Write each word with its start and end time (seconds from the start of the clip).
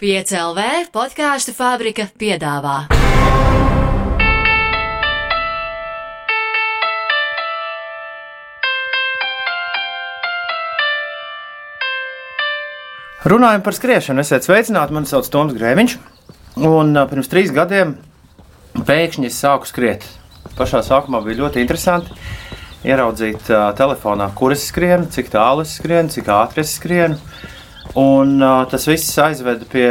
5LV 0.00 0.86
podkāstu 0.94 1.52
fabrika 1.52 2.06
piedāvā. 2.16 2.86
Runājot 13.28 13.66
par 13.66 13.76
skriešanu, 13.76 14.24
esiet 14.24 14.48
sveicināti. 14.48 14.96
Mani 14.96 15.10
sauc 15.10 15.28
Toms 15.28 15.52
Grēviņš. 15.52 15.98
Un 16.64 16.96
uh, 16.96 17.04
pirms 17.12 17.28
trīs 17.28 17.52
gadiem 17.52 17.92
pēkšņi 18.80 19.28
es 19.28 19.36
sāku 19.44 19.68
skriet. 19.68 20.08
Pašā 20.56 20.80
sākumā 20.80 21.20
bija 21.28 21.42
ļoti 21.42 21.60
interesanti 21.60 22.16
ieraudzīt 22.88 23.52
uh, 23.52 23.68
telefonā, 23.76 24.32
kur 24.32 24.56
es 24.56 24.64
skrienu, 24.72 25.12
cik 25.12 25.28
tālu 25.36 25.68
es 25.68 25.76
skrienu, 25.76 26.08
cik 26.16 26.32
ātri 26.40 26.64
es 26.64 26.78
skrienu. 26.80 27.20
Un, 27.98 28.36
uh, 28.38 28.60
tas 28.70 28.84
viss 28.86 29.16
aizveda 29.18 29.66
pie 29.66 29.88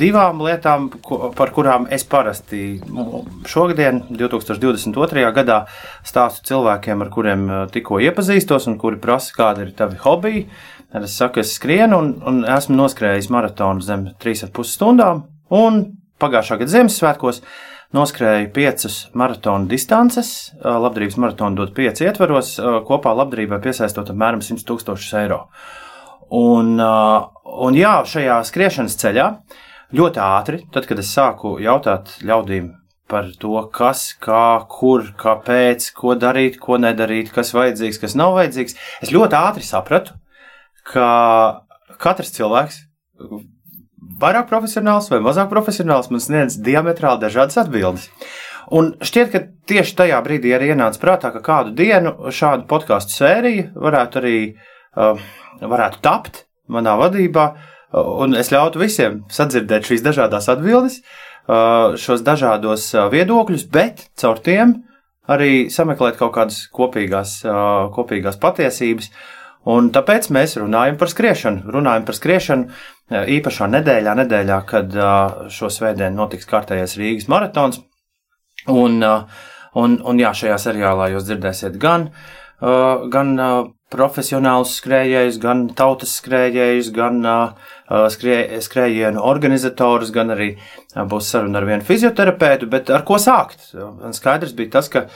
divām 0.00 0.38
lietām, 0.40 0.86
ko, 1.04 1.28
par 1.36 1.50
kurām 1.52 1.84
es 1.92 2.06
parasti 2.08 2.78
nu, 2.88 3.26
šogad, 3.44 4.08
2022. 4.08 5.26
gadā, 5.36 5.58
stāstu 6.06 6.48
cilvēkiem, 6.52 7.04
ar 7.04 7.12
kuriem 7.12 7.44
uh, 7.50 7.60
tikko 7.72 8.00
iepazīstos 8.06 8.70
un 8.70 8.78
kuri 8.80 8.96
prasa, 9.02 9.36
kādi 9.36 9.66
ir 9.66 9.76
tavi 9.76 10.00
hobiji. 10.00 10.46
Tad 10.94 11.04
es 11.04 11.18
saku, 11.20 11.44
es 11.44 11.52
skrienu 11.58 12.00
un, 12.00 12.12
un 12.24 12.42
esmu 12.56 12.78
noskrējis 12.78 13.28
maratonu 13.34 13.84
zem 13.84 14.08
3,5 14.22 14.64
stundām. 14.72 15.26
Un 15.52 15.82
pagājušā 16.22 16.62
gada 16.62 16.72
Ziemassvētkos 16.72 17.42
noskrēju 17.96 18.52
piecas 18.54 19.02
maratona 19.12 19.68
distances. 19.68 20.54
Labdarības 20.64 21.18
maratona 21.20 21.58
dod 21.58 21.74
pieci 21.76 22.06
ietveros, 22.08 22.56
kopā 22.88 23.12
labdarībai 23.18 23.60
piesaistot 23.66 24.14
apmēram 24.14 24.40
100 24.40 24.64
tūkstošus 24.70 25.18
eiro. 25.20 25.44
Un, 26.34 26.74
un 26.80 27.76
jā, 27.78 28.00
šajā 28.08 28.40
skriešanas 28.48 28.98
ceļā 28.98 29.28
ļoti 29.94 30.22
ātri, 30.22 30.64
tad, 30.74 30.88
kad 30.88 30.98
es 30.98 31.12
sāku 31.14 31.56
jautāt 31.62 32.16
ļaudīm 32.26 32.72
par 33.06 33.28
to, 33.38 33.60
kas, 33.74 34.08
kā, 34.18 34.66
kur, 34.70 35.06
kāpēc, 35.18 35.92
ko 35.94 36.16
darīt, 36.18 36.58
ko 36.62 36.80
nedarīt, 36.82 37.30
kas 37.34 37.54
vajadzīgs, 37.54 38.00
kas 38.02 38.16
nav 38.18 38.34
vajadzīgs, 38.40 38.74
es 39.06 39.12
ļoti 39.14 39.38
ātri 39.38 39.66
sapratu, 39.66 40.16
ka 40.90 41.06
katrs 42.02 42.34
cilvēks, 42.34 42.80
vairāk 44.20 44.50
profesionāls 44.50 45.08
vai 45.12 45.22
mazāk 45.22 45.48
profesionāls, 45.52 46.10
man 46.10 46.22
sniedz 46.22 46.58
diametrāli 46.66 47.22
dažādas 47.22 47.62
atbildes. 47.62 48.10
Un 48.74 48.96
šķiet, 48.98 49.30
ka 49.30 49.44
tieši 49.70 49.94
tajā 50.00 50.18
brīdī 50.26 50.50
arī 50.56 50.72
ienāca 50.74 50.98
prātā, 50.98 51.30
ka 51.30 51.42
kādu 51.44 51.74
dienu 51.78 52.32
šādu 52.34 52.66
podkāstu 52.70 53.14
sēriju 53.14 53.68
varētu 53.78 54.18
arī 54.18 54.38
uh, 54.50 55.20
varētu 55.60 56.02
tapt 56.04 56.44
manā 56.72 56.96
vadībā, 56.98 57.46
un 57.94 58.34
es 58.38 58.50
ļautu 58.52 58.82
visiem 58.82 59.22
sadzirdēt 59.32 59.86
šīs 59.88 60.04
dažādas 60.04 60.48
atbildes, 60.52 61.00
uh, 61.00 61.94
šos 62.00 62.24
dažādos 62.26 62.88
uh, 62.94 63.06
viedokļus, 63.12 63.66
bet 63.72 64.08
caur 64.18 64.42
tiem 64.42 64.80
arī 65.30 65.66
sameklēt 65.72 66.18
kaut 66.18 66.34
kādas 66.36 66.66
kopīgās, 66.74 67.40
uh, 67.46 67.88
kopīgās 67.94 68.38
patiesības. 68.42 69.10
Un 69.66 69.88
tāpēc 69.90 70.28
mēs 70.30 70.54
runājam 70.60 70.94
par 71.00 71.10
skriešanu. 71.10 71.72
Runājam 71.74 72.04
par 72.06 72.14
skriešanu 72.14 73.16
īpašā 73.34 73.66
nedēļā, 73.72 74.12
nedēļā 74.20 74.58
kad 74.68 74.94
šo 75.50 75.70
svētdienu 75.74 76.14
notiks 76.20 76.46
kārtējais 76.46 76.94
Rīgas 77.00 77.26
maratons. 77.32 77.80
Un, 78.70 79.02
un, 79.02 79.96
un 79.98 80.22
jā, 80.22 80.30
šajā 80.38 80.60
seriālā 80.68 81.08
jūs 81.16 81.26
dzirdēsiet 81.26 81.80
gan, 81.82 82.06
gan 83.10 83.34
profesionālus 83.92 84.74
skrējējus, 84.80 85.38
gan 85.42 85.66
tautas 85.78 86.16
skrējējus, 86.20 86.90
gan 86.96 87.22
skrē, 88.12 88.38
skrējienu 88.64 89.22
organizatorus, 89.22 90.10
gan 90.14 90.34
arī 90.34 90.50
būs 90.96 91.30
saruna 91.30 91.62
ar 91.62 91.68
vienu 91.68 91.86
fizioterapeitu. 91.86 92.68
Bet 92.72 92.90
ar 92.90 93.06
ko 93.06 93.20
sākt? 93.22 93.70
Skaidrs 94.16 94.56
bija 94.58 94.78
tas, 94.78 94.90
ka 94.92 95.06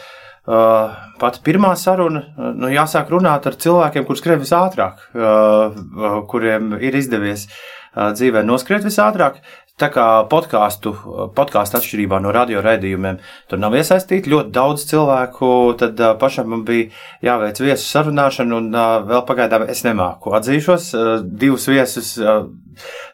Uh, 0.51 0.95
Pat 1.21 1.37
pirmā 1.45 1.75
saruna, 1.77 2.23
nu, 2.57 2.71
jāsāk 2.73 3.11
runāt 3.13 3.45
ar 3.47 3.59
cilvēkiem, 3.61 4.07
kuriem 4.09 4.19
skrien 4.19 4.41
visātrāk, 4.41 5.03
uh, 5.13 6.23
kuriem 6.31 6.73
ir 6.81 6.97
izdevies 6.97 7.45
uh, 7.45 8.09
dzīvē 8.17 8.41
noskriet 8.49 8.87
visātrāk. 8.87 9.37
Tā 9.81 9.89
kā 9.89 10.07
podkāstu, 10.29 10.91
podkāstu 11.33 11.79
atšķirībā 11.79 12.19
no 12.21 12.35
radio 12.37 12.61
raidījumiem, 12.61 13.17
tur 13.49 13.61
nav 13.63 13.73
iesaistīti 13.79 14.29
ļoti 14.29 14.53
daudz 14.53 14.85
cilvēku. 14.91 15.49
Tad 15.81 16.03
pašam 16.21 16.51
man 16.53 16.67
bija 16.69 16.91
jāveic 17.25 17.63
viesu 17.65 17.87
sarunāšana, 17.87 18.59
un 18.59 18.77
vēl 19.09 19.25
pagaidām 19.29 19.65
es 19.73 19.81
nemāku 19.87 20.35
atzīšos. 20.37 20.91
Divus 21.25 21.65
viesus 21.73 22.13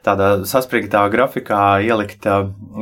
tādā 0.06 0.31
saspringtā 0.47 1.04
grafikā 1.10 1.62
ielikt, 1.87 2.27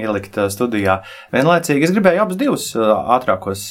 ielikt 0.01 0.41
studijā. 0.53 1.03
Vienlaicīgi 1.37 1.85
es 1.85 1.93
gribēju 1.93 2.25
abus 2.25 2.41
divus 2.41 2.69
ātrākos 2.81 3.67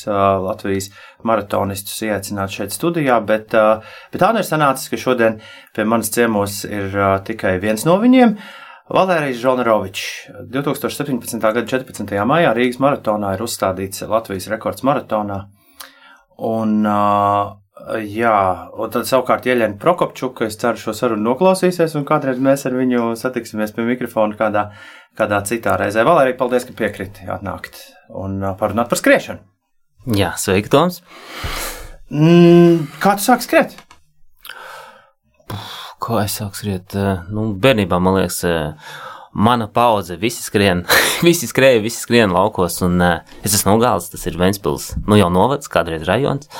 Latvijas 0.45 0.91
maratonistus 1.25 2.06
ieaicināt 2.06 2.53
šeit 2.53 2.75
studijā, 2.75 3.18
bet, 3.25 3.50
bet 3.50 4.22
tā 4.22 4.30
nu 4.34 4.44
ir 4.44 4.50
sanācis, 4.50 4.94
ka 4.94 5.06
šodien 5.07 5.41
pie 5.74 5.88
manas 5.90 6.13
ciemos 6.13 6.62
ir 6.69 6.94
tikai 7.25 7.57
viens 7.63 7.88
no 7.90 7.97
viņiem. 8.01 8.38
Uh, 8.38 8.59
Valērijas 8.94 9.38
Žonarovičs 9.42 10.02
2017. 10.54 11.40
gada 11.42 11.66
14. 11.66 12.12
maijā 12.30 12.52
Rīgas 12.54 12.78
maratonā 12.78 13.31
ir 13.34 13.42
uzstādīts 13.42 14.04
Latvijas 14.06 14.46
rekords 14.52 14.84
maratonā. 14.86 15.40
Un, 16.46 16.86
jā, 18.06 18.36
un 18.78 18.94
tad 18.94 19.09
savukārt 19.09 19.48
Ieļena 19.50 19.80
Prokopčuka, 19.81 20.46
es 20.46 20.59
ceru, 20.62 20.78
šo 20.78 20.94
sarunu 20.94 21.26
noklausīsies, 21.31 21.96
un 21.98 22.06
kādreiz 22.06 22.38
mēs 22.38 22.68
ar 22.70 22.78
viņu 22.78 23.16
satiksimies 23.18 23.74
pie 23.74 23.88
mikrofona 23.88 24.38
kādā, 24.38 24.68
kādā 25.18 25.42
citā 25.50 25.74
reizē. 25.81 26.06
Valērija, 26.06 26.38
paldies, 26.38 26.70
ka 26.70 26.78
piekriti 26.84 27.25
atnākt 27.34 27.81
un 28.14 28.38
parunāt 28.62 28.94
par 28.94 29.02
skriešanu. 29.02 29.42
Jā, 30.22 30.36
sveiki, 30.38 30.70
Toms! 30.70 31.02
Mm, 32.14 32.92
kā 33.02 33.18
tu 33.18 33.25
sāki 33.25 33.50
skriet? 33.50 33.74
Ko 36.03 36.18
es 36.19 36.34
sāku 36.36 36.59
skriet? 36.59 36.96
Nu, 37.31 37.46
bērnībā 37.64 37.96
man 38.03 38.18
liekas, 38.18 38.41
mana 39.31 39.69
paudze, 39.72 40.18
visi 40.19 40.44
skrien, 40.44 40.81
visi 41.28 41.47
skrēja, 41.47 41.80
visi 41.86 42.02
skrien 42.03 42.34
laukos, 42.36 42.81
un 42.84 43.00
es 43.03 43.53
esmu 43.53 43.78
nogālis, 43.78 44.09
tas 44.12 44.28
ir 44.28 44.36
Ventspils, 44.40 44.90
nu 45.08 45.19
jau 45.19 45.30
novads, 45.31 45.72
kādreiz 45.72 46.03
rajons. 46.09 46.52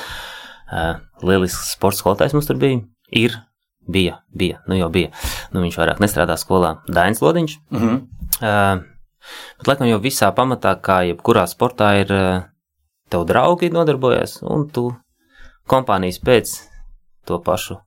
Lielisks 1.24 1.74
sports 1.76 2.00
skolotājs 2.00 2.38
mums 2.38 2.48
tur 2.48 2.62
bija, 2.62 2.80
ir, 3.12 3.36
bija, 3.84 4.22
bija, 4.32 4.62
nu 4.72 4.80
jau 4.80 4.88
bija. 4.94 5.12
Nu, 5.52 5.60
viņš 5.66 5.82
vairāk 5.82 6.00
nestrādā 6.04 6.40
skolā, 6.40 6.78
Dainis 6.88 7.22
Lodiņš. 7.24 7.60
Mm 7.76 7.84
-hmm. 7.84 8.02
uh, 8.40 8.80
bet, 9.60 9.68
laikam, 9.68 9.92
jau 9.92 10.00
visā 10.00 10.32
pamatā, 10.32 10.78
kā 10.80 11.04
jebkurā 11.12 11.44
sportā, 11.52 11.94
ir 12.00 12.16
tev 13.12 13.28
draugi 13.28 13.70
nodarbojas, 13.70 14.40
un 14.42 14.70
tu 14.70 14.94
kompānijas 15.68 16.24
pēc 16.24 16.60
to 17.28 17.44
pašu 17.44 17.82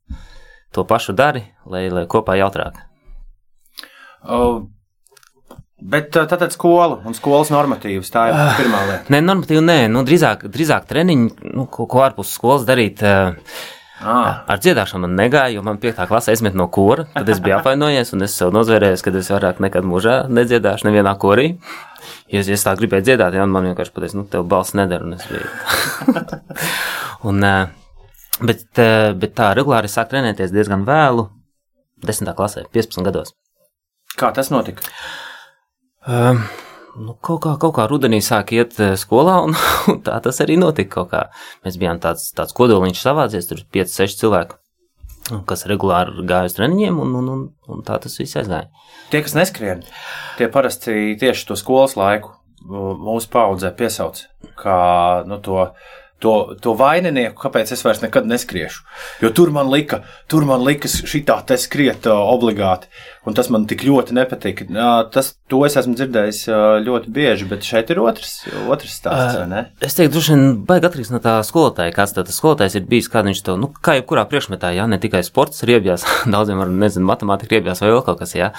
to 0.74 0.86
pašu 0.88 1.14
dari, 1.16 1.44
lai, 1.66 1.86
lai 1.92 2.06
kopā 2.10 2.38
jautrāk. 2.40 2.80
Uh, 4.26 4.64
Bet 5.76 6.08
tātad 6.08 6.54
skola 6.54 7.02
un 7.04 7.12
skolas 7.14 7.50
normatīvas 7.52 8.08
tā 8.08 8.22
ir 8.30 8.36
pirmā 8.56 8.78
lieta. 8.88 9.12
Nē, 9.12 9.20
normatīvi 9.20 9.60
nē, 9.60 9.80
nu, 9.92 10.00
drīzāk, 10.08 10.46
drīzāk 10.48 10.86
treniņi, 10.88 11.26
nu, 11.52 11.66
ko, 11.68 11.84
ko 11.90 12.00
ārpus 12.00 12.32
skolas 12.32 12.64
darīt. 12.66 13.02
Ah. 13.04 14.40
Ar 14.48 14.60
dziedāšanu 14.60 15.04
man 15.04 15.14
negāja, 15.20 15.54
jo 15.56 15.62
man 15.64 15.76
piektā 15.80 16.04
klasē 16.08 16.32
aizmet 16.32 16.56
no 16.56 16.66
kora. 16.72 17.04
Tad 17.12 17.28
es 17.32 17.42
biju 17.44 17.56
apvainojies, 17.58 18.14
un 18.16 18.24
es 18.24 18.36
sev 18.40 18.54
nozvērēju, 18.56 19.02
ka 19.04 19.12
es 19.20 19.30
vairāk 19.32 19.60
nekad 19.64 19.84
mūžā 19.88 20.16
nedziedāšu 20.32 20.88
nevienā 20.88 21.12
korī. 21.20 21.50
Ja 22.32 22.40
es, 22.40 22.48
ja 22.48 22.56
es 22.56 22.64
tā 22.64 22.72
gribēju 22.80 23.10
dziedāt, 23.10 23.36
ja 23.36 23.44
man 23.44 23.68
vienkārši 23.68 23.92
pateica, 23.92 24.18
nu, 24.18 24.24
tev 24.32 24.48
balss 24.48 24.76
nedara, 24.76 25.04
un 25.04 25.16
es 25.16 25.28
biju. 25.28 26.16
un, 27.28 27.50
Bet, 28.36 28.66
eh, 28.78 29.14
bet 29.16 29.32
tā 29.38 29.52
regulāri 29.56 29.88
sāk 29.88 30.10
trenēties 30.10 30.52
diezgan 30.52 30.84
vēlu, 30.84 31.28
10. 32.04 32.34
klasē, 32.36 32.66
15 32.72 33.04
gados. 33.06 33.32
Kā 34.16 34.32
tas 34.36 34.50
notika? 34.52 34.84
Um, 36.06 36.42
nu, 37.00 37.16
kaut, 37.16 37.40
kā, 37.46 37.54
kaut 37.60 37.74
kā 37.78 37.86
rudenī 37.88 38.20
sāk 38.24 38.52
iet 38.52 38.76
eh, 38.80 38.92
skolā, 39.00 39.38
un, 39.46 39.56
un 39.92 40.02
tā 40.04 40.18
tas 40.24 40.42
arī 40.44 40.58
notika. 40.60 41.06
Mēs 41.64 41.80
bijām 41.80 42.00
tāds, 42.02 42.28
tāds 42.36 42.56
kodoliņš 42.56 43.02
savācies, 43.02 43.48
tur 43.48 43.64
5-6 43.72 44.20
cilvēku, 44.20 44.60
kas 45.48 45.66
regulāri 45.70 46.26
gāja 46.28 46.52
uz 46.52 46.56
treniņiem, 46.58 47.00
un, 47.02 47.18
un, 47.22 47.32
un, 47.32 47.44
un 47.72 47.84
tā 47.88 47.96
tas 48.04 48.20
viss 48.20 48.36
aizgāja. 48.36 48.68
Tie, 49.10 49.24
kas 49.24 49.36
neskrien, 49.38 49.84
tie 50.36 50.50
parasti 50.52 51.16
tieši 51.20 51.48
to 51.48 51.56
skolas 51.56 51.96
laiku 51.96 52.36
mūsu 52.66 53.30
paudzē 53.30 53.70
piesauc 53.78 54.24
kā 54.58 54.78
nu, 55.28 55.38
to 55.42 55.68
to, 56.22 56.56
to 56.64 56.72
vaininieku, 56.76 57.36
kāpēc 57.40 57.70
es 57.74 57.82
vairs 57.84 58.00
nekad 58.00 58.28
neskriešu. 58.28 58.84
Jo 59.20 59.30
tur 59.36 59.50
man 59.52 59.68
lika, 59.72 60.00
tur 60.30 60.46
man 60.48 60.62
likas 60.64 60.98
šitā 61.08 61.36
te 61.46 61.58
skriet 61.60 62.08
uh, 62.08 62.22
obligāti, 62.32 62.88
un 63.28 63.36
tas 63.36 63.50
man 63.52 63.66
tik 63.68 63.84
ļoti 63.84 64.16
nepatika. 64.16 64.66
Uh, 64.70 65.00
tas, 65.12 65.34
to 65.50 65.60
es 65.68 65.76
esmu 65.76 65.96
dzirdējis 65.98 66.40
uh, 66.48 66.60
ļoti 66.84 67.12
bieži, 67.12 67.48
bet 67.50 67.66
šeit 67.68 67.92
ir 67.92 68.00
otrs, 68.04 68.38
otrs 68.64 68.96
stāsts, 69.00 69.40
vai 69.42 69.48
ne? 69.50 69.64
Es 69.84 69.98
teiktu, 69.98 70.14
droši 70.16 70.32
vien 70.32 70.46
baigi 70.68 70.88
atkarīgs 70.88 71.12
no 71.12 71.20
tā 71.24 71.36
skolotāja, 71.46 71.94
kāds 71.96 72.16
tas 72.16 72.40
skolotājs 72.40 72.78
ir 72.80 72.88
bijis, 72.88 73.10
kā 73.12 73.24
viņš 73.26 73.44
to, 73.50 73.58
nu, 73.60 73.68
kā 73.76 73.98
jebkurā 73.98 74.24
priekšmetā, 74.30 74.72
jā, 74.78 74.88
ne 74.88 75.00
tikai 75.02 75.20
sports 75.26 75.66
riebjās, 75.68 76.06
daudziem 76.34 76.64
var, 76.64 76.72
nezinu, 76.86 77.08
matemātika 77.10 77.58
riebjās 77.58 77.84
vai 77.84 77.92
vēl 77.92 78.02
kaut 78.08 78.24
kas, 78.24 78.32
jā. 78.38 78.54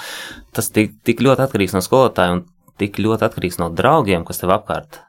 Tas 0.54 0.70
tik, 0.74 0.94
tik 1.06 1.26
ļoti 1.26 1.48
atkarīgs 1.48 1.74
no 1.74 1.82
skolotāja 1.84 2.38
un 2.38 2.46
tik 2.78 3.02
ļoti 3.02 3.26
atkarīgs 3.26 3.58
no 3.58 3.72
draugiem, 3.74 4.22
kas 4.26 4.38
tev 4.38 4.54
apkārt 4.54 5.02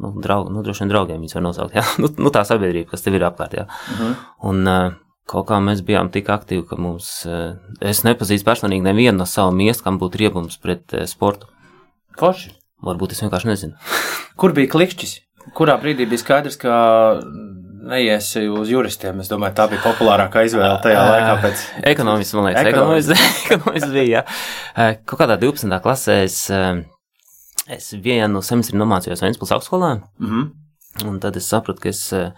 nu, 0.00 0.12
draugi, 0.24 0.52
nu, 0.54 0.64
droši 0.66 0.84
vien 0.84 0.92
draugiem 0.92 1.22
viņus 1.22 1.36
var 1.38 1.46
nosaukt, 1.46 1.76
jā, 1.76 1.84
nu, 2.02 2.10
nu 2.18 2.32
tā 2.34 2.44
sabiedrība, 2.48 2.90
kas 2.94 3.06
tev 3.06 3.18
ir 3.18 3.26
apkārt, 3.28 3.56
jā. 3.60 3.66
Uh 3.68 4.00
-huh. 4.00 4.14
Un 4.50 4.68
uh, 4.68 4.92
kaut 5.30 5.48
kā 5.50 5.60
mēs 5.62 5.84
bijām 5.86 6.10
tik 6.10 6.28
aktīvi, 6.28 6.66
ka 6.68 6.76
mums, 6.76 7.26
uh, 7.26 7.56
es 7.80 8.04
nepazīstu 8.04 8.48
personīgi 8.48 8.82
nevienu 8.82 9.18
no 9.18 9.26
savu 9.26 9.52
miestu, 9.52 9.84
kam 9.84 9.98
būtu 9.98 10.18
riebums 10.18 10.58
pret 10.58 10.92
uh, 10.92 11.04
sportu. 11.04 11.46
Forši. 12.18 12.50
Varbūt 12.82 13.12
es 13.12 13.22
vienkārši 13.22 13.46
nezinu. 13.46 13.72
Kur 14.40 14.52
bija 14.52 14.68
klikšķis? 14.72 15.18
Kurā 15.56 15.76
brīdī 15.80 16.06
bija 16.08 16.18
skaidrs, 16.18 16.56
ka 16.56 17.20
neiesi 17.90 18.44
uz 18.48 18.70
juristiem. 18.70 19.20
Es 19.20 19.30
domāju, 19.30 19.56
tā 19.56 19.66
bija 19.70 19.82
populārākā 19.84 20.44
izvēle 20.46 20.78
tajā 20.84 21.00
laikā. 21.00 21.34
Pēc... 21.44 21.64
Ekonomists, 21.92 22.36
man 22.36 22.48
liekas, 22.48 22.70
ekonomists, 22.72 23.26
ekonomists 23.46 23.92
bija. 23.96 24.22
Jā. 24.22 24.88
Kaut 25.08 25.22
kādā 25.22 25.38
12. 25.40 25.80
klasē 25.84 26.22
es 26.26 26.42
Es 27.68 27.90
vienu 27.92 28.40
semestri 28.44 28.78
nomācījos 28.80 29.20
Vēnspils 29.20 29.52
augstskolā, 29.52 29.94
mm 30.18 30.28
-hmm. 30.28 31.08
un 31.08 31.20
tad 31.20 31.36
es 31.36 31.48
sapratu, 31.48 31.80
ka 31.80 31.88
es 31.88 32.12
eh, 32.12 32.32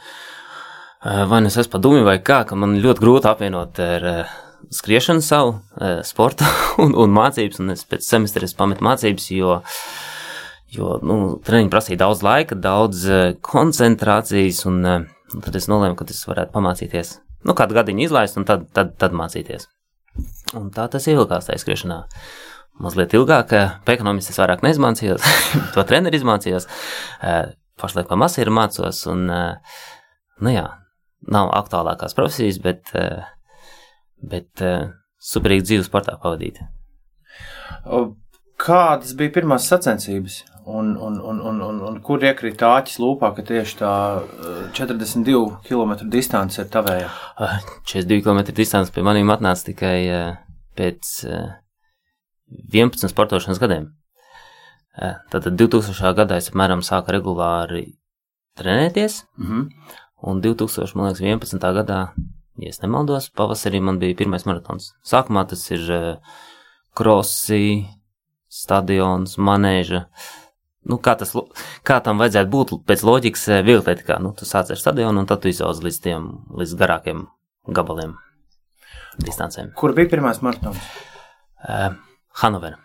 eh, 1.05 1.25
vai 1.29 1.41
nu 1.41 1.47
es 1.47 1.57
esmu 1.57 1.73
padomju 1.73 2.05
vai 2.05 2.19
kā, 2.19 2.45
ka 2.47 2.57
man 2.57 2.81
ļoti 2.83 3.01
grūti 3.01 3.31
apvienot 3.31 3.79
ar 3.79 4.05
eh, 4.05 4.27
skriešanu 4.71 5.23
savu, 5.23 5.61
sportu 6.03 6.45
un, 6.83 6.95
un 6.95 7.11
mācības, 7.11 7.61
un 7.61 7.71
es 7.71 7.85
pēc 7.85 8.01
semestra 8.01 8.45
es 8.45 8.55
pametu 8.55 8.85
mācības, 8.85 9.31
jo, 9.31 9.63
jo 10.69 10.99
nu, 11.03 11.41
treniņi 11.45 11.71
prasīja 11.71 11.99
daudz 11.99 12.23
laika, 12.23 12.55
daudz 12.55 13.07
koncentrācijas, 13.41 14.67
un, 14.67 14.85
un 15.35 15.41
tad 15.41 15.57
es 15.57 15.69
nolēmu, 15.69 15.95
ka 15.95 16.05
es 16.09 16.27
varētu 16.27 16.53
pamācīties, 16.53 17.19
nu, 17.45 17.55
kādu 17.55 17.75
gadiņu 17.75 18.03
izlaist, 18.03 18.37
un 18.37 18.45
tad, 18.45 18.71
tad, 18.73 18.97
tad 18.99 19.13
mācīties. 19.13 19.69
Un 20.55 20.71
tā 20.71 20.89
tas 20.89 21.07
ievilkās 21.07 21.47
tajā 21.47 21.59
skriešanā 21.59 22.07
mazliet 22.81 23.15
ilgāk. 23.17 23.53
Pēc 23.85 23.99
ekonomikas 23.99 24.33
es 24.33 24.41
vairāk 24.41 24.65
neizmācījos, 24.65 25.27
to 25.75 25.85
treneri 25.89 26.21
izmācījos. 26.21 26.69
Pašlaik 27.83 28.09
pa 28.11 28.19
masīru 28.21 28.55
mācos, 28.55 29.03
un, 29.11 29.27
nu 29.27 30.55
jā, 30.55 30.67
nav 31.33 31.53
aktuālākās 31.57 32.15
profesijas, 32.19 32.61
bet, 32.63 32.93
bet 34.23 34.65
superīgi 35.23 35.69
dzīves 35.69 35.91
sportā 35.91 36.19
pavadīt. 36.23 36.63
Kādas 38.63 39.17
bija 39.19 39.35
pirmās 39.35 39.67
sacensības? 39.71 40.43
Un, 40.63 40.93
un, 40.95 41.17
un, 41.19 41.41
un, 41.43 41.57
un, 41.67 41.79
un 41.89 41.97
kur 42.07 42.23
iekrita 42.23 42.69
āķis 42.77 43.01
lūpā, 43.03 43.33
ka 43.35 43.43
tieši 43.43 43.79
tā 43.81 43.95
42 44.79 45.41
km 45.67 45.97
distance 46.07 46.63
ir 46.63 46.69
tavējā? 46.71 47.09
42 47.91 48.23
km 48.23 48.45
distance 48.55 48.95
pie 48.95 49.03
maniem 49.03 49.33
atnāca 49.35 49.73
tikai 49.73 49.97
pēc 50.79 51.11
11 52.72 53.08
sportošanas 53.12 53.60
gadiem. 53.62 53.90
Tātad 55.32 55.56
2000. 55.56 56.12
gadā 56.16 56.37
es 56.40 56.50
apmēram 56.50 56.82
sāku 56.84 57.14
regulāri 57.14 57.87
trenēties, 58.60 59.22
mm 59.38 59.46
-hmm. 59.46 59.94
un 60.28 60.43
2011. 60.43 61.58
gadā, 61.78 62.00
ja 62.56 62.69
es 62.69 62.82
nemaldos, 62.82 63.31
pavasarī 63.31 63.81
man 63.81 63.99
bija 63.99 64.16
pirmais 64.16 64.44
maratons. 64.44 64.93
Sākumā 65.04 65.49
tas 65.49 65.70
ir 65.70 66.19
krosi, 66.94 67.88
stadions, 68.49 69.38
manēža. 69.38 70.04
Nu, 70.84 70.99
kā, 70.99 71.14
tas, 71.19 71.32
kā 71.87 72.00
tam 72.02 72.19
vajadzētu 72.19 72.50
būt 72.50 72.72
pēc 72.87 73.04
loģikas, 73.06 73.46
viegli 73.64 73.96
nu, 74.20 74.32
tu 74.32 74.44
sāc 74.44 74.70
ar 74.70 74.76
stadionu, 74.76 75.20
un 75.20 75.26
tad 75.26 75.40
tu 75.40 75.49
izaugs 75.49 75.81
līdz 75.81 76.00
tiem 76.02 76.28
līdz 76.58 76.75
garākiem 76.75 77.26
gabaliem, 77.66 78.16
distancēm. 79.19 79.72
Kur 79.78 79.94
bija 79.94 80.10
pirmais 80.10 80.43
maratons? 80.43 80.76
Uh, 81.62 81.94
Hanovera. 82.40 82.79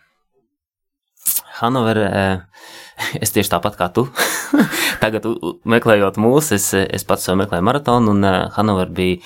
Hanovera, 1.57 2.07
es 3.23 3.33
tieši 3.33 3.53
tāpat 3.55 3.77
kā 3.79 3.89
tu. 3.93 4.07
Tagad, 5.03 5.25
meklējot 5.67 6.19
mūsu, 6.21 6.57
es, 6.57 6.73
es 6.73 7.07
pats 7.07 7.27
sev 7.27 7.39
meklēju 7.39 7.65
maratonu, 7.65 8.13
un 8.15 8.27
Hanovera 8.57 8.93
bija 8.93 9.21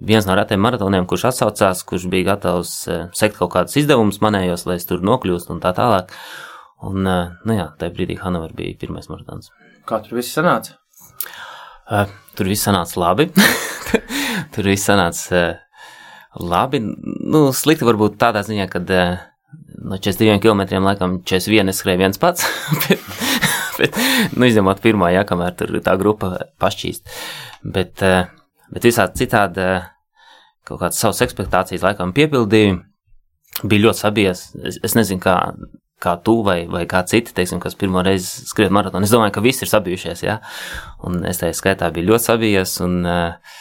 viens 0.00 0.26
no 0.28 0.36
retiem 0.36 0.60
maratoniem, 0.64 1.06
kurš 1.08 1.28
atsaucās, 1.30 1.82
kurš 1.88 2.06
bija 2.12 2.32
gatavs 2.32 2.74
sekt 3.16 3.36
kaut 3.40 3.52
kādus 3.54 3.76
izdevumus 3.80 4.22
manējos, 4.24 4.64
lai 4.68 4.78
es 4.80 4.88
tur 4.88 5.04
nokļūstu 5.04 5.56
un 5.56 5.64
tā 5.64 5.74
tālāk. 5.76 6.12
Un, 6.88 7.04
nu 7.04 7.56
jā, 7.56 7.66
tajā 7.80 7.92
brīdī 7.92 8.16
Hanovera 8.22 8.56
bija 8.56 8.78
pirmais 8.80 9.10
maratons. 9.12 9.52
Kā 9.88 9.98
tur 10.04 10.16
viss 10.16 10.32
sanāca? 10.32 10.78
Uh, 11.90 12.06
tur 12.38 12.46
viss 12.46 12.62
sanāca 12.62 13.00
labi. 13.02 13.26
tur 14.54 14.68
viss 14.70 14.86
sanāca 14.86 15.40
uh, 15.40 15.56
labi. 16.38 16.78
Nu, 16.80 17.48
slikti 17.56 17.88
varbūt 17.88 18.14
tādā 18.20 18.44
ziņā, 18.46 18.68
ka 18.70 18.80
uh, 18.84 19.16
no 19.90 19.98
42 19.98 20.38
km 20.40 20.84
laikam 20.84 21.18
41 21.26 21.72
es 21.72 21.80
skrēju 21.82 22.02
viens 22.04 22.20
pats, 22.22 22.46
bet, 22.86 23.02
bet 23.78 23.98
nu, 24.36 24.46
izņemot 24.46 24.82
pirmā, 24.84 25.10
jā, 25.14 25.24
kamēr 25.26 25.56
tur 25.58 25.74
tā 25.84 25.96
grupa 26.00 26.36
pašķīst. 26.62 27.10
Bet, 27.74 28.04
eh, 28.06 28.30
bet 28.70 28.86
visādi 28.86 29.24
citādi 29.24 29.64
eh, 29.64 29.90
kaut 30.68 30.82
kādas 30.84 31.02
savas 31.02 31.20
expectācijas 31.26 31.84
laikam 31.84 32.14
piepildīju, 32.16 32.78
bija 33.64 33.86
ļoti 33.88 34.04
sabies. 34.04 34.46
Es, 34.62 34.78
es 34.86 34.96
nezinu, 34.96 35.22
kā, 35.24 35.36
kā 36.00 36.14
tu 36.24 36.38
vai, 36.46 36.62
vai 36.70 36.86
kā 36.88 37.02
citi, 37.10 37.34
teiksim, 37.36 37.60
kas 37.60 37.76
pirmo 37.78 38.04
reizi 38.06 38.46
skriet 38.48 38.72
maratonu. 38.72 39.08
Es 39.08 39.14
domāju, 39.14 39.34
ka 39.36 39.44
visi 39.44 39.66
ir 39.66 39.74
sabijušies, 39.74 40.24
jā, 40.24 40.38
un 41.08 41.24
es 41.28 41.42
tajā 41.42 41.58
skaitā 41.58 41.90
biju 41.94 42.12
ļoti 42.12 42.30
sabijies, 42.30 42.78
un, 42.86 43.00
eh, 43.10 43.58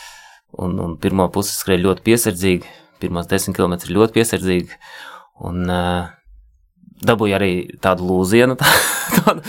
un, 0.61 0.77
un 0.85 0.97
pirmo 1.01 1.27
pusi 1.33 1.57
skrēju 1.57 1.87
ļoti 1.89 2.05
piesardzīgi, 2.05 2.75
pirmos 3.01 3.31
desmit 3.31 3.57
km 3.57 3.79
ļoti 3.89 4.19
piesardzīgi, 4.19 4.83
Un 5.39 5.69
uh, 5.71 6.07
dabūju 7.05 7.35
arī 7.37 7.51
tādu 7.83 8.07
lūzienu, 8.09 8.57
tā, 8.59 8.71
tādu, 9.15 9.43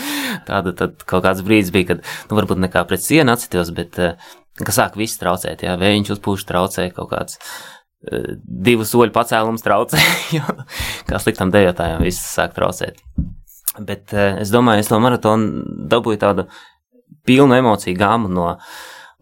tādu 0.47 0.75
tad 0.77 1.03
kaut 1.09 1.25
kāds 1.25 1.43
brīdis 1.45 1.73
bija, 1.73 1.93
kad, 1.93 2.05
nu, 2.29 2.37
varbūt 2.39 2.61
nekā 2.63 2.85
pret 2.89 3.03
sienu 3.03 3.35
atsitos, 3.35 3.73
bet, 3.75 3.99
uh, 3.99 4.31
ka 4.61 4.75
sāk 4.75 4.97
viss 4.99 5.19
traucēt, 5.21 5.65
jā, 5.65 5.75
vējiņš 5.81 6.15
uzpūš 6.17 6.47
traucē, 6.49 6.87
kaut 6.95 7.11
kāds 7.13 7.37
uh, 7.39 8.33
divu 8.41 8.87
soļu 8.87 9.13
pacēlums 9.15 9.65
traucē, 9.65 10.01
jo, 10.37 10.57
kā 11.09 11.21
sliktam 11.21 11.53
dejotājiem 11.53 12.03
viss 12.07 12.31
sāk 12.35 12.55
traucēt. 12.57 13.01
Bet 13.79 14.15
uh, 14.15 14.41
es 14.43 14.51
domāju, 14.53 14.85
es 14.85 14.91
no 14.91 14.99
maratona 15.03 15.63
dabūju 15.91 16.21
tādu 16.21 16.47
pilnu 17.27 17.55
emociju 17.59 17.99
gāmu 17.99 18.31
no, 18.31 18.53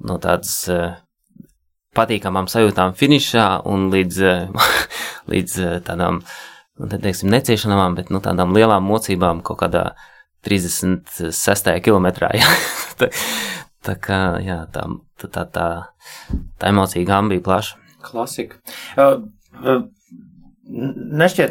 no 0.05 0.15
tādas 0.21 0.53
patīkamām 1.97 2.45
sajūtām 2.47 2.93
finišā 2.95 3.47
un 3.67 3.89
līdz, 3.91 4.21
līdz 5.33 5.57
tādām 5.87 6.21
uh, 6.21 6.37
teiksim, 6.87 7.31
neciešanām, 7.33 7.97
bet 7.97 8.11
nu, 8.13 8.21
tādām 8.23 8.53
lielām 8.55 8.85
mocībām 8.87 9.41
kaut 9.45 9.59
kādā 9.63 9.83
36. 10.47 11.73
kilometrā. 11.83 12.31
Jā. 12.39 12.47
tā, 12.99 13.05
tā 13.85 13.95
kā 13.99 14.19
jā, 14.43 14.61
tā, 14.71 14.85
tā, 15.19 15.27
tā, 15.33 15.43
tā, 15.51 15.67
emocija 16.69 17.07
gama 17.07 17.35
bija 17.35 17.45
plaša. 17.49 17.73
Klasika. 18.05 18.55
Uh, 18.95 19.27
uh, 19.59 19.83
nešķiet, 21.19 21.49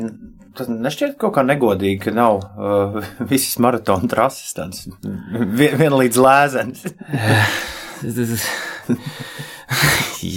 tas 0.56 0.66
nešķiet 0.73 1.18
kaut 1.20 1.32
kā 1.37 1.42
negodīgi, 1.47 2.00
ka 2.06 2.11
nav 2.16 2.35
uh, 2.40 3.02
visas 3.30 3.56
maratona 3.62 4.08
trases 4.11 4.56
tādas 4.56 4.80
vien, 5.04 5.76
vienlīdz 5.80 6.16
lēzenes. 6.25 6.80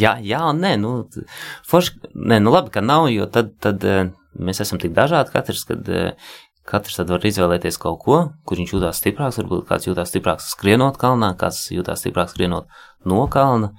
jā, 0.03 0.13
jā, 0.19 0.43
nē, 0.57 0.71
nu, 0.81 0.89
forši, 1.69 1.91
nē, 2.11 2.35
nu 2.43 2.49
labi, 2.53 2.69
ka 2.75 2.81
nav, 2.83 3.07
jo 3.13 3.25
tad, 3.31 3.47
tad 3.63 3.79
mēs 4.39 4.61
esam 4.63 4.79
tik 4.81 4.93
dažādi 4.95 5.33
katrs, 5.33 5.63
kad 5.67 5.89
eh, 5.91 6.13
katrs 6.67 6.99
tad 6.99 7.11
var 7.11 7.25
izvēlēties 7.25 7.79
kaut 7.81 7.99
ko, 8.05 8.19
kur 8.47 8.61
viņš 8.61 8.75
jūtās 8.75 9.01
stiprāks, 9.01 9.39
varbūt 9.41 9.67
kāds 9.69 9.89
jūtās 9.89 10.11
stiprāks 10.13 10.51
skrienot 10.53 10.99
kalnā, 11.01 11.33
kāds 11.39 11.65
jūtās 11.73 12.03
stiprāks 12.03 12.35
skrienot 12.35 12.69
no 13.09 13.25
kalna, 13.31 13.73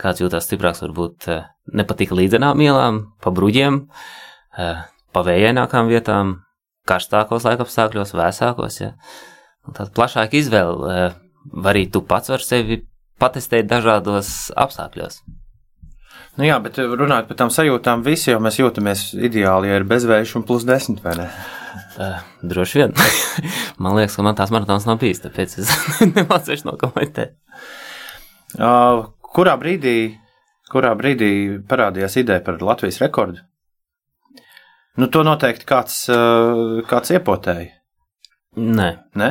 kāds 0.00 0.22
jūtās 0.24 0.46
stiprāks 0.48 0.84
varbūt 0.84 1.30
eh, 1.32 1.48
nepatika 1.72 2.18
līdzenām 2.18 2.60
ielām, 2.64 3.02
pa 3.22 3.32
bruģiem, 3.34 3.82
eh, 4.58 4.84
pa 5.14 5.24
vējainākām 5.26 5.90
vietām, 5.90 6.38
karstākos 6.88 7.44
laikapstākļos, 7.46 8.14
vēsākos, 8.18 8.80
ja. 8.82 8.94
Tāda 9.70 9.92
plašāka 9.94 10.38
izvēle, 10.38 11.10
arī 11.70 11.84
tu 11.92 12.00
pats 12.02 12.32
var 12.32 12.42
sevi 12.42 12.80
patestēt 13.20 13.68
dažādos 13.70 14.50
apstākļos. 14.58 15.20
Nu 16.40 16.46
jā, 16.48 16.54
bet 16.64 16.78
runājot 16.80 17.26
par 17.28 17.36
tām 17.36 17.50
sajūtām, 17.52 18.00
visi 18.06 18.30
jau 18.30 18.38
mēs 18.40 18.56
jūtamies 18.56 19.00
ideāli, 19.28 19.68
ja 19.68 19.76
ir 19.76 19.84
bezvējš 19.88 20.38
un 20.38 20.44
plus 20.48 20.64
desmit, 20.64 21.02
vai 21.04 21.12
ne? 21.18 21.26
Uh, 22.00 22.22
droši 22.48 22.80
vien. 22.80 22.94
man 23.82 23.98
liekas, 23.98 24.16
ka 24.16 24.24
man 24.24 24.38
tās 24.38 24.52
maratons 24.54 24.86
nav 24.88 24.96
bijis, 25.02 25.20
tāpēc 25.20 25.58
es 25.60 25.72
nemācīšu 26.16 26.64
nokomentēt. 26.70 27.34
Uh, 28.56 29.10
kurā 29.36 29.58
brīdī, 29.60 29.96
kurā 30.72 30.94
brīdī 30.96 31.32
parādījās 31.68 32.16
ideja 32.22 32.40
par 32.46 32.56
Latvijas 32.64 33.02
rekordu? 33.04 33.44
Nu, 34.96 35.10
to 35.12 35.20
noteikti 35.28 35.68
kāds, 35.68 36.06
uh, 36.08 36.80
kāds 36.88 37.12
iepotēja. 37.18 37.68
Nē, 38.56 38.88
Ne? 39.20 39.30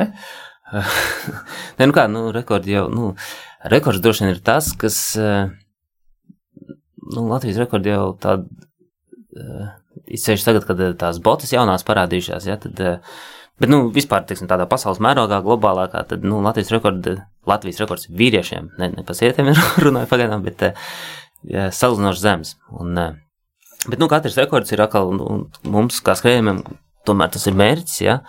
Nē, 1.80 1.88
nu 1.88 1.94
kā, 1.96 2.06
nu, 2.06 2.28
rekords 2.34 2.70
jau, 2.70 2.86
nu, 2.92 3.10
rekords 3.72 3.98
droši 4.02 4.24
vien 4.24 4.36
ir 4.36 4.42
tas, 4.46 4.70
kas, 4.78 5.00
eh, 5.18 5.50
nu, 7.14 7.26
Latvijas 7.30 7.60
rekords 7.62 7.90
jau 7.90 8.04
tāda, 8.20 8.46
izceļš 10.10 10.46
tagad, 10.46 10.66
kad 10.68 10.82
eh, 10.82 10.94
tās 10.98 11.20
botas 11.22 11.52
jaunās 11.54 11.84
parādījušās, 11.86 12.48
ja, 12.50 12.56
tad, 12.60 12.80
eh, 12.80 13.18
bet, 13.60 13.70
nu, 13.72 13.82
vispār, 13.94 14.24
teiksim, 14.28 14.48
tādā 14.50 14.66
pasaules 14.70 15.02
mērogā, 15.02 15.40
globālākā, 15.46 16.04
tad, 16.10 16.26
nu, 16.26 16.40
Latvijas 16.44 16.72
rekords, 16.74 17.20
Latvijas 17.48 17.82
rekords 17.82 18.10
vīriešiem, 18.10 18.72
ne, 18.80 18.92
ne 18.96 19.06
pa 19.06 19.16
sievietēm 19.16 19.52
runāju 19.86 20.10
pagaidām, 20.10 20.44
bet 20.46 20.70
ja, 20.70 21.68
salīdzinoši 21.74 22.24
zems. 22.24 22.56
Un, 22.80 22.98
bet, 23.86 23.98
nu, 24.00 24.10
katrs 24.10 24.38
rekords 24.40 24.74
ir 24.74 24.84
atkal, 24.86 25.14
nu, 25.16 25.44
mums, 25.68 26.02
kā 26.04 26.16
skrējumiem, 26.18 26.64
tomēr 27.08 27.32
tas 27.36 27.46
ir 27.48 27.56
mērķis, 27.58 28.02
ja, 28.06 28.20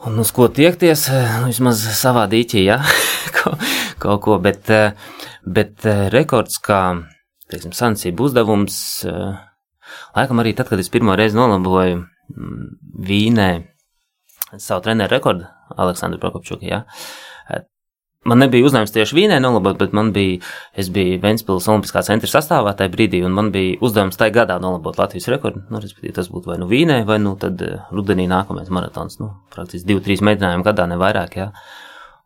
Un 0.00 0.16
uz 0.16 0.30
ko 0.32 0.46
tiekties, 0.48 1.02
nu, 1.12 1.48
vismaz 1.50 1.82
savā 1.98 2.22
dīķī, 2.32 2.62
ja? 2.64 2.78
kaut, 3.36 3.60
kaut 4.00 4.22
ko, 4.24 4.38
bet, 4.40 4.70
eh, 4.72 4.94
bet 5.44 5.84
eh, 5.84 6.06
rekords 6.08 6.56
kā, 6.64 6.80
teiksim, 7.50 7.74
sancību 7.76 8.28
uzdevums, 8.28 8.78
eh, 9.08 9.40
laikam 10.16 10.42
arī 10.42 10.54
tad, 10.56 10.70
kad 10.70 10.82
es 10.82 10.90
pirmo 10.92 11.16
reizi 11.18 11.38
nolaboju 11.38 12.00
mm, 12.00 12.70
Vīnē 13.06 13.50
savu 14.58 14.82
treneru 14.84 15.14
rekordu, 15.14 15.46
Aleksandru 15.76 16.18
Prokopčuku, 16.22 16.66
ja? 16.66 16.84
Man 18.28 18.36
nebija 18.42 18.66
uzdevums 18.68 18.92
tieši 18.92 19.16
Vīnē 19.16 19.38
nolabot, 19.40 19.78
bet 19.80 19.94
man 19.96 20.10
bija, 20.12 20.42
es 20.76 20.90
biju 20.92 21.16
Ventspils 21.22 21.64
Olimpiskā 21.72 22.02
centra 22.04 22.28
sastāvā 22.28 22.74
tajā 22.76 22.92
brīdī, 22.92 23.22
un 23.24 23.32
man 23.32 23.48
bija 23.54 23.78
uzdevums 23.80 24.20
tajā 24.20 24.34
gadā 24.34 24.58
nolabot 24.60 24.98
Latvijas 25.00 25.30
rekordu. 25.32 25.62
Nu, 25.72 25.80
respektīvi, 25.80 26.12
tas 26.18 26.28
būtu 26.28 26.50
vai 26.52 26.58
nu 26.60 26.68
Vīnē, 26.68 26.98
vai 27.08 27.16
nu 27.22 27.32
tad 27.40 27.64
uh, 27.64 27.86
rudenī 27.96 28.26
nākamais 28.28 28.68
maratons. 28.76 29.16
Nu, 29.22 29.30
praktiski 29.54 29.88
divi, 29.88 30.04
trīs 30.04 30.20
mēģinājumi 30.26 30.66
gadā, 30.68 30.84
ne 30.90 31.00
vairāk, 31.00 31.38
jā. 31.40 31.48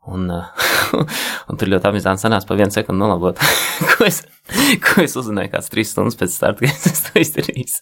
Un, 0.04 0.28
uh, 0.28 0.44
un 1.49 1.58
tur 1.61 1.70
ļoti 1.73 1.88
amizanti 1.88 2.26
sanāca 2.26 2.49
pa 2.49 2.58
vienu 2.58 2.75
sekundi 2.75 3.00
nolabot, 3.00 3.40
ko, 3.94 4.04
es, 4.04 4.20
ko 4.84 5.04
es 5.04 5.16
uzzināju 5.16 5.54
kāds 5.54 5.73
trīs 5.73 5.94
stundas 5.94 6.18
pēc 6.20 6.34
starta, 6.34 6.68
kad 6.68 6.88
es 6.90 7.04
to 7.06 7.23
izdarīju. 7.23 7.78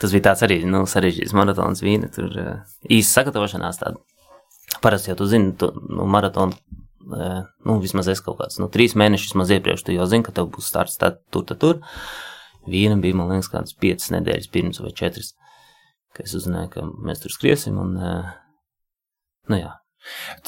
Tas 0.00 0.14
bija 0.16 0.30
tāds 0.30 0.42
arī, 0.46 0.62
nu, 0.66 0.82
sarežģīts 0.88 1.36
maratons 1.36 1.84
Vīne, 1.84 2.10
tur 2.14 2.34
uh, 2.34 2.54
īsa 2.90 3.20
sagatavošanās 3.20 3.82
tāda. 3.82 4.02
Parasti 4.82 5.12
jau 5.12 5.18
tu 5.20 5.28
zini, 5.30 5.52
tu, 5.60 5.68
nu, 5.92 6.06
maratonu, 6.08 6.56
nu, 7.66 7.76
vismaz 7.82 8.08
es 8.08 8.22
kaut 8.24 8.38
kāds, 8.38 8.58
nu, 8.62 8.68
trīs 8.72 8.94
mēnešus 8.98 9.34
maz 9.38 9.50
iepriekš, 9.54 9.84
tu 9.86 9.94
jau 9.94 10.06
zini, 10.08 10.24
ka 10.26 10.34
tev 10.36 10.50
būs 10.54 10.68
starts 10.70 10.98
tā, 11.00 11.12
tur, 11.34 11.44
tā, 11.48 11.56
tur. 11.58 11.80
Vīna 12.70 12.98
bija, 13.02 13.16
man 13.18 13.32
liekas, 13.32 13.50
kādas 13.50 13.74
piecas 13.74 14.12
nedēļas 14.14 14.50
pirms 14.52 14.80
vai 14.84 14.92
četras, 14.96 15.32
ka 16.16 16.24
es 16.26 16.36
uzzināju, 16.38 16.70
ka 16.74 16.86
mēs 17.08 17.22
tur 17.22 17.34
skriesim, 17.34 17.78
un, 17.80 17.96
nu, 17.98 19.58
jā. 19.58 19.79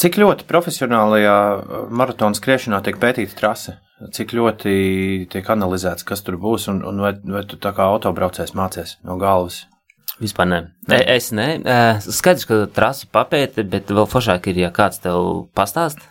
Cik 0.00 0.18
ļoti 0.20 0.46
profesionālajā 0.48 1.36
maratona 1.92 2.38
skriešanā 2.38 2.80
tiek 2.84 2.98
pētīta 3.02 3.36
trase? 3.38 3.76
Cik 4.12 4.32
ļoti 4.34 4.72
tiek 5.30 5.50
analizēts, 5.54 6.06
kas 6.06 6.24
tur 6.26 6.38
būs, 6.42 6.66
un, 6.72 6.80
un 6.88 7.02
vai, 7.04 7.12
vai 7.22 7.44
tu 7.46 7.58
tā 7.60 7.70
kā 7.76 7.86
autobraucējs 7.92 8.56
mācies 8.58 8.96
no 9.06 9.18
galvas? 9.20 9.62
Vispār 10.22 10.48
nē. 10.48 10.58
nē. 10.90 10.98
Es 11.14 11.30
nē. 11.34 11.46
Skaidrs, 12.04 12.46
ka 12.48 12.58
trasi 12.74 13.08
papēti, 13.12 13.64
bet 13.68 13.90
vēl 13.90 14.08
foršāk 14.10 14.50
ir, 14.52 14.64
ja 14.64 14.72
kāds 14.74 15.00
tev 15.02 15.46
pastāst, 15.56 16.02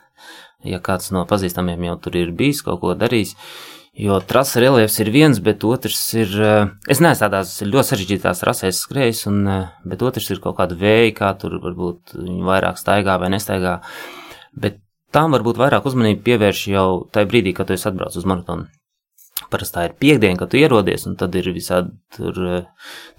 ja 0.68 0.82
kāds 0.84 1.12
no 1.16 1.26
pazīstamiem 1.30 1.90
jau 1.90 1.98
tur 2.06 2.18
ir 2.20 2.34
bijis, 2.36 2.64
kaut 2.66 2.82
ko 2.84 2.96
darījis. 2.98 3.36
Jo 3.92 4.22
trasa 4.24 4.62
reliefs 4.64 4.96
ir 5.04 5.10
viens, 5.12 5.42
bet 5.44 5.66
otrs 5.68 6.00
ir. 6.16 6.32
Es 6.88 7.02
neesmu 7.04 7.26
tādās 7.26 7.58
ļoti 7.60 7.90
sarežģītās 7.90 8.40
trasēs 8.40 8.80
skrējis, 8.86 9.26
un, 9.28 9.42
bet 9.84 10.06
otrs 10.08 10.30
ir 10.32 10.40
kaut 10.44 10.56
kāda 10.62 10.78
vēja, 10.80 11.12
kā 11.18 11.34
tur 11.42 11.58
varbūt 11.60 12.16
viņi 12.16 12.48
vairāk 12.48 12.80
staigā 12.80 13.18
vai 13.20 13.34
nestaigā. 13.36 13.82
Bet 14.56 14.80
tām 15.12 15.36
varbūt 15.36 15.60
vairāk 15.60 15.92
uzmanību 15.92 16.24
pievērš 16.24 16.68
jau 16.72 16.88
tajā 17.12 17.28
brīdī, 17.34 17.56
kad 17.58 17.68
tu 17.68 17.76
esi 17.76 17.90
atbraucis 17.92 18.24
uz 18.24 18.32
maratonu. 18.32 18.72
Parasti 19.52 19.76
tā 19.76 19.86
ir 19.88 19.96
piekdiena, 20.00 20.38
kad 20.40 20.52
tu 20.52 20.60
ierodies, 20.60 21.06
un 21.10 21.16
tad 21.20 21.34
ir 21.40 21.50
visādi 21.56 21.94
tur 22.16 22.38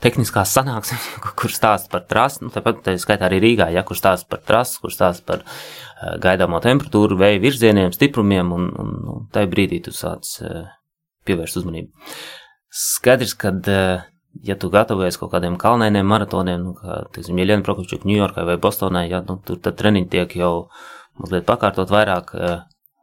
tehniskās 0.05 0.53
sanāksmes, 0.57 1.09
kur 1.39 1.53
stāsta 1.53 1.91
par 1.93 2.07
trasi. 2.09 2.45
Nu, 2.45 2.53
tāpat 2.55 2.85
tā 2.87 2.95
skaitā 3.01 3.29
arī 3.29 3.41
Rīgā, 3.43 3.71
ja 3.75 3.83
kur 3.89 3.99
stāsta 3.99 4.31
par 4.31 4.45
trasi, 4.47 4.79
kur 4.83 4.95
stāsta 4.95 5.27
par 5.29 5.43
uh, 5.43 6.15
gaidāmo 6.23 6.63
temperatūru, 6.65 7.19
vēja 7.21 7.43
virzieniem, 7.43 7.93
stiprumiem, 7.97 8.55
un, 8.55 8.71
un, 8.85 8.95
un 9.15 9.27
tajā 9.35 9.51
brīdī 9.53 9.83
tu 9.85 9.95
sāc 9.97 10.31
uh, 10.45 10.65
pievērst 11.29 11.61
uzmanību. 11.61 11.93
Skaidrs, 12.73 13.37
ka, 13.37 13.53
ja 14.47 14.57
tu 14.57 14.73
gatavojies 14.73 15.19
kaut 15.21 15.35
kādiem 15.35 15.59
kalnainiem 15.61 16.09
maratoniem, 16.09 16.63
nu, 16.65 16.75
kā, 16.79 17.03
teiksim, 17.13 17.41
Jeļena 17.43 17.67
Prokopčuka 17.67 18.09
Ņujorkai 18.09 18.47
vai 18.49 18.59
Bostonai, 18.63 19.09
ja, 19.13 19.21
nu, 19.27 19.37
tur 19.45 19.61
tad 19.61 19.77
treniņi 19.81 20.09
tiek 20.13 20.37
jau 20.41 20.55
mazliet 21.21 21.45
pakārtot 21.49 21.93
vairāk 21.93 22.33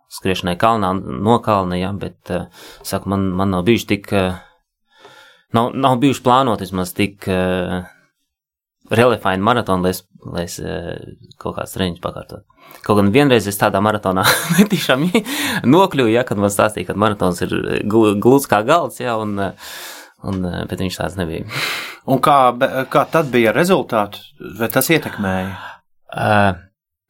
skriešanai 0.10 0.58
kalnā, 0.60 0.94
no 0.98 1.38
kalna, 1.46 1.78
ja, 1.80 1.94
bet, 1.94 2.32
saku, 2.88 3.12
man, 3.14 3.30
man 3.38 3.54
nav 3.54 3.66
bijuši 3.68 3.88
tik, 3.94 4.10
nav, 5.54 5.72
nav 5.74 6.00
bijuši 6.02 6.24
plānot 6.26 6.64
vismaz 6.66 6.96
tik 6.98 7.28
uh, 7.30 7.84
reliefaini 8.90 9.44
maratoni, 9.44 9.86
lai 9.86 9.92
es, 9.94 10.02
lai 10.26 10.46
es 10.48 10.58
kaut 11.40 11.58
kāds 11.60 11.76
treniņus 11.76 12.04
pakārtot. 12.04 12.46
Kaut 12.86 13.00
gan 13.00 13.12
vienreiz 13.14 13.48
es 13.50 13.60
tādā 13.60 13.82
maratonā 13.84 14.26
tiešām 14.72 15.08
nokļuvu, 15.74 16.14
ja, 16.14 16.26
kad 16.28 16.42
man 16.42 16.54
stāstīja, 16.54 16.90
ka 16.90 16.98
maratons 17.00 17.44
ir 17.46 17.56
glūts 17.90 18.50
kā 18.50 18.62
galds, 18.68 19.02
ja, 19.04 19.18
un, 19.22 19.38
un, 19.40 20.48
bet 20.70 20.82
viņš 20.82 21.02
tāds 21.02 21.20
nebija. 21.20 21.46
un 22.10 22.22
kā, 22.24 22.40
kā 22.92 23.06
tad 23.12 23.30
bija 23.34 23.54
rezultāti, 23.56 24.24
vai 24.60 24.72
tas 24.74 24.90
ietekmēja? 24.90 25.54
Uh, 26.10 26.69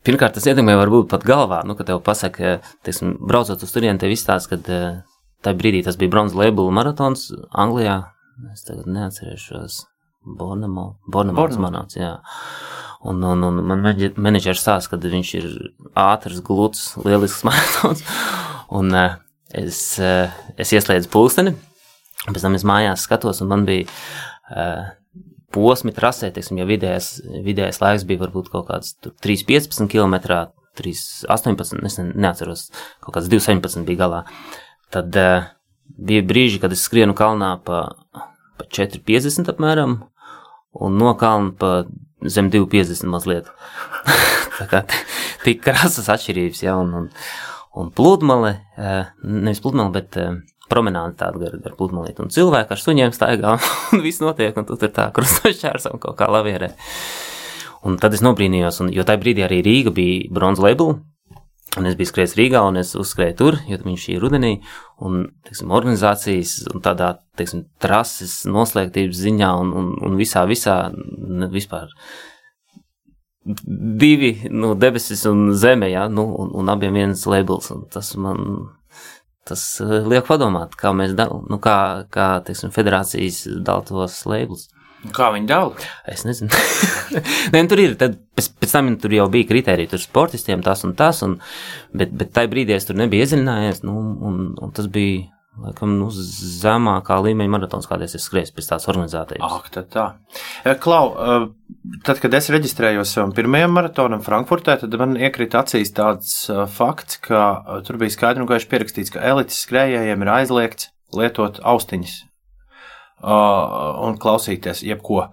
Pirmkārt, 0.09 0.33
tas 0.33 0.47
ietekmē 0.49 0.73
varbūt 0.73 1.05
pat 1.11 1.21
galvā, 1.21 1.59
nu, 1.69 1.75
kad 1.77 1.85
tev 1.85 1.99
pasaka, 2.01 2.55
teiksim, 2.81 3.11
braucot 3.29 3.61
uz 3.61 3.73
turieni, 3.75 3.99
tev 4.01 4.09
izstāsta, 4.09 4.57
ka 4.57 4.79
tajā 5.45 5.57
brīdī 5.59 5.83
tas 5.85 5.99
bija 6.01 6.09
bronzas 6.15 6.39
labela 6.39 6.73
maratons 6.73 7.27
Anglijā. 7.53 7.99
Es 8.49 8.65
tagad 8.65 8.89
neatcerēšos. 8.89 9.83
Bornamo, 10.39 10.87
Bornamos 11.05 11.59
maratons, 11.61 11.99
jā. 11.99 12.15
Un, 13.05 13.21
un, 13.21 13.45
un 13.51 13.61
man 13.69 13.85
menedžers 13.85 14.65
stāsta, 14.65 14.95
ka 14.95 15.13
viņš 15.13 15.35
ir 15.37 15.47
ātrs, 15.93 16.41
gluds, 16.41 16.87
lielisks 17.05 17.45
maratons. 17.51 18.01
Un 18.81 18.89
es, 18.97 19.83
es 20.01 20.73
ieslēdzu 20.73 21.13
pulksteni, 21.13 21.53
pēc 22.25 22.47
tam 22.47 22.57
es 22.57 22.65
mājās 22.65 23.05
skatos, 23.05 23.45
un 23.45 23.53
man 23.53 23.69
bija 23.69 23.85
posmi 25.53 25.93
trasē, 25.95 26.31
teiksim, 26.35 26.59
ja 26.61 26.67
vidējais, 26.69 27.09
vidējais 27.45 27.81
laiks 27.81 28.05
bija 28.09 28.23
varbūt 28.23 28.51
kaut 28.53 28.67
kāds 28.69 28.95
3,15 29.23 29.89
km, 29.91 30.17
3,18, 30.79 31.85
es 31.89 31.99
neatceros, 32.13 32.67
kaut 33.03 33.17
kāds 33.17 33.29
2,17 33.31 33.87
bija 33.87 34.03
galā. 34.03 34.21
Tad 34.93 35.15
uh, 35.19 35.49
bija 35.97 36.25
brīži, 36.25 36.61
kad 36.61 36.73
es 36.75 36.83
skrienu 36.85 37.15
kalnā 37.17 37.55
pa, 37.65 37.83
pa 38.59 38.69
4,50 38.69 39.51
apmēram, 39.53 39.99
un 40.79 40.99
no 41.01 41.13
kalna 41.19 41.53
pa 41.59 41.73
zem 42.25 42.51
2,50 42.53 43.09
mazliet. 43.09 43.49
Tā 44.59 44.67
kā 44.69 44.83
tik 45.45 45.63
krasas 45.63 46.09
atšķirības, 46.11 46.63
ja, 46.65 46.75
un, 46.79 46.93
un, 46.95 47.11
un 47.79 47.91
pludmale, 47.95 48.57
uh, 48.77 49.11
nevis 49.23 49.61
pludmale, 49.63 49.93
bet 49.95 50.19
uh, 50.19 50.39
promenāde 50.69 51.17
tāda 51.19 51.41
gar, 51.41 51.57
gar 51.63 51.75
pludmalīti, 51.79 52.23
un 52.23 52.33
cilvēki 52.33 52.75
ar 52.75 52.83
suņiem 52.83 53.13
staigā, 53.15 53.57
un 53.95 54.05
viss 54.05 54.23
notiek, 54.23 54.55
un 54.57 54.67
tu 54.69 54.77
tur 54.79 54.93
tā 54.95 55.09
krustošķērs 55.15 55.89
un 55.93 56.01
kaut 56.01 56.17
kā 56.19 56.29
lavierē. 56.31 56.73
Un 57.87 57.95
tad 57.99 58.15
es 58.15 58.23
nobrīnījos, 58.25 58.81
un, 58.83 58.91
jo 58.91 59.05
tajā 59.07 59.21
brīdī 59.21 59.45
arī 59.45 59.61
Rīga 59.63 59.93
bija 59.95 60.33
bronzas 60.35 60.65
labela, 60.65 60.97
un 61.77 61.85
es 61.87 61.95
biju 61.95 62.09
skrējis 62.09 62.35
Rīgā, 62.39 62.63
un 62.67 62.79
es 62.81 62.95
uzskrēju 62.97 63.37
tur, 63.39 63.59
jo 63.69 63.77
viņš 63.83 64.07
ir 64.13 64.23
rudenī, 64.23 64.55
un, 65.05 65.21
teiksim, 65.47 65.71
organizācijas, 65.75 66.55
un 66.73 66.83
tādā, 66.83 67.13
teiksim, 67.39 67.67
trases 67.81 68.41
noslēgtības 68.49 69.21
ziņā, 69.21 69.53
un, 69.61 69.71
un, 69.79 69.93
un 70.05 70.17
visā, 70.19 70.43
visā, 70.49 70.79
vispār 71.53 71.93
divi, 73.99 74.33
nu, 74.51 74.73
debesis 74.77 75.23
un 75.29 75.53
zeme, 75.57 75.89
jā, 75.93 76.07
nu, 76.11 76.25
un, 76.41 76.51
un 76.59 76.73
abiem 76.73 76.99
viens 76.99 77.25
labels, 77.29 77.71
un 77.73 77.85
tas 77.93 78.11
man 78.19 78.67
tas 79.49 79.63
eh, 79.83 79.95
liek 80.09 80.27
padomāt, 80.27 80.75
kā 80.79 80.93
mēs 80.95 81.15
dalām, 81.17 81.45
nu, 81.51 81.59
kā, 81.63 82.05
kā 82.13 82.31
teiksim, 82.45 82.73
federācijas 82.75 83.45
dala 83.65 83.85
tos 83.87 84.21
labels. 84.29 84.67
Kā 85.15 85.29
viņi 85.31 85.47
dala? 85.47 85.89
Es 86.11 86.25
nezinu. 86.27 86.51
Nē, 87.53 87.61
nu, 87.61 87.67
tur 87.71 87.79
ir, 87.79 87.95
tad 87.99 88.17
pēc, 88.35 88.49
pēc 88.59 88.75
tam 88.75 88.91
tur 88.99 89.15
jau 89.15 89.29
bija 89.31 89.47
kriteriji, 89.47 89.93
tur 89.93 90.03
sportistiem 90.03 90.63
tas 90.65 90.83
un 90.87 90.95
tas, 90.99 91.23
un, 91.25 91.37
bet, 91.95 92.11
bet 92.11 92.33
tajā 92.35 92.51
brīdī 92.51 92.75
es 92.75 92.87
tur 92.87 92.99
nebiju 92.99 93.23
iedziļinājies, 93.23 93.83
nu, 93.87 93.95
un, 94.27 94.41
un 94.59 94.73
tas 94.75 94.89
bija 94.91 95.29
laikam, 95.63 95.95
nu, 95.99 96.09
zemākā 96.13 97.17
līmeņa 97.25 97.53
maratons, 97.53 97.87
kādreiz 97.89 98.15
es 98.17 98.25
skrēju 98.27 98.53
pēc 98.55 98.69
tās 98.71 98.87
organizācijas. 98.91 99.43
Ak, 99.43 99.69
tad 99.73 99.89
tā. 99.93 100.05
Eh, 100.63 100.77
Klau, 100.81 101.11
eh, 101.13 101.47
tad, 102.07 102.21
kad 102.23 102.33
es 102.37 102.49
reģistrējos 102.53 103.13
savam 103.15 103.33
pirmajam 103.35 103.75
maratonam 103.75 104.23
Frankfurtē, 104.25 104.79
tad 104.81 104.95
man 105.01 105.17
iekrita 105.19 105.63
acīs 105.63 105.93
tāds 105.95 106.33
eh, 106.49 106.63
fakts, 106.69 107.19
ka 107.25 107.81
tur 107.87 107.99
bija 108.01 108.15
skaidri 108.15 108.45
un 108.45 108.49
gaiši 108.49 108.71
pierakstīts, 108.71 109.13
ka 109.15 109.23
elites 109.33 109.61
skrējējiem 109.65 110.25
ir 110.25 110.33
aizliegts 110.39 110.91
lietot 111.15 111.57
austiņas 111.65 112.15
uh, 113.23 114.05
un 114.05 114.17
klausīties 114.21 114.83
jebko. 114.85 115.23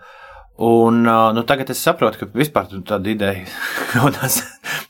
Un, 0.57 1.03
nu, 1.05 1.43
tagad 1.45 1.69
es 1.75 1.83
saprotu, 1.85 2.23
ka 2.23 2.27
vispār 2.33 2.71
tur 2.71 2.81
tāda 2.89 3.13
ideja 3.13 3.45
radās. 3.97 4.41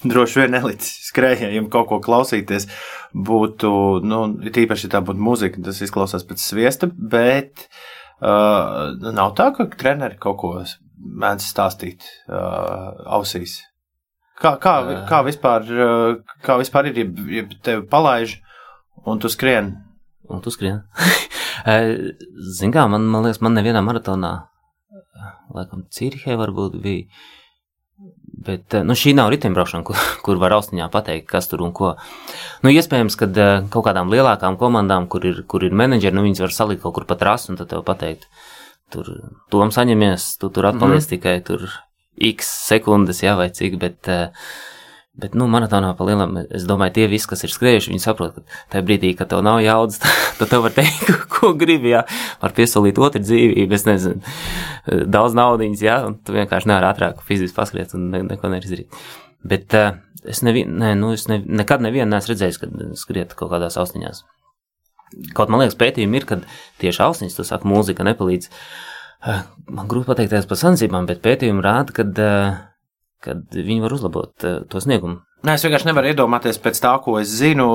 Droši 0.06 0.44
vien 0.44 0.58
elites 0.60 0.92
skrējējiem 1.08 1.66
kaut 1.72 1.88
ko 1.90 1.98
klausīties 2.04 2.68
būtu, 3.16 3.70
nu, 4.06 4.20
tīpaši, 4.54 4.90
tā 4.92 5.00
būtu 5.02 5.22
muzika, 5.26 5.62
tas 5.66 5.80
izklausās 5.82 6.26
pēc 6.28 6.42
sviesta, 6.42 6.90
bet 6.94 7.66
uh, 7.66 8.94
nav 9.10 9.34
tā, 9.38 9.50
ka 9.56 9.66
treneri 9.74 10.20
kaut 10.22 10.38
ko 10.42 10.52
mēdz 10.96 11.50
stāstīt 11.50 12.06
uh, 12.28 12.94
ausīs. 13.18 13.58
Kā, 14.38 14.54
kā, 14.60 14.78
kā, 15.08 15.22
vispār, 15.26 15.66
uh, 15.72 16.38
kā 16.44 16.60
vispār 16.60 16.92
ir, 16.92 17.02
ja, 17.02 17.08
ja 17.40 17.46
tevi 17.64 17.86
palaiž 17.90 18.38
un 19.08 19.22
tu 19.22 19.32
skrien? 19.32 19.74
Un 20.30 20.42
tu 20.44 20.52
skrien. 20.54 20.84
Zini, 22.58 22.74
kā 22.74 22.84
man, 22.90 23.08
man 23.10 23.26
liekas, 23.26 23.40
man 23.42 23.56
nevienā 23.56 23.82
maratonā, 23.82 24.36
laikam, 25.54 25.86
Cīrihē 25.92 26.36
varbūt 26.40 26.78
bija. 26.82 27.06
Bet 28.46 28.74
nu, 28.84 28.92
šī 28.98 29.14
nav 29.16 29.30
riteņbraukšana, 29.32 29.86
kur, 29.88 29.96
kur 30.26 30.40
var 30.42 30.56
austiņā 30.58 30.90
pateikt, 30.92 31.28
kas 31.30 31.48
tur 31.50 31.64
un 31.64 31.72
ko. 31.76 31.94
Nu, 32.64 32.72
iespējams, 32.74 33.16
ka 33.16 33.30
kaut 33.72 33.86
kādām 33.88 34.12
lielākām 34.12 34.58
komandām, 34.60 35.08
kur 35.12 35.24
ir, 35.24 35.42
kur 35.48 35.64
ir 35.64 35.74
menedžeri, 35.76 36.16
nu, 36.16 36.26
viņas 36.26 36.44
var 36.44 36.54
salikt 36.54 36.84
kaut 36.84 36.98
kur 36.98 37.08
pa 37.08 37.18
trasu 37.20 37.52
un 37.52 37.60
tad 37.60 37.72
tev 37.72 37.84
pateikt, 37.88 38.28
tur 38.92 39.08
tom 39.52 39.72
saņemies, 39.74 40.36
tu 40.42 40.52
tur 40.52 40.68
atpaliec 40.68 41.00
mm 41.00 41.06
-hmm. 41.06 41.12
tikai 41.16 41.40
tur 41.46 41.68
x 42.16 42.48
sekundes, 42.68 43.22
jā, 43.22 43.36
vai 43.36 43.50
cik, 43.50 43.78
bet 43.80 44.08
uh, 44.08 44.28
Bet, 45.16 45.32
nu, 45.32 45.46
maratonā 45.48 45.94
pa 45.96 46.04
lielam, 46.04 46.34
es 46.52 46.66
domāju, 46.68 46.92
tie 46.98 47.06
visi, 47.08 47.24
kas 47.30 47.40
ir 47.46 47.52
skrējuši, 47.52 47.88
viņi 47.88 48.02
saprot, 48.02 48.34
ka 48.36 48.58
tajā 48.74 48.84
brīdī, 48.84 49.14
kad 49.16 49.30
tev 49.30 49.40
nav 49.46 49.62
jaudas, 49.64 50.02
tad 50.38 50.50
tev 50.50 50.66
var 50.66 50.74
teikt, 50.76 51.08
ko 51.32 51.54
gribi, 51.56 51.94
jā, 51.94 52.02
var 52.42 52.52
piesolīt 52.56 53.00
otru 53.00 53.22
dzīvību, 53.24 53.78
es 53.78 53.86
nezinu, 53.88 54.34
daudz 55.08 55.38
naudiņas, 55.38 55.84
jā, 55.86 55.96
un 56.10 56.18
tu 56.20 56.36
vienkārši 56.36 56.68
nevari 56.68 56.90
ātrāk 56.90 57.24
fiziski 57.24 57.56
paskriet 57.56 57.96
un 57.96 58.10
ne, 58.12 58.22
neko 58.28 58.52
neizdarīt. 58.52 58.92
Bet 59.46 59.78
uh, 59.78 59.96
es, 60.28 60.42
nevi, 60.44 60.66
ne, 60.68 60.92
nu, 61.00 61.14
es 61.16 61.24
ne, 61.32 61.40
nekad 61.62 61.84
nevienu 61.84 62.10
neesmu 62.12 62.34
redzējis, 62.34 62.60
kad 62.60 62.76
skriet 63.00 63.32
kaut 63.38 63.54
kādās 63.54 63.80
austiņās. 63.80 64.24
Kaut 65.38 65.48
man 65.48 65.62
liekas, 65.62 65.78
pētījumi 65.80 66.20
ir, 66.20 66.28
kad 66.28 66.46
tieši 66.82 67.04
austiņas, 67.06 67.38
tu 67.38 67.46
saki, 67.46 67.72
mūzika 67.72 68.04
nepalīdz. 68.04 68.52
Uh, 69.26 69.44
man 69.72 69.88
grūti 69.88 70.10
pateikties 70.10 70.48
par 70.50 70.60
sancībām, 70.60 71.08
bet 71.08 71.24
pētījumi 71.24 71.64
rāda, 71.64 71.94
ka 71.96 72.04
uh, 72.04 72.64
kad 73.26 73.46
viņi 73.56 73.82
var 73.84 73.96
uzlabot 73.98 74.46
uh, 74.46 74.60
to 74.70 74.82
sniegumu. 74.82 75.20
Nē, 75.46 75.54
es 75.54 75.62
vienkārši 75.62 75.86
nevaru 75.86 76.08
iedomāties 76.10 76.56
pēc 76.58 76.78
tā, 76.82 76.94
ko 77.04 77.18
es 77.20 77.30
zinu, 77.38 77.66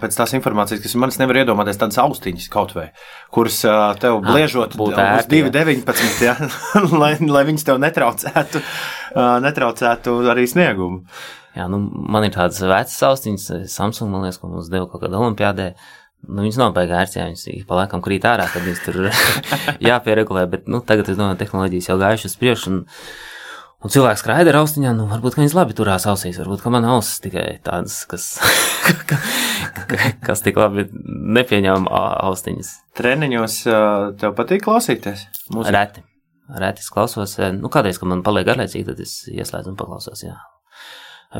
pēc 0.00 0.14
tās 0.16 0.32
informācijas, 0.38 0.80
kas 0.84 0.94
man 0.96 1.10
ir. 1.10 1.16
Es 1.16 1.20
nevaru 1.20 1.42
iedomāties 1.42 1.80
tādas 1.80 1.98
austiņas 2.00 2.46
kaut 2.52 2.72
vai, 2.76 2.86
kuras 3.34 3.58
uh, 3.66 3.90
tev 4.00 4.20
bliežot 4.24 4.76
uz 4.78 4.94
2,19, 5.28 6.22
ja, 6.24 6.36
lai, 7.02 7.10
lai 7.20 7.44
viņas 7.50 7.66
tev 7.68 7.82
netraucētu, 7.82 8.62
uh, 8.62 9.36
netraucētu 9.44 10.14
arī 10.32 10.46
sniegumu. 10.48 11.02
Jā, 11.58 11.66
nu, 11.68 11.82
man 11.90 12.24
ir 12.24 12.32
tādas 12.32 12.62
vecas 12.62 12.98
austiņas, 13.10 13.48
Samsung, 13.74 14.12
man 14.14 14.24
liekas, 14.24 14.38
ko 14.40 14.52
mums 14.52 14.70
deva 14.72 14.86
kaut 14.88 15.02
kādā 15.02 15.18
olimpiādē. 15.18 15.72
Nu, 16.28 16.42
viņas 16.44 16.58
nav 16.62 16.72
baigās, 16.76 17.16
ja 17.18 17.26
viņas 17.28 17.66
pa 17.66 17.82
laikam 17.82 18.02
krīt 18.04 18.24
ārā, 18.26 18.46
tad 18.50 18.64
viņas 18.64 18.84
tur 18.86 19.02
jāpieregulē, 19.90 20.46
bet 20.50 20.70
nu, 20.70 20.80
tagad 20.86 21.10
es 21.10 21.18
domāju, 21.18 21.42
tehnoloģijas 21.42 21.90
jau 21.90 21.98
gājušas 22.00 22.32
uz 22.32 22.40
priekšu. 22.40 22.72
Un, 22.72 22.80
Un 23.78 23.92
cilvēks 23.94 24.24
skraida 24.24 24.50
ar 24.50 24.58
austiņām, 24.64 24.96
nu, 24.98 25.04
varbūt 25.06 25.36
viņas 25.38 25.54
labi 25.54 25.76
turās 25.78 26.06
ausīs, 26.10 26.40
varbūt 26.40 26.64
man 26.74 26.86
ausis 26.96 27.20
tikai 27.22 27.44
tādas, 27.62 28.00
kas, 28.10 28.24
kas 30.26 30.42
tik 30.42 30.58
labi 30.58 30.88
nepieņem 31.38 31.86
austiņas. 31.86 32.72
Treniņos 32.98 33.58
tev 34.18 34.34
patīk 34.38 34.64
klausīties? 34.66 35.28
Mūziku? 35.54 35.74
Reti. 35.76 36.02
Reti 36.58 36.82
es 36.82 36.90
klausos. 36.90 37.36
Nu, 37.54 37.70
kādreiz, 37.70 38.00
kad 38.00 38.10
man 38.10 38.24
paliek 38.26 38.48
garlaicīgi, 38.48 38.88
tad 38.88 39.04
es 39.04 39.20
ieslēdzu 39.30 39.70
un 39.70 39.78
paklausos, 39.78 40.24
jā. 40.26 40.34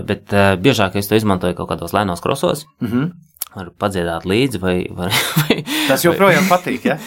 Bet 0.06 0.30
uh, 0.36 0.52
biežāk 0.60 0.98
es 1.00 1.08
to 1.08 1.18
izmantoju 1.18 1.56
kaut 1.58 1.72
kādos 1.72 1.96
lēnos 1.96 2.22
krosos. 2.22 2.68
Mm 2.84 2.92
-hmm 2.92 3.27
var 3.54 3.70
padziedāt 3.80 4.26
līdzi, 4.28 4.60
vai, 4.62 4.76
vai, 4.98 5.08
vai 5.10 5.58
tas 5.88 6.04
joprojām 6.06 6.48
patīk. 6.50 6.90
Ja? 6.90 6.98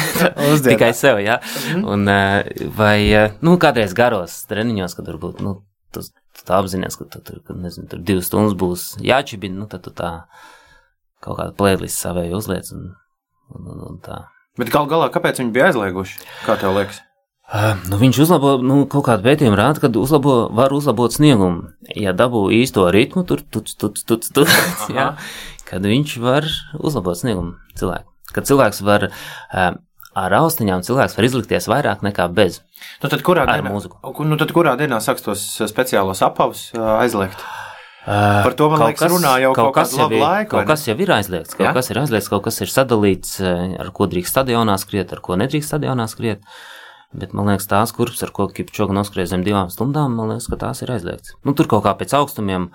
Tikai 0.68 0.92
sev, 0.96 1.22
jā. 1.24 1.38
Mm. 1.72 1.86
Un, 1.94 2.12
eh, 2.12 2.68
vai 2.76 2.98
eh, 3.08 3.34
nu, 3.44 3.56
kādreiz 3.60 3.96
garos 3.96 4.40
treniņos, 4.50 4.96
kad 4.98 5.10
varbūt 5.10 5.42
nu, 5.44 5.58
tu, 5.94 6.04
tu 6.42 6.56
apzinājies, 6.58 6.98
ka 7.00 7.08
tu, 7.16 7.24
tur, 7.24 7.42
nezinu, 7.56 7.88
tur 7.90 8.04
divas 8.04 8.30
stundas 8.30 8.56
būs 8.58 8.88
jāčibina, 9.04 9.62
nu, 9.62 9.68
tad 9.70 9.86
tu 9.86 9.94
tā 9.94 10.12
kaut 11.24 11.40
kādu 11.40 11.56
playlist 11.58 12.00
savēju 12.04 12.38
uzliec 12.38 12.70
un, 12.76 12.92
un, 13.54 13.68
un, 13.74 13.84
un 13.92 14.00
tā. 14.04 14.26
Bet 14.58 14.72
gal 14.74 14.88
galā, 14.90 15.10
kāpēc 15.14 15.38
viņi 15.38 15.54
bija 15.54 15.70
aizlieguši? 15.70 16.24
Kā 16.46 16.58
tev 16.58 16.74
liekas? 16.74 17.04
Uh, 17.48 17.78
nu, 17.88 17.96
viņš 17.96 18.18
uzlabo, 18.26 18.50
nu, 18.60 18.82
kaut 18.92 19.06
kāda 19.06 19.24
pētījuma 19.24 19.56
rāda, 19.56 19.80
ka 19.80 19.88
uzlabo, 19.96 20.34
var 20.52 20.74
uzlabot 20.76 21.14
sniegumu. 21.14 21.70
Ja 21.96 22.12
dabū 22.12 22.42
īsto 22.52 22.84
ritmu, 22.92 23.22
tur, 23.24 23.40
tur, 23.40 23.64
tur, 23.64 23.94
tur, 23.96 24.20
tur, 24.20 24.50
jā, 24.92 25.06
kad 25.68 25.84
viņš 25.84 26.16
var 26.24 26.48
uzlabot 26.78 27.18
sniegumu 27.18 27.58
cilvēku. 27.78 28.08
Kad 28.34 28.48
cilvēks 28.48 28.82
var 28.84 29.08
uh, 29.10 29.76
ar 30.18 30.36
austiņām, 30.40 30.84
cilvēks 30.86 31.16
var 31.18 31.28
izlikties 31.28 31.68
vairāk 31.70 32.04
nekā 32.04 32.28
bez. 32.34 32.60
Nu, 33.02 33.10
tad 33.12 33.22
kurā, 33.26 33.46
dienā, 33.48 33.72
nu, 33.72 34.40
tad 34.40 34.52
kurā 34.56 34.74
dienā 34.80 35.00
sāks 35.04 35.24
tos 35.24 35.44
speciālos 35.70 36.24
apavus 36.26 36.68
uh, 36.76 36.98
aizliegt? 36.98 37.44
Par 38.08 38.54
to 38.56 38.70
man 38.72 38.80
liekas, 38.86 39.02
kas, 39.02 39.12
runā 39.12 39.34
jau 39.42 39.50
kaut, 39.52 39.74
kaut 39.74 39.82
kādu 39.82 39.98
labu 40.00 40.16
ir, 40.16 40.22
laiku. 40.22 40.50
Kaut 40.54 40.68
kas 40.70 40.86
jau 40.88 40.94
ir 40.96 41.10
aizliegts, 41.12 41.52
kaut 41.58 41.66
ja? 41.66 41.74
kas 41.76 41.90
ir 41.92 42.00
aizliegts, 42.00 42.30
kaut 42.32 42.44
kas 42.46 42.60
ir 42.64 42.70
sadalīts, 42.72 43.34
ar 43.44 43.90
ko 43.92 44.08
drīkst 44.08 44.32
stadionā 44.32 44.78
skriet, 44.80 45.12
ar 45.12 45.20
ko 45.24 45.36
nedrīkst 45.36 45.74
stadionā 45.74 46.06
skriet. 46.08 46.46
Bet 47.12 47.34
man 47.36 47.50
liekas, 47.50 47.68
tās 47.68 47.92
kurpes, 47.96 48.22
ar 48.24 48.32
ko 48.36 48.48
Kipčoga 48.52 48.96
noskrēja 48.96 49.34
zem 49.34 49.44
divām 49.44 49.68
stundām, 49.72 50.16
man 50.16 50.32
liekas, 50.32 50.48
ka 50.48 50.60
tās 50.60 50.80
ir 50.84 50.92
aizliegts. 50.94 51.36
Nu, 51.44 51.52
tur 51.56 51.68
kaut 51.68 51.84
kā 51.84 51.92
pēc 52.00 52.16
augstumiem 52.16 52.70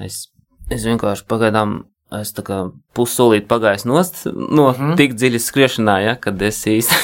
es, 0.00 0.26
es 0.72 0.88
vienkārši 0.88 1.28
pagaidām 1.28 1.82
es 2.20 2.34
tā 2.36 2.44
kā 2.46 2.58
pussolīt 2.96 3.48
pagājis 3.50 3.86
nost 3.88 4.24
no 4.26 4.70
mm 4.70 4.76
-hmm. 4.76 4.96
tik 5.00 5.14
dziļas 5.14 5.48
skriešanā, 5.48 5.98
ja, 6.04 6.14
kad 6.16 6.42
es 6.42 6.60
īsti, 6.66 6.98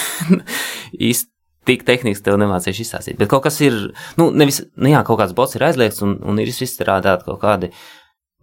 īsti 1.11 1.31
tik 1.69 1.85
tehniski 1.85 2.25
tev 2.25 2.39
nemācīšu 2.41 2.85
izstāstīt. 2.85 3.19
Bet 3.21 3.29
kaut 3.29 3.43
kas 3.43 3.61
ir, 3.61 3.75
nu, 4.17 4.31
nevis, 4.31 4.63
nu 4.77 4.89
jā, 4.89 5.03
kaut 5.05 5.21
kāds 5.21 5.35
bots 5.37 5.57
ir 5.57 5.65
aizliegts 5.69 6.03
un, 6.03 6.19
un 6.25 6.39
ir 6.39 6.49
izstrādāt 6.49 7.25
kaut 7.25 7.41
kādi 7.43 7.73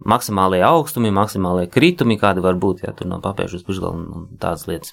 maksimālie 0.04 0.62
augstumi, 0.66 1.10
maksimālie 1.10 1.66
kritumi, 1.72 2.18
kādi 2.20 2.44
var 2.44 2.54
būt, 2.60 2.84
ja 2.86 2.92
tur 2.92 3.08
no 3.10 3.18
papēžu 3.24 3.60
uz 3.60 3.66
pušgalu 3.66 3.96
un 3.96 4.28
tādas 4.38 4.66
lietas. 4.70 4.92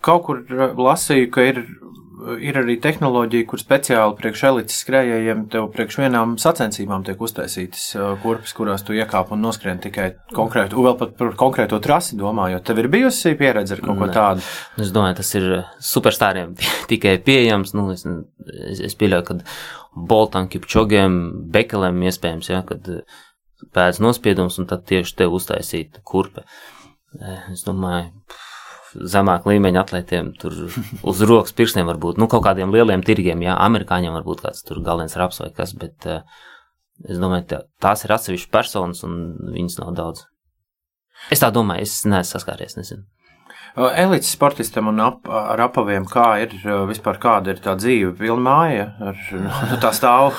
Kaut 0.00 0.24
kur 0.24 0.40
lasīju, 0.80 1.30
ka 1.30 1.44
ir 1.44 1.66
ir 2.42 2.58
arī 2.60 2.76
tehnoloģija, 2.82 3.46
kur 3.48 3.60
speciāli 3.60 4.16
priekš 4.18 4.42
elites 4.48 4.78
skrējējiem 4.82 5.44
tev 5.52 5.68
priekš 5.74 5.98
vienām 6.02 6.34
sacensībām 6.40 7.04
tiek 7.06 7.20
uztaisītas 7.22 7.84
kurpes, 8.22 8.54
kurās 8.56 8.84
tu 8.86 8.96
iekāp 8.96 9.32
un 9.34 9.42
noskrien 9.44 9.80
tikai 9.82 10.08
konkrētu, 10.34 10.82
vēl 10.84 10.98
pat 11.00 11.14
par 11.18 11.34
konkrēto 11.40 11.80
trasi 11.84 12.18
domājot. 12.18 12.64
Tev 12.66 12.82
ir 12.82 12.90
bijusi 12.92 13.34
pieredze 13.38 13.76
ar 13.76 13.84
kaut 13.84 14.00
ko 14.00 14.10
tādu? 14.14 14.44
Nu, 14.76 14.86
es 14.86 14.92
domāju, 14.94 15.18
tas 15.20 15.32
ir 15.38 15.48
superstāriem 15.90 16.56
tikai 16.92 17.18
pieejams. 17.24 17.74
Nu, 17.78 17.88
es, 17.94 18.06
es, 18.72 18.82
es 18.90 18.98
pieļauju, 18.98 19.28
ka 19.28 19.38
Boltam, 20.08 20.48
Kipčogiem, 20.50 21.20
Bekelem 21.52 22.02
iespējams, 22.06 22.50
ja, 22.52 22.62
kad 22.66 22.86
pēc 23.74 24.02
nospiedums 24.02 24.58
un 24.62 24.68
tad 24.70 24.84
tieši 24.88 25.16
tev 25.22 25.34
uztaisīt 25.38 26.00
kurpe. 26.06 26.44
Es 27.52 27.64
domāju, 27.66 28.12
zemāk 28.94 29.46
līmeņa 29.48 29.82
atlētiem, 29.84 30.32
tur 30.40 30.54
uz 31.10 31.22
rokas 31.26 31.54
pirkstiem 31.56 31.88
varbūt, 31.88 32.20
nu, 32.20 32.28
kaut 32.30 32.44
kādiem 32.46 32.72
lieliem 32.74 33.04
tirgiem, 33.06 33.42
jā, 33.44 33.56
amerikāņiem 33.66 34.16
varbūt 34.20 34.44
kāds 34.46 34.64
tur 34.66 34.82
galvenais 34.84 35.16
raps 35.18 35.42
vai 35.42 35.50
kas, 35.56 35.74
bet 35.78 36.08
uh, 36.08 36.22
es 37.08 37.20
domāju, 37.20 37.48
tā, 37.52 37.62
tās 37.82 38.04
ir 38.06 38.16
atsevišķas 38.16 38.54
personas 38.54 39.04
un 39.06 39.20
viņas 39.54 39.78
nav 39.82 39.94
daudz. 39.98 40.24
Es 41.34 41.42
tā 41.42 41.50
domāju, 41.54 41.84
es 41.84 42.00
neesmu 42.06 42.30
saskāries, 42.30 42.78
nezinu. 42.78 43.04
Elites 43.76 44.30
sportistam 44.32 44.88
un 44.90 45.00
ap, 45.02 45.28
ar 45.28 45.60
apaviem, 45.68 46.06
kā 46.08 46.26
ir 46.42 46.54
vispār, 46.88 47.18
kāda 47.22 47.52
ir 47.54 47.60
tā 47.62 47.74
dzīve, 47.78 48.14
pilna 48.18 48.42
māja, 48.44 48.86
ar 49.10 49.20
nu, 49.34 49.50
tā 49.84 49.92
stāv 49.94 50.38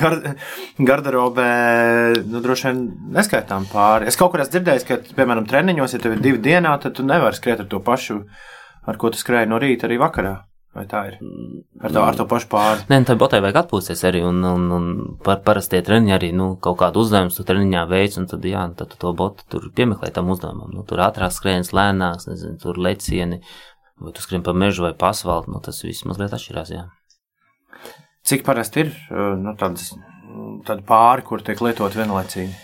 gar, 0.00 0.18
garderobē, 0.78 1.50
nu, 2.24 2.42
droši 2.44 2.68
vien 2.68 2.84
neskaitām 3.16 3.66
pāri. 3.72 4.08
Es 4.10 4.20
kaut 4.20 4.32
kur 4.32 4.44
esmu 4.44 4.56
dzirdējis, 4.56 4.86
ka, 4.88 5.00
piemēram, 5.16 5.48
treniņos, 5.50 5.96
ja 5.96 6.02
tev 6.02 6.16
ir 6.16 6.24
divi 6.24 6.42
dienā, 6.50 6.76
tad 6.82 6.96
tu 6.98 7.06
nevari 7.06 7.36
skriet 7.36 7.64
ar 7.64 7.68
to 7.70 7.82
pašu, 7.84 8.22
ar 8.88 9.00
ko 9.00 9.12
tu 9.12 9.20
skrēji 9.20 9.50
no 9.50 9.60
rīta 9.60 9.88
arī 9.88 10.00
vakarā. 10.00 10.38
Vai 10.70 10.84
tā 10.86 11.00
ir? 11.08 11.16
Ar 11.82 11.90
to, 11.90 12.02
ar 12.06 12.14
to 12.14 12.24
pašu 12.30 12.46
pāri. 12.52 12.84
Nē, 12.92 13.00
nu, 13.02 13.06
tā 13.08 13.16
botai 13.18 13.40
vajag 13.42 13.56
atpūsties 13.64 14.04
arī, 14.06 14.20
un, 14.22 14.36
un, 14.46 14.66
un 14.76 14.84
par, 15.24 15.40
parastie 15.46 15.80
treniņi 15.82 16.12
arī, 16.14 16.28
nu, 16.36 16.52
kaut 16.62 16.76
kādu 16.78 17.02
uzdevumu 17.02 17.34
tu 17.34 17.42
treniņā 17.48 17.80
veids, 17.90 18.20
un 18.20 18.28
tad, 18.30 18.46
jā, 18.46 18.62
tad 18.78 18.92
tu 18.92 19.00
to 19.02 19.10
botu 19.18 19.48
tur 19.50 19.66
piemeklē 19.74 20.12
tam 20.14 20.30
uzdevumam. 20.30 20.70
Nu, 20.76 20.84
tur 20.86 21.02
ātrāk 21.02 21.34
skrējiens, 21.34 21.72
lēnāks, 21.74 22.28
nezinu, 22.30 22.54
tur 22.62 22.78
lecieni, 22.78 23.40
vai 23.98 24.14
tu 24.14 24.22
skrien 24.22 24.46
pa 24.46 24.54
mežu 24.54 24.86
vai 24.86 24.92
pa 25.00 25.10
asfaltu, 25.10 25.50
nu, 25.50 25.58
tas 25.64 25.82
viss 25.82 26.06
mazliet 26.06 26.38
atšķirās, 26.38 26.70
jā. 26.76 26.86
Cik 28.30 28.46
parasti 28.46 28.84
ir 28.84 28.92
uh, 28.94 29.34
nu, 29.40 29.56
tādas, 29.58 29.90
tāda 30.68 30.86
pāri, 30.86 31.26
kur 31.26 31.42
tiek 31.42 31.58
lietot 31.66 31.98
vienlaicīgi? 31.98 32.54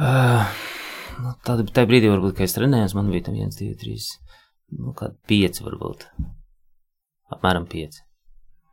Uh, 0.00 0.50
nu, 1.22 1.36
tad, 1.46 1.62
tajā 1.70 1.86
brīdī, 1.94 2.10
varbūt, 2.10 2.40
kad 2.40 2.50
es 2.50 2.58
trenējos, 2.58 2.98
man 2.98 3.14
bija 3.14 3.28
tam 3.30 3.38
viens, 3.38 3.54
divi, 3.54 3.78
trīs, 3.78 4.16
nu, 4.74 4.96
kādi 4.98 5.14
pieci 5.30 5.62
varbūt. 5.68 6.08
Apmēram 7.30 7.66
pieci. 7.70 8.02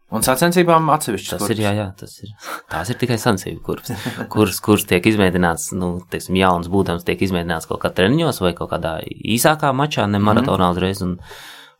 Un 0.08 0.24
sacensībām 0.24 0.88
atsevišķi. 0.93 1.34
Tas 1.34 1.50
ir, 1.52 1.62
jā, 1.65 1.74
jā, 1.76 1.88
tas 2.00 2.13
ir. 2.24 2.30
Tās 2.72 2.91
ir 2.93 3.00
tikai 3.00 3.17
sacensību 3.20 3.60
kurps, 3.65 3.91
kuras, 4.34 4.62
kuras 4.63 4.88
tiek 4.88 5.08
izmēģināts, 5.12 5.74
nu, 5.76 5.98
teiksim, 6.12 6.38
jauns 6.39 6.70
būdams 6.72 7.04
tiek 7.08 7.24
izmēģināts 7.28 7.67
kaut 7.67 7.82
kā 7.84 7.91
treniņos 7.98 8.39
vai 8.43 8.54
kaut 8.56 8.72
kādā 8.72 8.98
īsākā 9.06 9.74
mačā, 9.76 10.08
ne 10.08 10.22
maratonā 10.24 10.72
uzreiz, 10.72 11.04
un, 11.04 11.17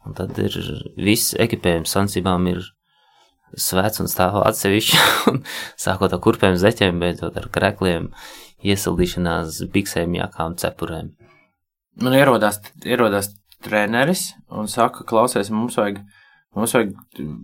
un 0.04 0.18
tad 0.18 0.36
ir 0.44 0.60
viss 1.00 1.38
ekipējums 1.40 1.96
sacensībām 1.96 2.52
ir 2.52 2.66
svēts 3.56 4.04
un 4.04 4.12
stāv 4.12 4.42
atsevišķi, 4.44 5.00
un 5.32 5.42
sākot 5.80 6.12
ar 6.12 6.24
kurpēm, 6.28 6.60
zeķiem, 6.60 7.00
beidzot 7.00 7.40
ar 7.40 7.48
krekliem, 7.54 8.12
iesildīšanās, 8.68 9.63
biksēm, 9.72 10.20
jākām, 10.20 10.60
cepurēm. 10.60 11.13
Man 12.04 12.13
ierodās, 12.13 12.60
ierodās 12.84 13.32
treneris 13.63 14.34
un 14.52 14.68
saka, 14.70 15.08
klausies, 15.08 15.48
mums 15.54 15.80
vajag 15.80 16.04
Mums 16.58 16.74
vajag 16.74 16.93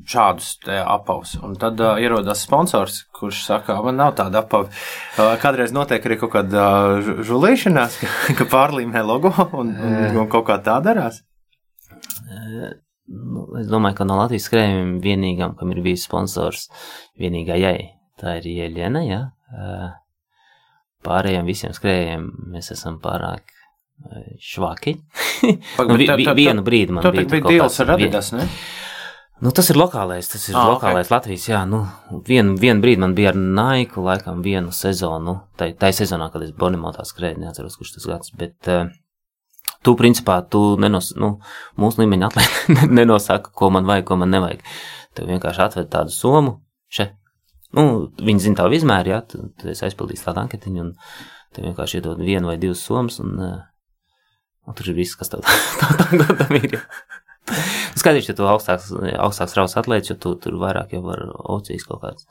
šādus 0.09 0.47
apavus. 0.81 1.35
Un 1.45 1.53
tad 1.61 1.81
uh, 1.83 1.99
ierodas 2.01 2.41
sponsors, 2.47 3.03
kurš 3.13 3.43
saka, 3.45 3.75
man 3.85 3.99
nav 4.01 4.15
tāda 4.17 4.41
apava. 4.41 4.71
Uh, 5.13 5.35
kādreiz 5.41 5.73
notiek 5.75 6.03
arī 6.07 6.17
kaut 6.21 6.33
kāda 6.33 6.63
uh, 6.97 7.11
žulīšanās, 7.27 7.99
ka, 8.01 8.09
ka 8.39 8.49
pārlīmē 8.49 9.03
logo 9.05 9.33
un, 9.51 9.69
un, 9.69 9.97
un 10.23 10.31
kaut 10.31 10.47
kā 10.49 10.57
tā 10.65 10.79
darās. 10.85 11.21
Nu, 13.13 13.45
es 13.59 13.67
domāju, 13.69 13.99
ka 13.99 14.07
no 14.07 14.17
Latvijas 14.17 14.47
skrējējiem 14.49 14.93
vienīgam, 15.03 15.57
kam 15.59 15.73
ir 15.75 15.83
bijis 15.85 16.07
sponsors, 16.07 16.69
vienīgajai, 17.19 17.77
tā 18.21 18.37
ir 18.39 18.47
Ieļena, 18.49 19.03
jā. 19.05 19.19
Pārējiem 21.03 21.45
visiem 21.45 21.75
skrējējiem 21.75 22.29
mēs 22.55 22.71
esam 22.73 22.97
pārāk 23.03 23.51
švaki. 24.39 24.95
nu, 25.43 25.97
vi, 25.99 26.07
vi, 26.07 26.27
vienu 26.39 26.63
brīdi 26.65 26.95
man 26.95 27.05
bija. 27.05 27.27
Tā 27.27 27.35
bija 27.35 27.51
dīls 27.51 27.77
ar 27.83 27.93
Adidas, 27.97 28.31
ne? 28.35 28.47
Nu, 29.41 29.51
tas 29.51 29.69
ir 29.71 29.77
lokālais, 29.79 30.27
tas 30.29 30.43
ir 30.47 30.55
ah, 30.55 30.67
lokālais 30.69 31.07
okay. 31.07 31.15
Latvijas. 31.15 31.45
Jā, 31.49 31.63
nu, 31.67 31.81
vienu, 32.27 32.53
vienu 32.59 32.83
brīdi 32.83 33.01
man 33.01 33.15
bija 33.17 33.31
ar 33.33 33.39
Naiku, 33.39 34.03
laikam, 34.05 34.43
vienu 34.45 34.71
sezonu. 34.75 35.39
Tā 35.57 35.71
ir 35.73 35.95
sezonā, 35.97 36.29
kad 36.31 36.45
es 36.45 36.53
Bonimotā 36.55 37.03
skrēju, 37.07 37.41
neatceros, 37.41 37.75
kurš 37.79 37.95
tas 37.97 38.05
gads. 38.11 38.33
Bet 38.39 38.69
uh, 38.71 38.85
tu, 39.83 39.95
principā, 39.99 40.37
tu 40.47 40.61
nenos, 40.79 41.11
nu, 41.19 41.33
mūsu 41.81 42.03
līmeņa 42.03 42.29
atlētē 42.29 42.87
nenosaka, 42.99 43.51
ko 43.57 43.71
man 43.73 43.89
vajag, 43.89 44.07
ko 44.11 44.19
man 44.21 44.31
nevajag. 44.33 44.63
Tev 45.17 45.27
vienkārši 45.29 45.65
atved 45.65 45.91
tādu 45.93 46.13
somu, 46.13 46.55
še. 46.93 47.09
Nu, 47.73 48.13
viņi 48.21 48.47
zina 48.47 48.61
tavu 48.61 48.77
izmēru, 48.77 49.15
jā, 49.15 49.19
tu, 49.27 49.47
tu 49.59 49.71
esi 49.73 49.87
aizpildījis 49.87 50.27
tādu 50.27 50.43
anketiņu, 50.43 50.85
un 50.85 50.93
tev 51.55 51.67
vienkārši 51.67 51.99
iedod 51.99 52.21
vienu 52.21 52.51
vai 52.51 52.59
divas 52.61 52.85
somas, 52.85 53.17
un, 53.23 53.33
uh, 53.41 53.59
un 54.69 54.77
tur 54.77 54.93
ir 54.93 54.99
viss, 55.01 55.17
kas 55.17 55.33
tev 55.33 55.43
tam 55.81 56.21
gadam 56.21 56.61
ir. 56.61 56.77
Jā. 56.77 56.83
Skaidrs, 57.99 58.29
ja 58.29 58.35
tu 58.37 58.47
augstāks, 58.47 58.91
augstāks 59.19 59.55
raus 59.57 59.75
atlēts, 59.79 60.13
jo 60.13 60.17
tu 60.19 60.35
tur 60.39 60.55
vairāk 60.61 60.95
jau 60.95 61.01
var 61.05 61.25
ocīs 61.55 61.83
kaut 61.87 62.03
kāds. 62.03 62.27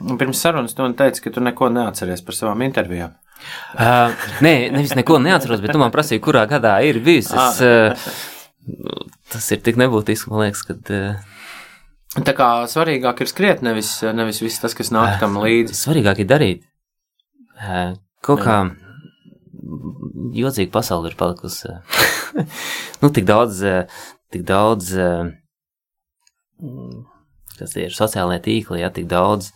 Pirms 0.00 0.40
sarunas 0.40 0.72
tu 0.76 0.84
man 0.84 0.94
teici, 0.96 1.20
ka 1.24 1.32
tu 1.34 1.42
neko 1.44 1.68
neatceries 1.74 2.22
par 2.24 2.36
savām 2.36 2.62
intervijām. 2.64 3.16
Uh, 3.74 4.14
nē, 4.44 4.54
nevis 4.72 4.94
neko 4.96 5.18
neatceros, 5.20 5.60
bet 5.64 5.74
tu 5.74 5.80
man 5.80 5.92
prasīji, 5.92 6.22
kurā 6.24 6.46
gadā 6.48 6.78
ir 6.86 7.00
bijis. 7.04 7.32
Es, 7.32 7.60
uh, 7.64 9.10
tas 9.32 9.50
ir 9.52 9.60
tik 9.64 9.80
nebūtiski, 9.80 10.32
man 10.32 10.46
liekas, 10.46 10.64
kad. 10.68 10.92
Uh, 10.92 11.40
Tā 12.10 12.32
kā 12.34 12.48
svarīgāk 12.66 13.20
ir 13.22 13.28
skriet, 13.30 13.60
nevis, 13.62 13.92
nevis 14.02 14.40
viss 14.42 14.58
tas, 14.58 14.74
kas 14.74 14.88
nāk 14.90 15.20
tam 15.20 15.36
līdzi. 15.38 15.76
Svarīgāk 15.78 16.24
ir 16.24 16.26
darīt. 16.30 16.64
Kaut 18.26 18.42
kā. 18.42 18.56
Jocīga 20.36 20.72
pasaule 20.74 21.10
ir 21.10 21.16
palikusi. 21.18 21.72
nu, 23.02 23.10
tik 23.14 23.26
daudz, 23.28 23.62
tik 24.32 24.44
daudz, 24.48 24.92
kas 27.58 27.76
ir 27.80 27.94
sociālajie 27.96 28.42
tīkli, 28.46 28.82
ja 28.82 28.90
tik 28.94 29.08
daudz, 29.10 29.50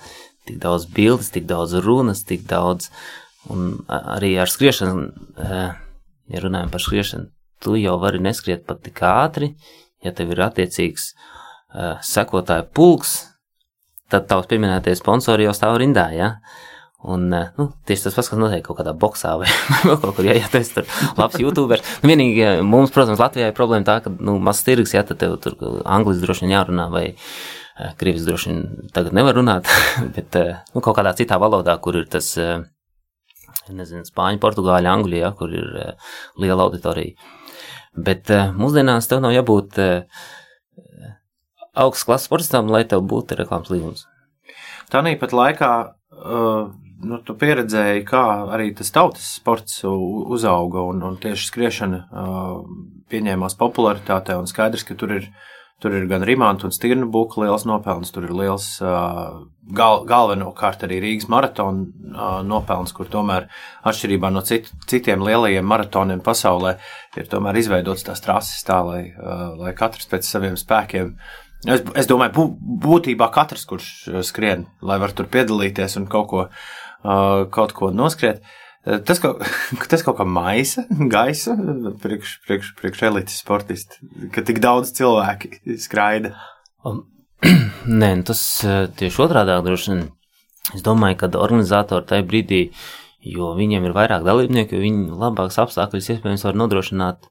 tik 0.49 0.59
daudz 0.63 0.89
bildes, 0.97 1.31
tik 1.35 1.47
daudz 1.51 1.77
runas, 1.85 2.25
tik 2.29 2.47
daudz, 2.49 2.91
un 3.53 3.81
arī 3.89 4.35
ar 4.41 4.51
skriešanu, 4.51 5.09
ja 6.33 6.43
runājam 6.45 6.73
par 6.73 6.85
skriešanu, 6.85 7.31
tu 7.65 7.77
jau 7.81 7.97
vari 8.01 8.21
neskriet 8.25 8.67
pat 8.69 8.83
tik 8.85 9.01
ātri, 9.05 9.55
ja 10.05 10.13
tev 10.17 10.35
ir 10.35 10.45
attiecīgs 10.45 11.13
sekotāju 12.05 12.69
pulks, 12.77 13.17
tad 14.13 14.29
tavs 14.31 14.49
pieminētie 14.51 14.95
sponsori 14.99 15.49
jau 15.49 15.55
stāv 15.57 15.79
rindā, 15.81 16.11
ja? 16.15 16.35
Un, 17.05 17.27
eh, 17.37 17.51
nu, 17.59 17.67
tieši 17.85 18.07
tas 18.07 18.15
pats, 18.17 18.31
kas 18.33 18.39
notiek 18.41 18.63
kaut 18.65 18.79
kādā 18.79 18.95
boxā 18.97 19.35
vai 19.41 19.49
vēl 19.85 19.99
kaut 20.01 20.15
kur, 20.17 20.25
ja, 20.25 20.37
ja 20.39 20.49
tu 20.49 20.57
esi 20.61 20.79
tur 20.79 20.87
labs 21.19 21.37
youtuber. 21.43 21.83
Nu, 22.01 22.09
vienīgi 22.09 22.45
eh, 22.45 22.61
mums, 22.65 22.93
protams, 22.95 23.21
Latvijā 23.21 23.51
ir 23.51 23.57
problēma 23.57 23.85
tā, 23.85 23.99
ka, 24.05 24.13
nu, 24.25 24.39
mazs 24.41 24.65
tirgs, 24.65 24.95
ja, 24.97 25.03
tad 25.05 25.21
tev 25.21 25.37
tur 25.45 25.59
anglis 25.85 26.23
droši 26.23 26.47
vien 26.47 26.55
jārunā 26.55 26.87
vai 26.95 27.03
uh, 27.13 27.91
krievis 28.01 28.25
droši 28.25 28.51
vien 28.51 28.63
tagad 28.97 29.17
nevar 29.17 29.37
runāt, 29.37 29.69
bet, 30.17 30.39
nu, 30.73 30.81
kaut 30.81 30.97
kādā 30.97 31.13
citā 31.19 31.37
valodā, 31.43 31.77
kur 31.85 31.99
ir 32.01 32.09
tas, 32.09 32.31
nezinu, 33.69 34.05
spāņu, 34.09 34.41
portugāļu, 34.41 34.91
angļu, 34.95 35.19
ja, 35.21 35.33
kur 35.37 35.53
ir 35.53 35.69
liela 36.41 36.65
auditorija. 36.65 37.17
Bet 37.95 38.33
mūsdienās 38.57 39.07
tev 39.07 39.21
nav 39.23 39.35
jābūt 39.37 39.77
augsts 41.75 42.07
klases 42.09 42.27
sportistam, 42.31 42.73
lai 42.73 42.83
tev 42.89 43.05
būtu 43.11 43.39
reklāmas 43.39 43.71
līgums. 43.71 44.07
Tā 44.91 45.03
nīpat 45.05 45.33
laikā 45.35 45.71
uh, 45.85 46.73
nu, 47.05 47.21
tu 47.25 47.37
pieredzēji, 47.39 48.05
kā 48.09 48.25
arī 48.55 48.71
tas 48.77 48.93
tautas 48.95 49.35
sports 49.39 49.83
uzauga 49.85 50.85
un, 50.91 51.03
un 51.07 51.19
tieši 51.21 51.49
skriešana 51.51 52.05
uh, 52.05 52.61
pieņēmās 53.13 53.59
popularitātē. 53.61 54.39
Un 54.41 54.49
skaidrs, 54.51 54.87
ka 54.89 54.97
tur 54.99 55.15
ir, 55.19 55.29
tur 55.83 55.95
ir 55.97 56.09
gan 56.11 56.25
Rimanta 56.27 56.69
un 56.69 56.75
Stirnu 56.75 57.11
buka 57.13 57.43
liels 57.45 57.67
nopelns, 57.69 58.13
tur 58.15 58.27
ir 58.29 58.35
liels 58.37 58.67
uh, 58.83 59.45
gal, 59.77 60.03
galvenokārt 60.09 60.87
arī 60.89 61.03
Rīgas 61.05 61.29
maratona 61.33 61.87
uh, 61.87 62.41
nopelns, 62.47 62.95
kur 62.97 63.11
tomēr 63.13 63.49
atšķirībā 63.87 64.33
no 64.33 64.45
cit, 64.47 64.73
citiem 64.91 65.25
lielajiem 65.25 65.67
maratoniem 65.69 66.25
pasaulē 66.25 66.77
ir 67.21 67.31
tomēr 67.31 67.61
izveidots 67.63 68.07
tās 68.09 68.25
trases 68.25 68.67
tā, 68.67 68.83
lai, 68.87 69.03
uh, 69.15 69.51
lai 69.61 69.77
katrs 69.77 70.11
pēc 70.11 70.29
saviem 70.29 70.61
spēkiem 70.61 71.17
Es, 71.65 71.81
es 71.97 72.09
domāju, 72.09 72.45
būtībā 72.85 73.31
katrs, 73.33 73.65
kurš 73.69 73.87
skrien, 74.29 74.67
lai 74.85 74.99
var 75.01 75.15
tur 75.17 75.31
piedalīties 75.33 75.97
un 75.97 76.09
kaut 76.13 76.27
ko 76.29 76.43
kaut 77.05 77.75
ko 77.77 77.91
noskriet. 77.95 78.43
Tas 78.85 79.21
kaut, 79.21 79.41
tas 79.91 80.05
kaut 80.05 80.19
kā 80.19 80.27
maisa 80.29 80.85
gaisa 80.91 81.57
priekš, 82.03 82.39
priekš, 82.45 82.75
priekš 82.81 83.07
elites 83.09 83.39
sportisti, 83.41 84.01
ka 84.35 84.45
tik 84.45 84.61
daudz 84.65 84.93
cilvēki 84.97 85.79
skraida. 85.81 86.35
Um, 86.85 87.07
nē, 88.01 88.11
nu 88.21 88.27
tas 88.29 88.43
tieši 88.99 89.25
otrādi 89.25 89.57
droši 89.65 89.93
vien. 89.93 90.05
Es 90.73 90.85
domāju, 90.85 91.19
ka 91.21 91.29
organizatori 91.37 92.09
tajā 92.09 92.25
brīdī, 92.25 92.61
jo 93.29 93.53
viņiem 93.57 93.85
ir 93.85 93.97
vairāk 93.97 94.25
dalībnieku, 94.25 94.77
jo 94.77 94.85
viņi 94.85 95.19
labāks 95.21 95.61
apstākļus 95.61 96.09
iespējams 96.15 96.45
var 96.47 96.57
nodrošināt 96.57 97.29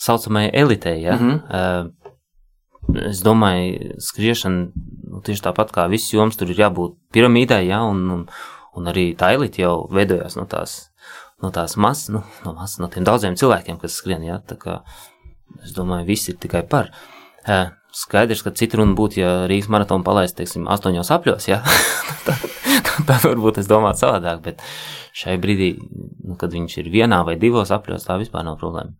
saucamajai 0.00 0.52
elitei. 0.56 1.02
Ja? 1.02 1.16
Mm 1.16 1.40
-hmm. 1.40 1.92
Es 2.88 3.20
domāju, 3.20 3.98
skriešana 4.00 4.70
nu, 5.12 5.20
tieši 5.20 5.42
tāpat 5.44 5.72
kā 5.74 5.88
viss 5.90 6.12
joms, 6.12 6.36
tur 6.36 6.48
ir 6.48 6.56
jābūt 6.56 6.94
piramīdai, 7.12 7.66
ja, 7.66 7.82
un, 7.84 8.10
un, 8.10 8.26
Un 8.78 8.90
arī 8.90 9.10
elite 9.14 9.62
jau 9.62 9.88
veidojās 9.92 10.36
no 10.38 10.46
tās, 10.50 10.78
no 11.42 11.50
tās 11.54 11.76
masas, 11.76 12.12
nu, 12.14 12.22
no, 12.44 12.54
mas, 12.54 12.78
no 12.82 12.90
tiem 12.92 13.06
daudziem 13.06 13.38
cilvēkiem, 13.38 13.80
kas 13.82 13.98
skrien. 13.98 14.22
Jā, 14.26 14.38
tā 14.46 14.58
kā 14.60 14.80
es 15.64 15.74
domāju, 15.76 16.08
viss 16.08 16.30
ir 16.30 16.38
tikai 16.40 16.62
par. 16.68 16.92
Skaidrs, 17.98 18.44
ka 18.44 18.52
cita 18.52 18.78
runa 18.78 18.94
būtu, 18.94 19.18
ja 19.22 19.30
Rīgas 19.48 19.70
maratona 19.72 20.04
palaist, 20.04 20.36
teiksim, 20.38 20.68
astoņos 20.70 21.10
apļos, 21.16 21.48
jā, 21.48 21.62
tad, 22.26 22.44
tad 23.08 23.24
varbūt 23.24 23.62
es 23.62 23.70
domātu 23.70 24.04
savādāk, 24.04 24.42
bet 24.44 24.62
šai 25.16 25.38
brīdī, 25.40 25.72
nu, 26.28 26.36
kad 26.38 26.52
viņš 26.54 26.78
ir 26.82 26.90
vienā 26.92 27.22
vai 27.26 27.38
divos 27.40 27.72
apļos, 27.74 28.04
tā 28.06 28.18
vispār 28.20 28.44
nav 28.46 28.60
problēma. 28.60 28.92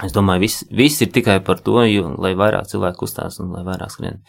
Es 0.00 0.14
domāju, 0.14 0.44
viss, 0.46 0.64
viss 0.72 1.02
ir 1.04 1.10
tikai 1.12 1.40
par 1.44 1.58
to, 1.60 1.76
jo, 1.84 2.14
lai 2.22 2.32
vairāk 2.38 2.70
cilvēku 2.70 3.02
kustās 3.02 3.36
un 3.42 3.50
lai 3.52 3.64
vairāk 3.66 3.92
skrien. 3.92 4.20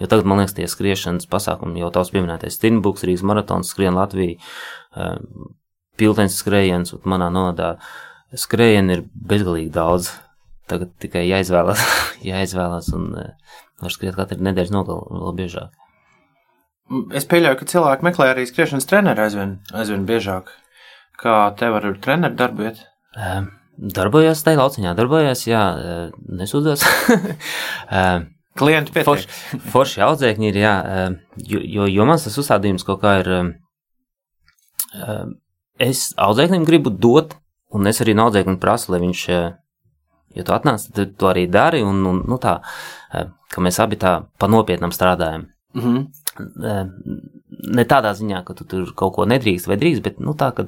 Jo 0.00 0.08
tagad, 0.08 0.28
man 0.30 0.40
liekas, 0.40 0.54
tie 0.56 0.68
skriešanas 0.70 1.28
pasākumi, 1.28 1.82
jau 1.82 1.90
tavs 1.92 2.12
pieminētais 2.14 2.56
Stinbuks, 2.56 3.04
Rīgas 3.04 3.26
maratons, 3.28 3.68
skrien 3.74 3.98
Latviju, 3.98 4.38
eh, 4.96 5.18
piltens 6.00 6.38
skrējiens, 6.40 6.94
un 6.96 7.12
manā 7.12 7.28
nodā 7.34 7.74
skrējienu 8.32 8.96
ir 8.96 9.04
bezgalīgi 9.12 9.74
daudz. 9.74 10.14
tagad 10.68 10.90
tikai 11.00 11.22
jāizvēlas, 11.24 11.80
jāizvēlas 12.30 12.90
un 12.92 13.04
uh, 13.16 13.28
var 13.80 13.92
skriet 13.94 14.18
katru 14.18 14.44
nedēļas 14.44 14.72
nogalu 14.74 15.22
vēl 15.22 15.36
biežāk. 15.38 15.70
Es 17.16 17.24
pieļauju, 17.28 17.56
ka 17.56 17.68
cilvēki 17.72 18.04
meklē 18.04 18.26
arī 18.34 18.44
skriešanas 18.48 18.88
treneru 18.88 19.24
aizvien, 19.24 19.54
aizvien 19.72 20.04
biežāk. 20.08 20.52
Kā 21.16 21.38
tev 21.56 21.78
ar 21.80 21.88
treneru 22.04 22.36
darbu 22.36 22.68
iet? 22.68 22.82
Uh, 23.16 23.48
darbojos 23.78 24.42
tajā 24.44 24.58
lauciņā, 24.58 24.96
darbojos, 24.98 25.46
jā, 25.48 25.62
uh, 25.74 26.18
nesūdzos. 26.40 26.84
uh, 27.92 28.26
Klienti 28.58 28.92
pietiek. 28.92 29.06
Forši, 29.06 29.60
forši 29.70 30.02
audzēkņi 30.02 30.48
ir, 30.50 30.56
jā, 30.58 30.74
jo, 31.46 31.60
jo, 31.62 31.86
jo 31.86 32.06
mans 32.08 32.24
tas 32.26 32.38
uzstādījums 32.40 32.82
kaut 32.86 33.02
kā 33.04 33.12
ir, 33.20 33.28
es 35.78 36.08
audzēknim 36.18 36.66
gribu 36.66 36.90
dot, 36.90 37.36
un 37.74 37.86
es 37.90 38.02
arī 38.02 38.16
no 38.18 38.26
audzēkņa 38.28 38.56
prasu, 38.62 38.90
lai 38.94 39.02
viņš, 39.04 39.22
ja 39.28 40.46
tu 40.48 40.56
atnāc, 40.56 40.88
tad 40.96 41.14
tu 41.20 41.30
arī 41.30 41.46
dari, 41.50 41.84
un, 41.86 42.02
un 42.10 42.22
nu 42.26 42.40
tā, 42.42 42.58
ka 43.52 43.64
mēs 43.64 43.78
abi 43.84 44.00
tā 44.00 44.16
pa 44.38 44.50
nopietnam 44.50 44.94
strādājam. 44.94 45.48
Mm 45.78 45.82
-hmm. 45.84 46.90
Ne 47.74 47.84
tādā 47.84 48.14
ziņā, 48.14 48.44
ka 48.44 48.54
tu 48.54 48.64
tur 48.64 48.92
kaut 48.94 49.14
ko 49.14 49.24
nedrīkst 49.24 49.68
vai 49.68 49.76
drīkst, 49.76 50.02
bet, 50.02 50.20
nu 50.20 50.34
tā, 50.34 50.52
ka 50.52 50.66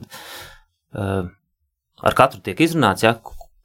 ar 2.07 2.17
katru 2.19 2.43
tiek 2.45 2.61
izrunāts, 2.61 3.05
ja, 3.07 3.17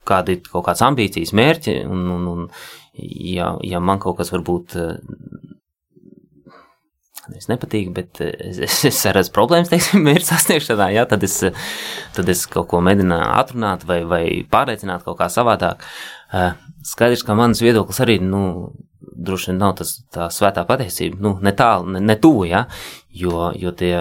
kādi 0.06 0.36
ir 0.36 0.44
kaut 0.46 0.66
kādas 0.68 0.84
ambīcijas, 0.86 1.34
mērķi, 1.36 1.80
un, 1.90 2.04
un, 2.14 2.26
un 2.32 2.48
ja, 2.96 3.54
ja 3.66 3.82
man 3.82 4.00
kaut 4.02 4.20
kas 4.20 4.32
varbūt 4.34 4.76
eh, 4.80 4.94
es 7.34 7.48
nepatīk, 7.50 7.90
bet 7.96 8.20
eh, 8.24 8.34
es, 8.50 8.60
es, 8.68 8.78
es 8.90 9.02
redzu 9.16 9.34
problēmas, 9.34 9.70
teiksim, 9.72 10.04
mērķa 10.06 10.28
sasniegšanā, 10.32 10.90
jā, 10.94 11.06
tad 11.10 11.26
es, 11.26 11.40
tad 12.16 12.32
es 12.32 12.46
kaut 12.50 12.70
ko 12.72 12.82
mēģinu 12.86 13.18
atrunāt 13.26 13.86
vai, 13.88 14.02
vai 14.08 14.24
pārliecināt 14.50 15.06
kaut 15.06 15.18
kā 15.20 15.30
savādāk. 15.32 15.82
Eh, 16.34 16.52
skaidrs, 16.86 17.24
ka 17.26 17.38
mans 17.38 17.62
viedoklis 17.62 18.02
arī, 18.04 18.20
nu, 18.22 18.70
droši 19.16 19.52
vien 19.52 19.60
nav 19.62 19.76
tas 19.80 19.96
tā 20.12 20.28
svētā 20.34 20.66
patiesība, 20.68 21.18
nu, 21.22 21.36
ne 21.42 21.52
tālu, 21.56 21.96
ne, 21.96 22.02
ne 22.04 22.16
tuvu, 22.20 22.46
jā, 22.50 22.66
jo, 23.16 23.50
jo 23.58 23.72
tie, 23.76 23.94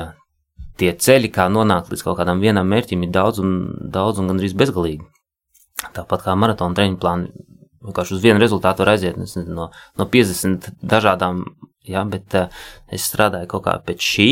tie 0.79 0.91
ceļi, 0.93 1.31
kā 1.33 1.47
nonākt 1.51 1.91
līdz 1.91 2.03
kaut 2.05 2.19
kādam 2.19 2.41
vienam 2.43 2.67
mērķim, 2.71 3.05
ir 3.05 3.13
daudz 3.15 3.41
un, 3.43 3.51
daudz 3.91 4.21
un 4.21 4.31
gandrīz 4.31 4.55
bezgalīgi. 4.57 5.05
Tāpat 5.95 6.25
kā 6.25 6.35
maratona 6.39 6.77
treniņu 6.77 6.99
plāni 7.01 7.31
vienkārši 7.85 8.15
uz 8.17 8.23
vienu 8.23 8.41
rezultātu 8.41 8.83
var 8.83 8.95
aiziet 8.95 9.19
nezinu, 9.19 9.53
no, 9.53 9.67
no 9.99 10.07
50 10.11 10.71
dažādām, 10.81 11.43
jā, 11.85 12.01
bet 12.09 12.37
uh, 12.37 12.63
es 12.93 13.05
strādāju 13.05 13.49
kaut 13.51 13.65
kā 13.67 13.75
pēc 13.85 14.07
šī, 14.13 14.29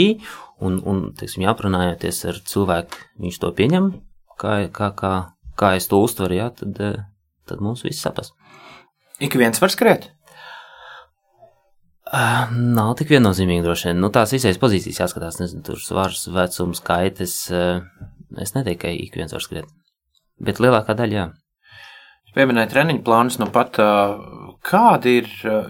un, 0.66 0.80
un 0.90 1.06
teiksim, 1.18 1.46
jāprunājoties 1.46 2.24
ar 2.32 2.42
cilvēku, 2.50 3.04
viņš 3.24 3.40
to 3.44 3.52
pieņem, 3.60 3.92
kā, 4.42 4.58
kā, 4.74 4.90
kā, 4.98 5.14
kā 5.60 5.74
es 5.78 5.90
to 5.92 6.02
uztveru, 6.04 6.40
jā, 6.40 6.50
tad, 6.58 6.82
uh, 6.82 7.04
tad 7.50 7.64
mums 7.64 7.86
viss 7.86 8.02
saprast. 8.04 8.36
Ik 9.24 9.38
viens 9.40 9.62
var 9.62 9.72
skriet? 9.72 10.10
Uh, 12.14 12.52
nav 12.54 12.92
tik 13.00 13.10
viennozīmīgi 13.10 13.64
droši 13.66 13.88
vien. 13.90 14.02
Nu, 14.04 14.12
tās 14.14 14.36
izējas 14.38 14.60
pozīcijas 14.62 15.00
jāskatās, 15.02 15.40
nezinu, 15.42 15.64
tur 15.66 15.80
svars, 15.82 16.28
vecums, 16.30 16.82
kaites. 16.86 17.38
Uh, 17.50 17.82
es 18.38 18.54
neteiktu, 18.54 18.84
ka 18.84 18.92
ik 18.94 19.18
viens 19.18 19.34
var 19.34 19.42
skriet. 19.42 19.72
Bet 20.38 20.62
lielākā 20.62 20.94
daļa, 21.00 21.16
jā. 21.18 21.32
Pieminēja 22.34 22.70
treniņu 22.70 23.02
plānus, 23.06 23.40
nu 23.42 23.48
pat 23.54 23.78
kādi 24.66 25.12
ir, 25.20 25.28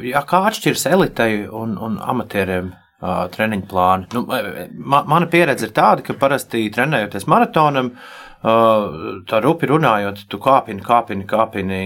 jā, 0.07 0.21
kā 0.27 0.39
atšķiras 0.47 0.85
elitei 0.93 1.41
un, 1.47 1.73
un 1.75 1.97
amatieriem 1.99 2.69
uh, 2.71 3.25
treniņu 3.31 3.67
plāni? 3.67 4.07
Nu, 4.15 4.23
ma, 4.27 5.01
mana 5.03 5.27
pieredze 5.31 5.67
ir 5.67 5.73
tāda, 5.75 6.05
ka 6.07 6.15
parasti 6.19 6.69
trenējoties 6.75 7.27
maratonam, 7.31 7.91
uh, 7.91 9.01
tā 9.27 9.43
rupi 9.43 9.67
runājot, 9.71 10.23
tu 10.31 10.39
kāpini, 10.43 10.83
kāpini, 10.87 11.27
kāpini. 11.27 11.83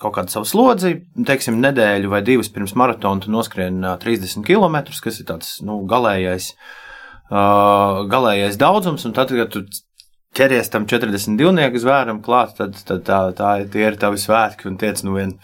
Kaut 0.00 0.14
kādu 0.16 0.32
savu 0.32 0.46
slodzi, 0.48 0.94
teiksim, 1.26 1.58
nedēļu 1.62 2.10
vai 2.12 2.22
divas 2.26 2.50
pirms 2.52 2.74
maratona, 2.78 3.22
tu 3.24 3.32
noskrien 3.34 3.82
30 4.02 4.46
km, 4.46 4.78
kas 5.02 5.18
ir 5.18 5.26
tāds 5.28 5.56
nu, 5.66 5.80
galējais, 5.90 6.52
uh, 7.30 8.04
galējais 8.10 8.58
daudzums, 8.60 9.06
un 9.08 9.16
tad, 9.16 9.34
kad 9.34 9.50
tu 9.52 9.64
ķeries 10.36 10.72
tam 10.72 10.86
42 10.88 11.82
zvēram 11.82 12.22
klāt, 12.24 12.56
tad, 12.58 12.78
tad 12.88 13.04
tā, 13.08 13.20
tā 13.36 13.52
tie 13.72 13.86
ir 13.90 14.00
tavi 14.00 14.20
svētki 14.20 14.70
un 14.70 14.80
tiec 14.80 15.04
nu 15.06 15.18
vien. 15.18 15.36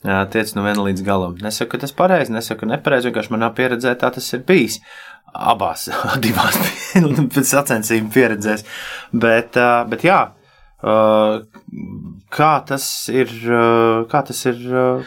Tiec 0.00 0.54
nu 0.56 0.62
viena 0.64 0.80
līdz 0.80 1.02
galam. 1.04 1.34
Nesaku, 1.44 1.74
ka 1.74 1.82
tas 1.82 1.90
ir 1.92 1.96
pareizi, 1.98 2.32
nesaku, 2.32 2.62
ka 2.62 2.68
nepareizi. 2.70 3.10
Vienkārši 3.10 3.32
manā 3.34 3.50
pieredzē 3.52 3.90
tā 4.00 4.08
tas 4.14 4.30
ir 4.32 4.46
bijis. 4.48 4.78
Abās, 5.36 5.90
divās 6.24 6.56
sacensību 7.52 8.08
pieredzēs. 8.14 8.64
Bet, 9.12 9.58
bet 9.92 10.06
jā, 10.08 10.22
kā 10.80 12.50
tas 12.68 12.84
ir, 13.12 13.32
kā 14.10 14.22
tas 14.26 14.40
ir 14.48 14.62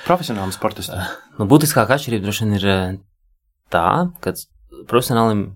profesionālam 0.05 0.53
sportistam? 0.53 1.01
Nu, 1.39 1.47
būtiskākā 1.49 1.97
atšķirība 1.97 2.27
droši 2.27 2.45
vien 2.45 2.57
ir 2.59 2.67
tā, 3.73 3.87
ka 4.21 4.35
profesionālim 4.89 5.47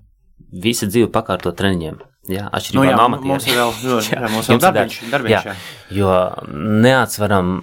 visa 0.51 0.87
dzīve 0.89 1.11
pakārto 1.13 1.53
treniņiem. 1.55 1.99
Jā, 2.27 2.47
atšķirībā 2.51 2.81
nu, 2.81 2.89
jā, 2.89 2.95
no 2.97 3.05
amatieriem. 3.07 3.31
Mums 3.31 3.47
ir 3.47 3.59
vēl, 3.59 4.01
jā, 4.11 4.31
mums 4.33 4.49
vēl 4.51 4.61
darbiņš, 4.63 4.97
darbiņš, 5.13 5.33
jā. 5.35 5.41
jā. 5.53 5.55
Jo 5.95 6.15
neatsveram 6.83 7.53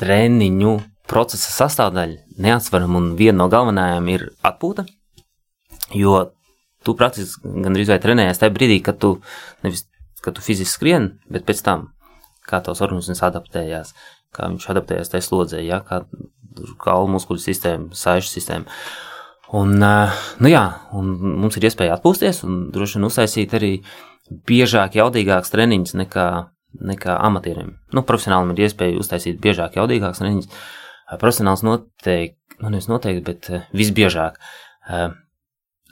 treniņu 0.00 0.74
procesa 1.08 1.52
sastāvdaļa, 1.54 2.18
neatsveram 2.42 2.98
un 2.98 3.12
viena 3.16 3.38
no 3.40 3.46
galvenajām 3.52 4.08
ir 4.12 4.26
atpūta, 4.44 4.84
jo 5.96 6.18
tu 6.84 6.94
praktiski 6.98 7.54
gandrīz 7.64 7.90
vai 7.90 8.00
trenējies 8.02 8.42
tajā 8.42 8.54
brīdī, 8.54 8.80
kad 8.84 8.98
tu 9.02 9.16
nevis, 9.64 9.86
kad 10.26 10.36
tu 10.36 10.44
fiziski 10.44 10.74
skrien, 10.74 11.10
bet 11.30 11.46
pēc 11.46 11.62
tam, 11.66 11.90
kā 12.46 12.60
tavs 12.64 12.82
organisms 12.84 13.22
adaptējās, 13.26 13.94
kā 14.34 14.50
viņš 14.50 14.66
adaptējās 14.74 15.12
tajā 15.12 15.24
slodzē, 15.24 15.62
ja, 15.64 15.80
kā 15.86 16.02
kaulu 16.82 17.12
muskuļu 17.14 17.42
sistēma, 17.42 17.96
saišu 17.96 18.32
sistēma. 18.32 18.78
Un, 19.54 19.78
nu 19.78 20.50
jā, 20.50 20.64
un 20.98 21.12
mums 21.44 21.56
ir 21.58 21.68
iespēja 21.68 21.94
atpūsties 21.96 22.42
un 22.46 22.66
droši 22.74 22.98
vien 22.98 23.06
uztaisīt 23.06 23.54
arī 23.54 23.72
biežāk 24.48 24.96
jaudīgāks 24.98 25.52
treniņus 25.54 25.94
nekā, 26.00 26.26
nekā 26.90 27.18
amatieriem. 27.28 27.76
Nu, 27.94 28.02
profesionālim 28.08 28.56
ir 28.56 28.64
iespēja 28.66 28.98
uztaisīt 28.98 29.38
biežāk 29.42 29.78
jaudīgāks 29.78 30.22
treniņus. 30.22 30.50
Profesionāls 31.20 31.62
noteikti, 31.62 32.58
nu 32.64 32.72
nevis 32.74 32.90
noteikti, 32.90 33.22
bet 33.28 33.52
visbiežāk 33.76 34.40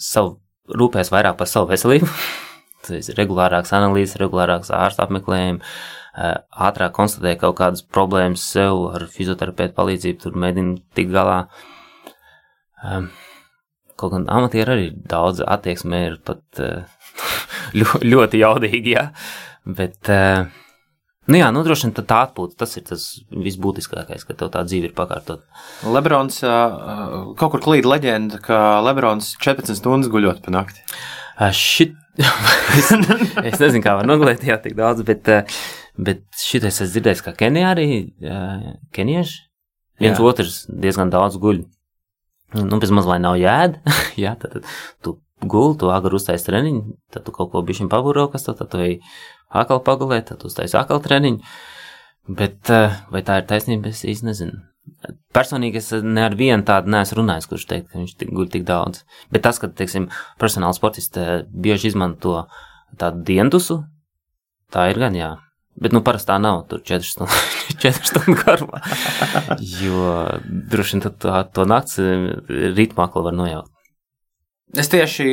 savu, 0.03 0.41
rūpēs 0.75 1.13
vairāk 1.15 1.39
par 1.39 1.51
savu 1.51 1.71
veselību. 1.71 2.11
Regulārāks 2.91 3.75
analīzes, 3.77 4.19
regulārāks 4.21 4.73
ārsta 4.75 5.07
apmeklējumi, 5.07 5.61
ātrāk 6.15 6.95
konstatē 6.95 7.35
kaut 7.41 7.59
kādas 7.59 7.83
problēmas 7.83 8.45
sev 8.55 8.89
ar 8.95 9.07
fizioterapeitu 9.11 9.75
palīdzību, 9.79 10.21
tur 10.23 10.37
mēģina 10.39 10.77
tikt 10.95 11.15
galā. 11.15 11.39
Kaut 13.95 14.13
gan 14.13 14.29
amatieri 14.31 14.75
arī 14.75 14.91
daudz 15.11 15.43
attieksmē 15.43 16.05
ir 16.11 16.21
pat 16.27 16.63
ļoti, 18.13 18.43
jaudīgi, 18.43 18.95
jā. 18.95 19.09
Bet, 19.65 20.11
nu 21.31 21.41
jā, 21.41 21.49
nodrošina 21.55 22.05
tā 22.05 22.21
atpūta, 22.27 22.59
tas 22.63 22.77
ir 22.79 22.87
tas 22.91 23.07
visbūtiskākais, 23.33 24.27
ka 24.29 24.37
tev 24.39 24.53
tā 24.55 24.63
dzīve 24.69 24.91
ir 24.91 24.97
pakārtot. 24.97 25.43
Lebrons, 25.89 26.43
kaut 26.45 27.55
kur 27.57 27.65
klīd 27.65 27.89
leģenda, 27.89 28.43
ka 28.45 28.63
Lebrons 28.85 29.35
14 29.41 29.81
stundas 29.81 30.13
guļot 30.13 30.45
pa 30.45 30.55
nakti. 30.55 30.85
Šit, 31.57 31.97
es, 32.79 32.91
es 32.91 33.59
nezinu, 33.59 33.83
kā 33.83 33.97
var 33.99 34.07
nogulēt, 34.07 34.45
jā, 34.47 34.59
tik 34.63 34.77
daudz, 34.79 35.03
bet, 35.07 35.31
bet 35.99 36.23
šitais 36.39 36.83
es 36.85 36.93
dzirdēju, 36.95 37.25
ka 37.27 37.35
Kenijā 37.39 37.73
arī, 37.75 37.89
kenieši, 38.95 39.41
viens 40.03 40.21
jā. 40.21 40.27
otrs 40.27 40.61
diezgan 40.71 41.11
daudz 41.11 41.41
guļ 41.43 41.65
nu, 42.63 42.79
bezmaz 42.83 43.09
vai 43.09 43.19
nav 43.23 43.39
jēda, 43.41 43.95
jā, 44.25 44.35
tad, 44.41 44.59
tad 44.59 44.75
tu 45.03 45.17
guli, 45.45 45.79
tu 45.81 45.91
agri 45.93 46.19
uztais 46.19 46.47
treniņu, 46.47 46.99
tad 47.13 47.27
tu 47.27 47.35
kaut 47.35 47.51
ko 47.53 47.63
bišķiņ 47.67 47.91
pavuro, 47.93 48.29
kas 48.33 48.47
tad, 48.47 48.61
tad 48.61 48.71
tu 48.73 48.83
ej 48.85 48.99
akal 49.55 49.83
pagulēt, 49.87 50.29
tad 50.31 50.43
tu 50.43 50.51
uztais 50.51 50.75
akal 50.79 51.03
treniņu, 51.05 51.43
bet 52.39 52.71
eh, 52.73 53.01
vai 53.11 53.25
tā 53.27 53.41
ir 53.41 53.51
taisnība, 53.51 53.93
es 53.93 54.05
īsti 54.07 54.31
nezinu. 54.31 54.63
Personīgi 55.35 55.81
es 55.81 55.91
ne 56.05 56.27
ar 56.29 56.37
vienu 56.39 56.65
tādu 56.67 56.93
neesmu 56.95 57.19
runājis, 57.21 57.49
kurš 57.51 57.65
teikt, 57.71 57.89
ka 57.91 57.99
viņš 57.99 58.15
guļ 58.37 58.51
tik 58.53 58.67
daudz. 58.69 59.03
Bet 59.35 59.45
tas, 59.47 59.59
ka, 59.59 59.69
teiksim, 59.69 60.07
profesionāli 60.41 60.77
sportisti 60.77 61.21
eh, 61.23 61.43
bieži 61.51 61.91
izmanto 61.91 62.45
tādu 63.01 63.25
dientusu, 63.27 63.81
tā 64.73 64.87
ir 64.93 65.01
gan 65.03 65.19
jā. 65.19 65.33
Bet, 65.75 65.91
nu, 65.91 66.05
parasti 66.07 66.31
tā 66.31 66.39
nav. 66.39 66.63
Tur 66.71 66.85
4 66.87 67.09
stundu, 67.09 67.41
4 67.83 68.11
stundu 68.11 68.37
garumā. 68.45 68.79
jo 69.83 70.11
droši 70.71 71.01
vien 71.01 71.07
to, 71.09 71.39
to 71.57 71.67
nakts 71.67 71.99
eh, 71.99 72.29
ritmu 72.77 73.09
akli 73.09 73.25
var 73.27 73.35
nojaukt. 73.41 73.71
Es 74.75 74.89
tieši 74.91 75.27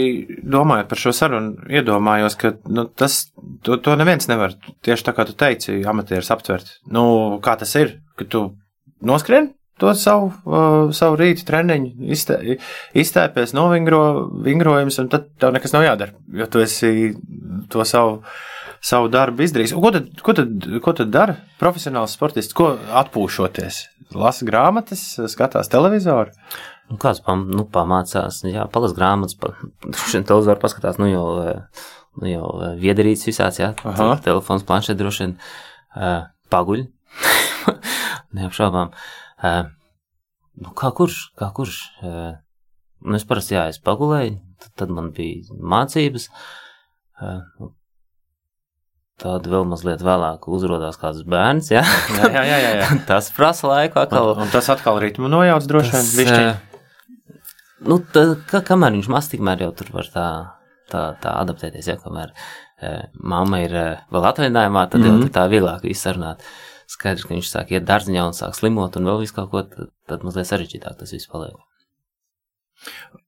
domāju 0.46 0.86
par 0.90 1.00
šo 1.02 1.14
sarunu, 1.18 1.64
iedomājos, 1.74 2.36
ka 2.38 2.52
nu, 2.70 2.86
tas, 2.86 3.24
to, 3.66 3.80
to 3.82 3.96
neviens 3.98 4.28
nevar 4.30 4.54
tieši 4.86 5.06
tā 5.08 5.14
kā 5.18 5.26
tu 5.26 5.34
teici, 5.38 5.80
amatieris 5.88 6.30
aptvert. 6.34 6.76
Nu, 6.94 7.40
kā 7.42 7.56
tas 7.58 7.74
ir, 7.80 7.96
ka 8.20 8.28
tu 8.30 8.44
noskrien 9.02 9.52
to 9.82 9.94
savu, 9.98 10.30
uh, 10.46 10.92
savu 10.94 11.18
rītu 11.18 11.46
treniņu, 11.48 11.92
iztē, 12.14 12.38
iztēpies, 13.02 13.56
novingro 13.58 14.02
vingrojumus, 14.46 15.00
un 15.02 15.10
tad 15.10 15.32
tev 15.42 15.56
nekas 15.56 15.74
nav 15.74 15.88
jādara, 15.88 16.14
jo 16.38 16.48
tu 16.52 16.62
esi 16.62 17.14
to 17.72 17.86
savu 17.88 18.22
savu 18.82 19.10
darbu 19.14 19.46
izdarījis. 19.46 19.76
Ko 19.78 19.94
tad, 19.94 20.10
ko 20.26 20.36
tad, 20.38 20.68
ko 20.84 20.94
tad 20.98 21.14
dara 21.14 21.38
profesionāls 21.62 22.16
sportists? 22.18 22.56
Ko 22.58 22.74
atpūšoties? 23.02 23.82
Lasa 24.18 24.46
grāmatas, 24.48 25.04
skatās 25.32 25.70
televizoru. 25.72 26.34
Nu, 26.92 26.98
kāds 27.00 27.22
pam, 27.24 27.46
nu, 27.54 27.64
pamācās, 27.72 28.42
jā, 28.44 28.66
palas 28.74 28.96
grāmatas, 28.98 29.38
pa, 29.40 29.54
šodien 29.96 30.26
televizoru 30.28 30.60
paskatās, 30.60 30.98
nu 31.00 31.08
jau, 31.08 31.28
nu 32.20 32.28
jau 32.28 32.50
viederīts 32.82 33.24
visāds, 33.30 33.62
jā, 33.62 33.70
Aha. 33.88 34.10
telefons, 34.26 34.66
planšet 34.68 35.00
droši 35.00 35.24
vien, 35.24 35.38
uh, 35.96 36.26
paguļ, 36.52 36.84
neapšaubām. 38.38 38.94
Uh, 39.42 39.66
nu, 40.62 40.72
kā 40.78 40.92
kurš, 40.96 41.20
kā 41.40 41.52
kurš, 41.56 41.82
uh, 42.04 42.34
nu, 43.06 43.18
es 43.20 43.28
parasti, 43.28 43.58
jā, 43.58 43.68
es 43.74 43.82
pagulēju, 43.84 44.40
tad, 44.62 44.74
tad 44.84 44.96
man 44.96 45.12
bija 45.16 45.60
mācības, 45.76 46.30
uh, 47.22 47.70
tad 49.22 49.46
vēl 49.46 49.68
mazliet 49.70 50.02
vēlāk 50.06 50.48
uzrodās 50.50 50.98
kāds 51.02 51.22
bērns, 51.30 51.72
jā, 51.74 51.84
Jā, 52.18 52.32
jā, 52.32 52.44
jā. 52.48 52.58
jā, 52.64 52.74
jā. 52.82 52.90
tas 53.12 53.30
prasa 53.36 53.70
laiku 53.70 54.02
atkal. 54.02 54.34
Un, 54.34 54.46
un 54.46 54.52
tas 54.54 54.70
atkal 54.74 55.00
ritmu 55.04 55.30
nojauc 55.32 55.70
droši 55.70 56.04
vien. 56.18 56.36
Eh, 56.42 56.68
Nu, 57.82 57.98
tā, 58.14 58.36
kā, 58.50 58.60
kamēr 58.62 58.94
viņš 58.94 59.08
maz, 59.10 59.28
tikmēr 59.32 59.64
jau 59.64 59.72
tur 59.74 59.88
var 59.96 60.10
tā, 60.14 60.26
tā, 60.92 61.00
tā 61.24 61.32
adaptēties. 61.42 61.88
Ja, 61.90 61.96
kamēr 61.98 62.30
e, 62.30 62.92
mamma 63.18 63.64
ir 63.64 63.74
e, 63.74 63.86
vēl 64.14 64.28
atvaļinājumā, 64.30 64.84
tad 64.92 65.02
mm 65.02 65.08
-hmm. 65.08 65.16
Mhm. 65.18 65.24
jau 65.26 65.34
tā 65.34 65.46
vieglāk 65.50 65.88
viss 65.88 66.06
sarunāt. 66.06 66.46
Skaidrs, 66.92 67.24
ka 67.24 67.36
viņš 67.36 67.50
sāk 67.50 67.72
iet 67.72 67.88
dārziņā 67.88 68.24
un 68.28 68.36
sāk 68.36 68.56
slimot 68.58 68.98
un 69.00 69.08
vēl 69.08 69.22
visu 69.24 69.38
kaut 69.38 69.52
ko, 69.54 69.64
tad, 69.64 69.92
tad 70.12 70.26
mazliet 70.28 70.50
sarežģītāk 70.50 70.98
tas 71.00 71.14
viss 71.16 71.30
paliek. 71.32 71.56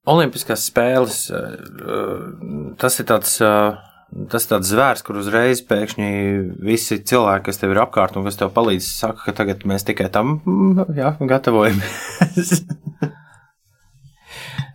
Olimpiskās 0.10 0.66
spēles, 0.68 1.20
eh, 1.32 2.74
tas 2.82 3.00
ir 3.00 3.08
tāds, 3.08 3.36
eh, 3.40 3.78
tas 4.30 4.46
ir 4.46 4.52
tāds 4.56 4.72
zvērs, 4.72 5.04
kur 5.06 5.20
uzreiz 5.22 5.62
pēkšņi 5.70 6.10
visi 6.60 7.00
cilvēki, 7.00 7.46
kas 7.46 7.62
tev 7.62 7.72
ir 7.72 7.82
apkārt 7.86 8.18
un 8.18 8.26
kas 8.28 8.40
tev 8.40 8.52
palīdz, 8.56 8.84
saka, 8.84 9.30
ka 9.30 9.36
tagad 9.40 9.64
mēs 9.70 9.86
tikai 9.88 10.10
tam 10.12 10.42
mm, 10.44 10.98
jā, 10.98 11.16
gatavojamies. 11.20 12.64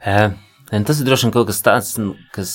E, 0.09 0.31
un 0.72 0.85
tas 0.87 1.01
ir 1.01 1.09
droši 1.09 1.27
vien 1.27 1.33
kaut 1.35 1.48
kas 1.51 1.59
tāds, 1.61 1.88
nu, 2.01 2.12
kas, 2.33 2.53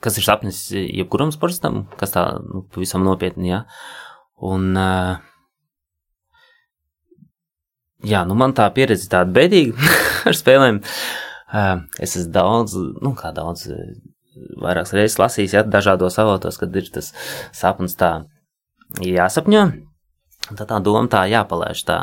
kas 0.00 0.16
ir 0.16 0.24
sapnis 0.24 0.60
jebkuram 0.70 1.32
sportistam, 1.34 1.82
kas 2.00 2.14
tā 2.14 2.22
nu, 2.38 2.62
pavisam 2.72 3.02
nopietni, 3.04 3.50
jā. 3.50 3.58
Un, 4.42 4.72
jā, 8.02 8.22
nu 8.26 8.38
man 8.38 8.54
tā 8.58 8.66
pieredze 8.74 9.10
tāda 9.12 9.30
bēdīga 9.36 9.92
ar 10.28 10.38
spēlēm. 10.38 10.82
Es 12.02 12.16
esmu 12.16 12.32
daudz, 12.34 12.74
nu 13.04 13.12
kā 13.18 13.30
daudz, 13.36 13.68
vairākas 14.62 14.94
reizes 14.96 15.18
lasījis, 15.20 15.56
jā, 15.58 15.64
dažādos 15.68 16.18
avotos, 16.22 16.58
kad 16.60 16.74
ir 16.76 16.88
tas 16.94 17.12
sapnis 17.54 17.94
tā 18.00 18.12
jāsapņo. 19.02 19.66
Tad 20.52 20.66
tā 20.68 20.78
doma 20.82 21.06
tā 21.12 21.26
jāpalaiž 21.30 21.84
tā, 21.86 21.98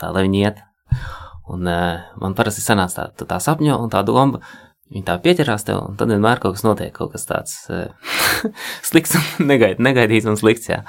tā 0.00 0.10
lai 0.14 0.24
viņi 0.26 0.44
iet. 0.46 0.62
Un 1.52 1.66
man 1.66 2.36
parasti 2.38 2.62
sanāca 2.64 3.10
tā, 3.10 3.26
tā 3.28 3.40
sapņo, 3.42 3.76
un 3.82 3.90
tā 3.92 4.04
doma, 4.06 4.40
viņa 4.92 5.08
tā 5.08 5.18
pieķerās 5.24 5.66
tev, 5.66 5.82
un 5.90 5.98
tad 5.98 6.12
vienmēr 6.12 6.40
kaut 6.40 6.56
kas 6.56 6.64
notiek, 6.66 6.92
kaut 6.94 7.12
kas 7.14 7.26
tāds 7.28 7.58
slikts 8.88 9.18
negaid, 9.50 9.82
negaidīts 9.82 10.30
un 10.30 10.38
slikts, 10.40 10.70
jā. 10.70 10.82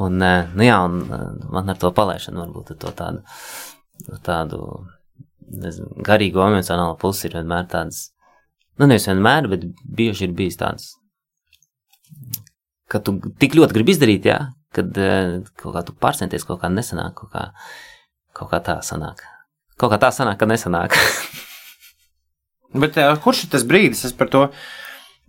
Un, 0.00 0.22
uh, 0.24 0.48
nu 0.56 0.64
jā, 0.64 0.78
un 0.86 1.02
uh, 1.04 1.26
man 1.52 1.68
ar 1.68 1.78
to 1.80 1.90
palaišanu 1.92 2.40
varbūt 2.46 2.72
ar 2.72 2.78
to 2.80 2.92
tādu, 2.96 3.20
tādu, 4.24 4.60
nezinu, 5.52 5.90
garīgo 6.06 6.46
emocionālo 6.46 6.96
pusi 7.00 7.28
ir 7.28 7.36
vienmēr 7.40 7.68
tāds, 7.72 8.06
nu 8.80 8.88
nevis 8.88 9.08
vienmēr, 9.10 9.50
bet 9.52 9.66
bieži 9.84 10.28
ir 10.28 10.36
bijis 10.38 10.56
tāds, 10.62 10.88
ka 12.88 13.02
tu 13.04 13.18
tik 13.40 13.58
ļoti 13.58 13.76
gribi 13.76 13.92
izdarīt, 13.92 14.30
jā, 14.32 14.38
kad 14.72 14.96
uh, 14.96 15.42
kaut 15.60 15.76
kā 15.76 15.84
tu 15.84 15.96
pārcenties, 16.00 16.48
kaut 16.48 16.62
kā 16.64 16.72
nesanāk, 16.72 17.12
kaut 17.20 17.34
kā, 17.36 17.46
kaut 18.32 18.52
kā 18.54 18.64
tā 18.64 18.80
sanāk. 18.86 19.26
Kaut 19.80 19.92
kā 19.92 20.00
tā 20.00 20.12
sanāk, 20.14 20.40
ka 20.40 20.48
nesanāk. 20.48 20.96
Bet 22.72 22.96
eh, 22.96 23.12
kurš 23.20 23.46
ir 23.46 23.52
tas 23.52 23.64
brīdis? 23.68 24.06
Es 24.08 24.14
par 24.16 24.30
to 24.32 24.46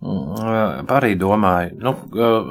arī 0.03 1.13
domāju. 1.19 1.77
Nu, 1.83 1.93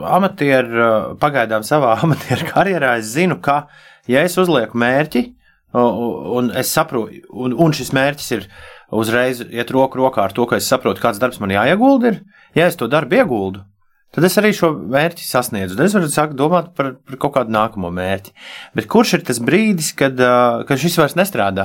amatieru, 0.09 1.17
pagaidām 1.21 1.65
savā 1.67 1.97
amatieru 2.05 2.49
karjerā 2.51 2.97
es 3.01 3.13
zinu, 3.15 3.39
ka, 3.45 3.67
ja 4.11 4.25
es 4.27 4.39
uzlieku 4.41 4.79
mērķi, 4.81 5.25
un 5.73 6.53
es 6.59 6.73
saprotu, 6.73 7.23
un, 7.33 7.57
un 7.57 7.75
šis 7.77 7.93
mērķis 7.97 8.31
ir 8.37 8.47
uzreiz 8.93 9.41
iet 9.45 9.73
roku 9.73 10.01
rokā 10.01 10.27
ar 10.27 10.35
to, 10.37 10.47
ka 10.49 10.61
es 10.61 10.69
saprotu, 10.69 11.01
kāds 11.01 11.21
darbs 11.21 11.41
man 11.41 11.55
jāiegulda, 11.55 12.13
ir, 12.13 12.23
ja 12.59 12.69
es 12.69 12.77
to 12.81 12.89
darbu 12.93 13.21
ieguldu. 13.21 13.67
Tad 14.13 14.27
es 14.29 14.35
arī 14.37 14.51
šo 14.53 14.75
mērķi 14.93 15.25
sasniedzu. 15.25 15.77
Tad 15.79 15.87
es 15.87 15.95
varu 15.97 16.09
sākt 16.13 16.35
domāt 16.37 16.75
par, 16.77 16.91
par 17.01 17.17
kaut 17.17 17.33
kādu 17.39 17.55
nākamo 17.55 17.89
mērķi. 17.97 18.35
Bet 18.77 18.85
kurš 18.93 19.15
ir 19.17 19.23
tas 19.25 19.39
brīdis, 19.41 19.95
kad, 19.97 20.21
uh, 20.21 20.67
kad 20.69 20.83
šis 20.83 20.99
vairs 21.01 21.17
nestrādā? 21.17 21.65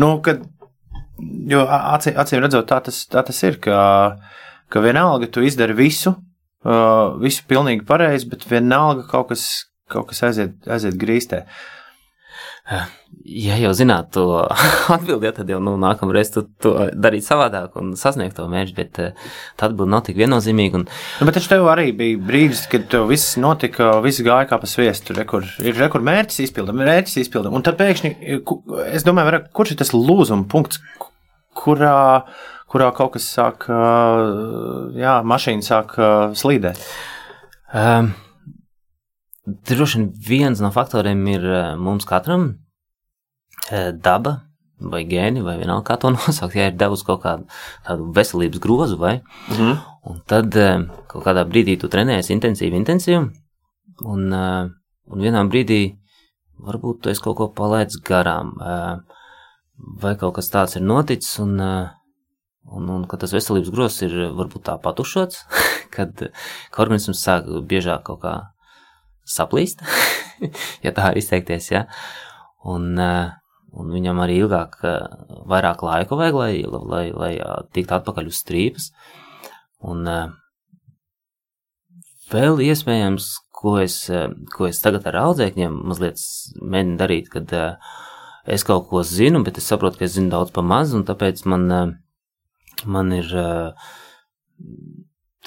Nu, 0.00 0.14
kad 0.24 0.46
Jo 1.18 1.64
acīm, 1.66 2.14
acīm 2.20 2.42
redzot, 2.44 2.68
tā 2.70 2.78
tas, 2.86 3.00
tā 3.10 3.24
tas 3.26 3.38
ir, 3.42 3.56
ka, 3.62 3.78
ka 4.72 4.82
vienalga 4.84 5.30
tu 5.32 5.44
izdari 5.44 5.76
visu, 5.78 6.14
uh, 6.66 7.16
visu 7.22 7.44
pilnīgi 7.48 7.86
pareizi, 7.88 8.28
bet 8.30 8.46
vienalga 8.50 9.06
kaut 9.08 9.32
kas, 9.32 9.48
kaut 9.90 10.10
kas 10.12 10.24
aiziet, 10.28 10.60
aiziet 10.68 10.98
grīstē. 11.00 11.44
Ja 13.28 13.56
jau 13.56 13.70
zinātu 13.72 14.10
to 14.12 14.24
atbildi, 14.96 15.24
ja, 15.24 15.32
tad 15.32 15.48
jau 15.48 15.56
nu, 15.64 15.72
nākamreiz 15.80 16.28
tu 16.34 16.42
to 16.60 16.74
darīt 16.92 17.24
savādāk 17.24 17.78
un 17.80 17.94
sasniegt 17.96 18.36
to 18.36 18.44
mērķi, 18.52 18.74
bet 18.76 19.00
uh, 19.00 19.30
tā 19.56 19.70
atbilde 19.70 19.94
nav 19.94 20.04
tik 20.04 20.18
viennozīmīga. 20.20 20.82
Un, 20.82 20.84
Nu, 21.18 21.28
bet 21.28 21.38
taču 21.38 21.54
tev 21.54 21.68
arī 21.72 21.88
bija 21.96 22.20
brīdis, 22.28 22.66
kad 22.70 22.84
tev 22.92 23.08
viss 23.08 23.38
notika, 23.40 23.94
viss 24.04 24.20
gāja 24.24 24.50
kā 24.52 24.60
pa 24.60 24.68
sviestu. 24.68 25.16
Rekur, 25.16 25.48
ir 25.64 25.80
rekur 25.80 26.04
mērķis 26.04 26.44
izpildām, 26.44 26.80
mērķis 26.84 27.22
izpildām. 27.24 27.56
Un 27.56 27.64
tad 27.64 27.80
pēkšņi, 27.80 28.12
es 28.92 29.08
domāju, 29.08 29.42
kurš 29.56 29.74
ir 29.74 29.80
tas 29.80 29.96
lūzuma 29.96 30.44
punkts, 30.52 30.82
kurā, 31.58 32.24
kurā 32.68 32.90
kaut 32.96 33.14
kas 33.16 33.26
sāk, 33.32 33.64
jā, 34.98 35.14
mašīna 35.24 35.64
sāk 35.64 35.94
slīdēt. 36.36 36.80
um, 37.74 38.10
droši 39.46 39.98
vien 39.98 40.10
viens 40.28 40.60
no 40.60 40.70
faktoriem 40.74 41.22
ir 41.32 41.46
mums 41.80 42.04
katram 42.08 42.50
daba 44.02 44.42
vai 44.78 45.02
gēni, 45.08 45.42
vai 45.42 45.56
vienalga 45.58 45.88
kā 45.90 45.96
to 46.00 46.10
nosaukt, 46.14 46.54
ja 46.54 46.68
ir 46.70 46.76
devusi 46.78 47.04
kaut 47.08 47.22
kādu 47.24 47.48
tādu 47.86 48.10
veselības 48.14 48.60
grozu, 48.62 48.98
vai, 49.00 49.16
Mhm. 49.50 49.72
un 50.08 50.20
tad 50.26 50.52
kaut 51.08 51.24
kādā 51.24 51.42
brīdī 51.48 51.78
tu 51.80 51.88
trenējies 51.88 52.30
intensīvi, 52.36 52.78
intensīvi, 52.78 53.24
un, 54.06 54.28
un 54.32 55.18
vienā 55.24 55.42
brīdī 55.50 55.96
varbūt 56.62 57.02
tu 57.02 57.10
esi 57.10 57.20
kaut 57.24 57.36
ko 57.36 57.48
palaidis 57.48 57.98
garām, 58.06 58.54
vai 60.02 60.14
kaut 60.16 60.34
kas 60.38 60.48
tāds 60.50 60.76
ir 60.78 60.82
noticis, 60.86 61.38
un, 61.42 61.58
un, 62.74 62.88
un 62.94 63.06
tas 63.08 63.34
veselības 63.34 63.72
grozs 63.74 64.02
ir 64.06 64.14
uh, 64.14 64.30
varbūt 64.36 64.66
tā 64.68 64.76
patušots, 64.82 65.44
kad, 65.94 66.28
ka 66.72 66.84
organisms 66.84 67.22
sāk 67.24 67.48
biežāk 67.68 68.04
kaut 68.08 68.22
kā 68.24 68.34
saplīst, 69.28 69.84
ja 70.84 70.94
tā 70.94 71.10
var 71.10 71.20
izteikties, 71.20 71.70
ja, 71.74 71.86
un, 72.68 72.92
uh, 72.96 73.30
un 73.78 73.92
viņam 73.92 74.20
arī 74.24 74.40
ilgāk, 74.42 74.80
vairāk 75.48 75.84
laika 75.84 76.18
vajag, 76.18 76.38
lai, 76.38 76.52
lai, 76.66 77.06
lai 77.12 77.32
tiktu 77.76 77.98
atpakaļ 77.98 78.30
uz 78.30 78.40
strīpas, 78.40 78.88
un 79.84 80.08
vēl 82.32 82.62
iespējams, 82.64 83.28
ko 83.58 83.76
es, 83.82 84.00
ko 84.54 84.68
es 84.70 84.80
tagad 84.80 85.06
ar 85.10 85.20
audzēkņiem 85.26 85.76
mazliet 85.90 86.22
mēģinu 86.62 86.98
darīt, 86.98 87.30
kad 87.32 87.52
es 88.48 88.64
kaut 88.66 88.88
ko 88.90 89.04
zinu, 89.06 89.42
bet 89.44 89.60
es 89.60 89.68
saprotu, 89.68 90.00
ka 90.00 90.08
es 90.08 90.16
zinu 90.16 90.32
daudz 90.32 90.52
pa 90.54 90.64
maz, 90.64 90.94
un 90.96 91.04
tāpēc 91.08 91.44
man, 91.50 91.66
man 92.86 93.12
ir, 93.16 93.30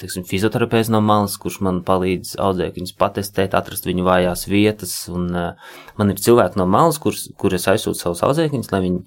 teiksim, 0.00 0.26
fizioterapeits 0.28 0.90
no 0.92 1.00
malas, 1.04 1.38
kurš 1.40 1.60
man 1.64 1.80
palīdz 1.86 2.34
audzēkņus 2.42 2.96
patestēt, 3.00 3.56
atrast 3.58 3.86
viņu 3.88 4.06
vājās 4.06 4.46
vietas, 4.50 4.94
un 5.12 5.30
man 5.32 6.12
ir 6.12 6.22
cilvēki 6.22 6.60
no 6.60 6.66
malas, 6.68 7.00
kurus, 7.02 7.28
kur 7.38 7.54
es 7.56 7.68
aizsūtu 7.70 8.00
savus 8.00 8.24
audzēkņus, 8.26 8.72
lai 8.74 8.82
viņi 8.86 9.04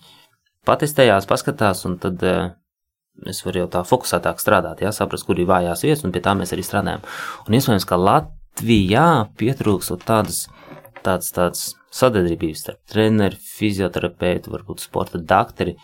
patestējās, 0.65 1.27
paskatās, 1.29 1.85
un 1.89 1.99
tad 2.01 2.23
es 3.29 3.41
varu 3.45 3.63
jau 3.63 3.71
tā 3.77 3.83
fokusētāk 3.87 4.41
strādāt, 4.41 4.83
jā, 4.83 4.91
saprast, 4.95 5.27
kur 5.27 5.39
ir 5.39 5.49
vājās 5.49 5.85
vietas, 5.85 6.03
un 6.05 6.13
pie 6.15 6.23
tā 6.23 6.35
mēs 6.37 6.51
arī 6.55 6.65
strādājam. 6.65 7.05
Un 7.47 7.57
iespējams, 7.57 7.87
ka 7.87 7.99
Latvijā 7.99 9.07
pietrūkstot 9.39 10.03
tādas, 10.07 10.45
tādas, 11.05 11.31
tādas 11.35 11.65
sadarbības 11.95 12.65
starp 12.65 12.81
treneri, 12.91 13.39
fizioterapeitu, 13.39 14.51
varbūt 14.55 14.83
sporta 14.83 15.21
dakteri. 15.21 15.77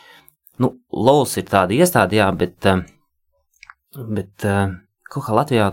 Nu, 0.61 0.75
Laus 0.91 1.35
ir 1.39 1.47
tāda 1.49 1.73
iestāde, 1.75 2.19
jā, 2.19 2.27
bet, 2.37 2.57
uh, 2.69 2.83
bet 4.17 4.45
uh, 4.47 4.75
kaut 5.09 5.25
kā 5.25 5.35
Latvijā 5.35 5.71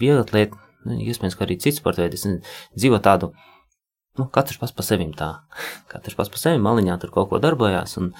viegli, 0.00 0.46
nu, 0.86 0.98
iespējams, 1.02 1.36
ka 1.38 1.46
arī 1.46 1.58
cits 1.62 1.80
sporta 1.82 2.04
veids 2.04 2.28
dzīvo 2.76 3.00
tādu, 3.02 3.32
nu, 4.20 4.28
katrs 4.30 4.60
pats 4.60 4.76
pa 4.76 4.86
sevim 4.86 5.10
tā, 5.16 5.32
katrs 5.92 6.18
pats 6.18 6.32
pa 6.32 6.40
sevim 6.40 6.62
maliņā 6.68 7.00
tur 7.02 7.14
kaut 7.16 7.32
ko 7.32 7.42
darbojās, 7.42 7.96
un 8.00 8.12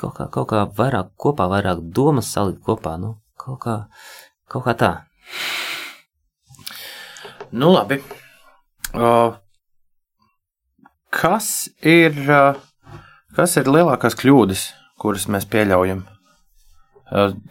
kaut 0.00 0.18
kā, 0.18 0.28
kaut 0.34 0.50
kā 0.52 0.66
vairāk 0.76 1.14
kopā, 1.16 1.48
vairāk 1.50 1.80
domas 1.96 2.28
salikt 2.34 2.60
kopā, 2.66 2.98
nu, 3.00 3.16
kaut 3.40 3.62
kā, 3.64 3.78
Kaut 4.50 4.66
kā 4.66 4.74
tā. 4.76 4.90
Nu, 7.54 7.70
labi. 7.72 7.96
Uh, 8.92 9.34
kas, 11.14 11.48
ir, 11.80 12.18
uh, 12.28 12.60
kas 13.36 13.56
ir 13.60 13.70
lielākās 13.70 14.16
kļūdas, 14.18 14.64
kuras 15.00 15.26
mēs 15.32 15.46
pieļaujam 15.50 16.04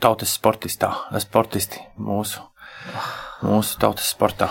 tautas 0.04 0.34
sportistā, 0.36 0.90
sportisti 1.22 1.82
mūsu, 2.02 2.42
mūsu 3.46 3.78
tautas 3.82 4.10
sportā? 4.12 4.50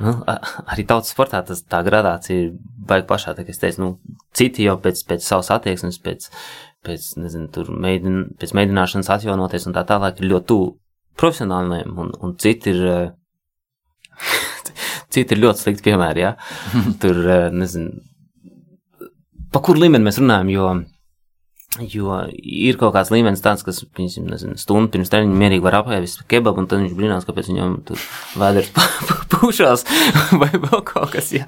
Nu, 0.00 0.14
arī 0.26 0.86
tautas 0.88 1.12
sportā 1.14 1.42
tas 1.46 1.62
tā 1.66 1.82
gradācija 1.86 2.46
ir 2.46 2.54
baigta 2.86 3.10
pašā. 3.14 3.34
Tā, 3.36 3.44
es 3.48 3.60
teicu, 3.62 3.82
nu, 3.82 4.18
citi 4.36 4.66
jau 4.66 4.76
pēc, 4.82 5.02
pēc 5.08 5.26
savas 5.26 5.50
attieksmes, 5.56 5.98
pēc, 6.04 6.28
pēc, 6.86 7.12
nezinu, 7.20 7.50
tur 7.52 7.70
mēģin, 7.72 8.22
pēc 8.40 8.56
mēģināšanas 8.56 9.12
atjaunoties 9.16 9.68
un 9.68 9.76
tā 9.76 9.86
tālāk 9.88 10.20
ir 10.20 10.30
ļoti 10.32 10.50
tuvu 10.52 10.74
profesionāliem, 11.20 11.96
un, 11.96 12.12
un 12.20 12.36
citi 12.40 12.74
ir. 12.74 12.84
Citi 15.16 15.36
ir 15.36 15.38
ļoti 15.40 15.62
slikti 15.62 15.84
piemēri, 15.86 16.20
jā. 16.20 16.32
Tur, 17.00 17.18
nezinu, 17.54 18.02
pa 19.56 19.62
kuru 19.64 19.80
līmeni 19.86 20.04
mēs 20.04 20.18
runājam, 20.20 20.50
jo, 20.52 20.68
jo 21.88 22.16
ir 22.36 22.76
kaut 22.80 22.92
kāds 22.92 23.08
līmenis 23.14 23.40
tāds, 23.44 23.64
kas, 23.64 23.78
piemēram, 23.96 24.28
nezinu, 24.34 24.56
stundu 24.60 24.92
pirms 24.92 25.08
treniņa 25.12 25.38
mierīgi 25.40 25.64
var 25.64 25.78
apēst 25.78 26.26
kebabu, 26.28 26.60
un 26.60 26.68
tad 26.68 26.82
viņš 26.82 26.96
brīnās, 26.98 27.24
kāpēc 27.24 27.48
viņam 27.48 27.76
tur 27.88 28.02
vēders 28.36 28.68
pūšās 29.32 29.86
vai 30.42 30.50
vēl 30.52 30.82
kaut 30.84 31.14
kas, 31.14 31.30
jā. 31.32 31.46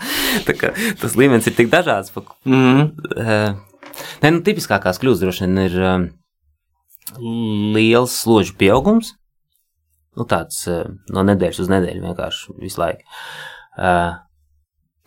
Tā 0.49 0.57
kā 0.57 0.73
tas 1.03 1.17
līmenis 1.21 1.51
ir 1.51 1.57
tik 1.59 1.69
dažāds, 1.75 2.15
pa, 2.15 2.25
Mm. 2.49 2.87
uh, 3.19 3.93
ne, 4.23 4.33
nu, 4.33 4.41
tipiskākās 4.47 5.01
kļūdas 5.03 5.21
droši 5.27 5.45
vien 5.45 5.61
ir 5.67 5.77
um, 5.91 6.09
liels 7.77 8.17
slodžu 8.23 8.57
pieaugums, 8.61 9.13
nu, 10.17 10.25
tāds 10.31 10.63
uh, 10.71 10.89
no 11.13 11.27
nedēļas 11.29 11.61
uz 11.67 11.71
nedēļu 11.75 12.09
vienkārši 12.09 12.57
visu 12.63 12.81
laiku. 12.81 13.05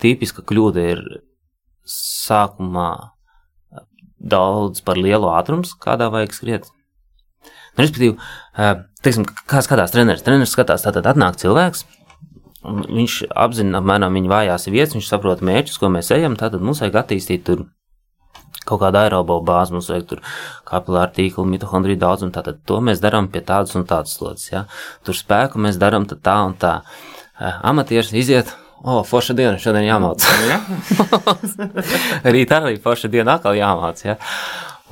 Tipiska 0.01 0.45
kļūda 0.47 0.85
ir 0.93 1.01
sākumā 1.91 2.89
uh, 2.97 3.83
daudz 4.17 4.83
par 4.85 4.99
lielu 4.99 5.31
ātrumu, 5.33 5.67
kādā 5.81 6.11
vajag 6.13 6.37
skriet. 6.37 6.69
Nu, 7.75 7.83
respektīvi, 7.83 8.15
uh, 8.17 8.85
teiksim, 9.03 9.27
kā 9.49 9.63
skatās 9.65 9.93
treneris? 9.93 10.23
Treneris 10.25 10.53
skatās, 10.55 10.85
tātad 10.85 11.07
atnāk 11.11 11.39
cilvēks, 11.41 11.85
viņš 12.67 13.17
apzina 13.33 13.79
apmēram 13.81 14.17
viņa 14.17 14.31
vājās 14.31 14.67
vietas, 14.69 14.95
viņš 14.97 15.07
saprot 15.09 15.45
mērķus, 15.45 15.79
ko 15.81 15.89
mēs 15.93 16.11
ejam, 16.13 16.37
tātad 16.37 16.61
mums 16.61 16.83
vajag 16.83 16.99
attīstīt 17.01 17.45
tur 17.47 17.65
kaut 18.67 18.81
kādu 18.83 18.99
aerobo 19.01 19.39
bāzi, 19.45 19.73
mums 19.73 19.89
vajag 19.89 20.07
tur 20.09 20.21
kapilāru 20.69 21.15
tīklu, 21.15 21.45
mitohondriju 21.49 21.99
daudzumu, 22.01 22.33
tātad 22.35 22.61
to 22.67 22.77
mēs 22.83 23.01
darām 23.01 23.31
pie 23.33 23.41
tādas 23.45 23.73
un 23.79 23.87
tādas 23.89 24.13
slodzes, 24.17 24.51
ja. 24.51 24.65
Tur 25.05 25.17
spēku 25.17 25.61
mēs 25.61 25.79
darām 25.81 26.05
tad 26.09 26.21
tā 26.25 26.37
un 26.45 26.53
tā. 26.61 26.75
Uh, 27.41 27.57
amatieris 27.71 28.13
iziet, 28.13 28.51
o, 28.83 29.01
forša 29.07 29.35
diena, 29.37 29.57
šodien 29.61 29.85
jāmāc. 29.87 30.25
Ja? 30.49 30.59
Rīt 32.33 32.51
arī 32.55 32.75
forša 32.81 33.09
diena 33.13 33.37
atkal 33.39 33.57
jāmāc, 33.59 34.03
ja. 34.05 34.17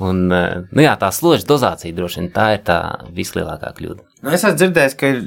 Un, 0.00 0.22
uh, 0.32 0.62
nu 0.72 0.80
jā, 0.84 0.94
tā 1.00 1.10
slodža 1.12 1.44
dozācija 1.50 1.92
droši 1.96 2.22
vien 2.22 2.30
tā 2.32 2.46
ir 2.56 2.62
tā 2.64 2.78
vislielākā 3.12 3.74
kļūda. 3.76 4.06
Nu, 4.24 4.30
es 4.32 4.40
esmu 4.46 4.56
dzirdējis, 4.62 4.94
ka 5.00 5.10
ir 5.12 5.20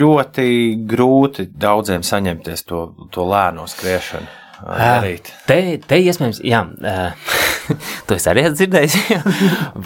ļoti 0.00 0.46
grūti 0.90 1.44
daudziem 1.60 2.02
saņemties 2.06 2.64
to, 2.66 2.80
to 3.14 3.26
lēno 3.30 3.68
skriešanu. 3.70 4.26
ā, 4.64 4.78
darīt. 4.80 5.30
Te, 5.46 5.60
te 5.86 6.00
iespējams, 6.02 6.40
jā, 6.44 6.64
uh, 6.66 7.38
to 8.10 8.16
es 8.18 8.26
arī 8.32 8.42
esmu 8.48 8.58
dzirdējis, 8.58 8.96
jā, 9.14 9.20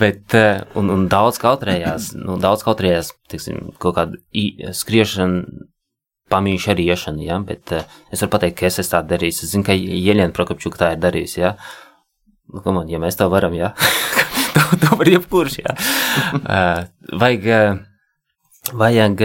bet, 0.00 0.38
un, 0.80 0.88
un 0.94 1.04
daudz 1.12 1.36
kautrējās, 1.42 2.14
nu, 2.16 2.38
daudz 2.42 2.64
kautrējās, 2.64 3.12
tiksim, 3.30 3.60
kaut 3.82 3.98
kādu 4.00 4.22
i- 4.32 4.70
skriešanu, 4.74 5.44
pamīšu 6.32 6.72
arī 6.72 6.86
iešanu, 6.92 7.24
jā, 7.26 7.38
bet 7.46 7.72
uh, 7.76 7.96
es 8.12 8.22
varu 8.24 8.32
pateikt, 8.36 8.58
ka 8.60 8.68
es 8.68 8.80
esmu 8.80 8.92
tā 8.94 9.02
darījis. 9.12 9.42
Es 9.44 9.52
zinu, 9.52 9.66
ka 9.66 9.76
Jeļena 9.76 10.32
Prokopčuk 10.36 10.78
tā 10.80 10.94
ir 10.94 11.02
darījusi, 11.02 11.40
jā. 11.42 11.54
Nu, 12.52 12.62
kam 12.64 12.80
on, 12.80 12.90
ja 12.92 13.00
mēs 13.02 13.18
to 13.20 13.28
varam, 13.32 13.56
jā. 13.56 13.72
to, 14.56 14.64
to 14.82 14.98
var 15.00 15.10
jebkurš, 15.10 15.58
jā. 15.62 15.76
Uh, 16.40 16.84
vajag, 17.20 17.48
uh, 17.50 18.74
vajag, 18.80 19.24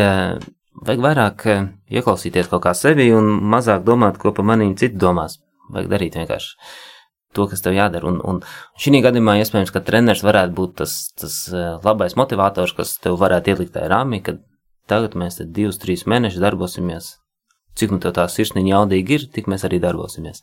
vajag 0.84 1.08
vairāk 1.08 1.47
ieklausīties 1.89 2.52
kaut 2.52 2.66
kā 2.68 2.76
sevi 2.78 3.10
un 3.16 3.32
mazāk 3.54 3.86
domāt, 3.88 4.20
ko 4.22 4.34
pa 4.36 4.45
manīm 4.45 4.76
citi 4.80 5.00
domās. 5.00 5.39
Vajag 5.70 5.91
darīt 5.91 6.20
vienkārši 6.20 6.56
to, 7.38 7.45
kas 7.45 7.62
tev 7.62 7.76
jādara. 7.78 8.10
Un, 8.10 8.20
un 8.26 8.39
šī 8.82 9.04
gadījumā 9.06 9.38
iespējams, 9.39 9.72
ka 9.74 9.84
treneris 9.86 10.26
varētu 10.26 10.56
būt 10.58 10.80
tas, 10.82 10.95
tas 11.20 11.36
labais 11.86 12.16
motivators, 12.18 12.74
kas 12.78 12.95
tev 13.04 13.20
varētu 13.22 13.54
ielikt 13.54 13.76
tajā 13.76 13.91
rāmī, 13.91 14.24
ka 14.26 14.39
tagad 14.89 15.17
mēs 15.19 15.39
te 15.39 15.45
divus, 15.45 15.79
trīs 15.81 16.05
mēnešus 16.09 16.43
darbosimies. 16.43 17.15
Cik 17.79 17.93
nu 17.93 17.99
tā 18.01 18.25
sirsniņa 18.27 18.73
jaudīgi 18.73 19.15
ir, 19.15 19.27
tik 19.33 19.47
mēs 19.51 19.63
arī 19.67 19.79
darbosimies. 19.83 20.41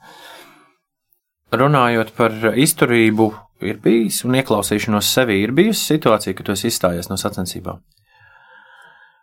Runājot 1.57 2.12
par 2.16 2.32
izturību, 2.59 3.28
ir 3.66 3.80
bijis 3.82 4.22
un 4.26 4.38
ieklausīšanos 4.40 5.11
sevi, 5.14 5.40
ir 5.44 5.53
bijusi 5.57 5.92
situācija, 5.94 6.34
ka 6.34 6.47
tu 6.47 6.55
esi 6.57 6.70
izstājies 6.72 7.11
no 7.11 7.18
sacensībām. 7.20 7.82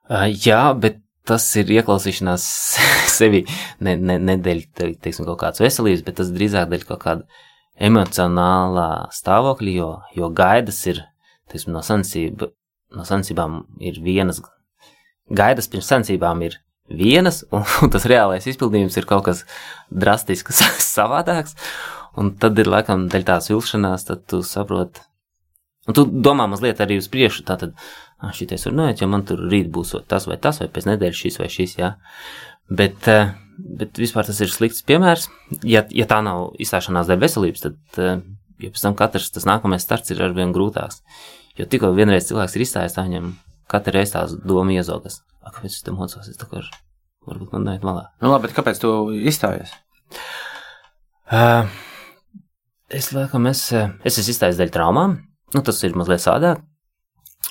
Uh, 0.03 0.27
jā, 0.31 0.71
bet 0.75 0.99
tas 1.27 1.45
ir 1.59 1.71
ieklausīšanās 1.79 2.45
sevi 3.17 3.43
ne, 3.83 3.95
ne, 3.95 4.19
ne 4.19 4.37
dēļ 4.39 4.63
te- 4.75 4.93
teiksim, 5.03 5.27
kaut 5.29 5.41
kādas 5.43 5.63
veselības, 5.63 6.03
bet 6.07 6.19
tas 6.19 6.31
drīzāk 6.35 6.71
dēļ 6.71 6.87
kaut 6.89 7.03
kāda 7.03 7.43
emocionālā 7.81 8.89
stāvokļa, 9.15 9.73
jo, 9.73 9.91
jo 10.17 10.29
gaidas 10.35 10.81
ir 10.91 11.01
teiksim, 11.51 11.73
no, 11.75 11.81
sensība, 11.85 12.51
no 12.93 13.05
sensībām 13.07 13.63
ir 13.83 13.99
vienas. 14.03 14.41
Gaidas 15.31 15.69
pirms 15.71 15.87
sensībām 15.87 16.41
ir 16.43 16.59
vienas, 16.91 17.43
un, 17.51 17.63
un 17.83 17.91
tas 17.93 18.05
reālais 18.09 18.47
izpildījums 18.49 18.97
ir 18.99 19.07
kaut 19.09 19.25
kas 19.29 19.43
drastisks, 19.89 20.63
savādāks. 20.95 21.55
Un 22.19 22.35
tad 22.37 22.59
ir 22.61 22.69
laikam 22.69 23.07
dēļ 23.09 23.25
tās 23.25 23.49
vilšanās, 23.49 24.05
tad 24.09 24.27
tu 24.29 24.43
saproti. 24.45 25.01
Un 25.89 25.95
tu 25.97 26.05
domā 26.07 26.45
mazliet 26.47 26.79
arī 26.83 26.99
uz 27.01 27.09
priekšu, 27.11 27.43
tātad, 27.47 27.73
ah, 28.21 28.31
šitais 28.35 28.67
var 28.69 28.75
noiet, 28.77 29.01
ja 29.01 29.07
man 29.09 29.25
tur 29.27 29.41
rīt 29.51 29.71
būs 29.73 29.95
tas 30.07 30.27
vai 30.29 30.37
tas, 30.39 30.61
vai 30.61 30.69
pēc 30.71 30.85
nedēļas 30.87 31.23
šis 31.23 31.39
vai 31.41 31.49
šis, 31.51 31.73
jā. 31.81 31.89
Bet, 32.71 33.09
eh, 33.11 33.33
bet 33.57 33.99
vispār 33.99 34.29
tas 34.29 34.39
ir 34.45 34.53
slikts 34.53 34.85
piemērs. 34.87 35.27
Ja, 35.67 35.83
ja 35.91 36.07
tā 36.07 36.21
nav 36.23 36.53
izstāšanās 36.63 37.09
dēļ 37.09 37.19
veselības, 37.25 37.65
tad, 37.65 37.79
eh, 37.97 38.21
ja 38.63 38.69
pēc 38.69 38.85
tam 38.85 38.95
katrs 38.95 39.33
tas 39.33 39.49
nākamais 39.49 39.83
starts 39.83 40.13
ir 40.13 40.23
arvien 40.23 40.53
grūtāks. 40.55 41.01
Jo 41.57 41.65
tikko 41.65 41.91
vienreiz 41.97 42.29
cilvēks 42.29 42.55
ir 42.55 42.63
izstājies, 42.63 42.95
tā 42.95 43.03
viņam 43.09 43.33
katru 43.71 43.93
reizi 43.97 44.13
tās 44.15 44.33
doma 44.45 44.71
iezogas. 44.75 45.21
Kāpēc 45.43 45.71
es 45.75 45.81
te 45.83 45.91
mocos, 45.91 46.27
es 46.27 46.37
kā 46.37 46.61
varbūt 47.27 47.53
man 47.53 47.63
neiet 47.67 47.83
malā. 47.83 48.07
Nu, 48.21 48.29
labi, 48.31 48.47
bet 48.47 48.55
kāpēc 48.57 48.79
tu 48.81 48.89
izstājies? 49.29 49.71
Uh, 51.31 51.67
es 52.89 53.11
laikam, 53.15 53.47
es, 53.49 53.65
es 53.73 54.17
esmu 54.19 54.33
izstājies 54.35 54.59
dēļ 54.59 54.71
traumām. 54.75 55.17
Nu, 55.55 55.61
tas 55.65 55.79
ir 55.83 55.95
mazliet 55.97 56.21
sādāk. 56.23 56.61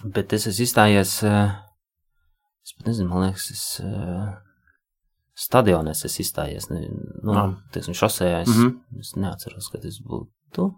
Bet 0.05 0.33
es 0.33 0.47
esmu 0.51 0.67
izstājies. 0.69 1.19
eh, 1.29 1.53
Es 2.63 2.77
pat 2.79 2.87
nezinu, 2.87 3.09
man 3.11 3.25
liekas, 3.27 3.49
es. 3.51 3.63
eh, 3.83 4.35
Stadionā 5.43 5.91
es 5.97 6.05
esmu 6.07 6.23
izstājies. 6.23 6.69
Ne, 6.71 6.81
nu, 7.25 7.33
Ah. 7.35 7.55
teiksim, 7.75 7.95
šosejā 7.97 8.43
es, 8.43 8.49
mm. 8.49 8.63
-hmm. 8.69 9.01
es 9.01 9.17
neatceros, 9.17 9.69
kad 9.73 9.85
es 9.85 9.99
būtu. 10.01 10.69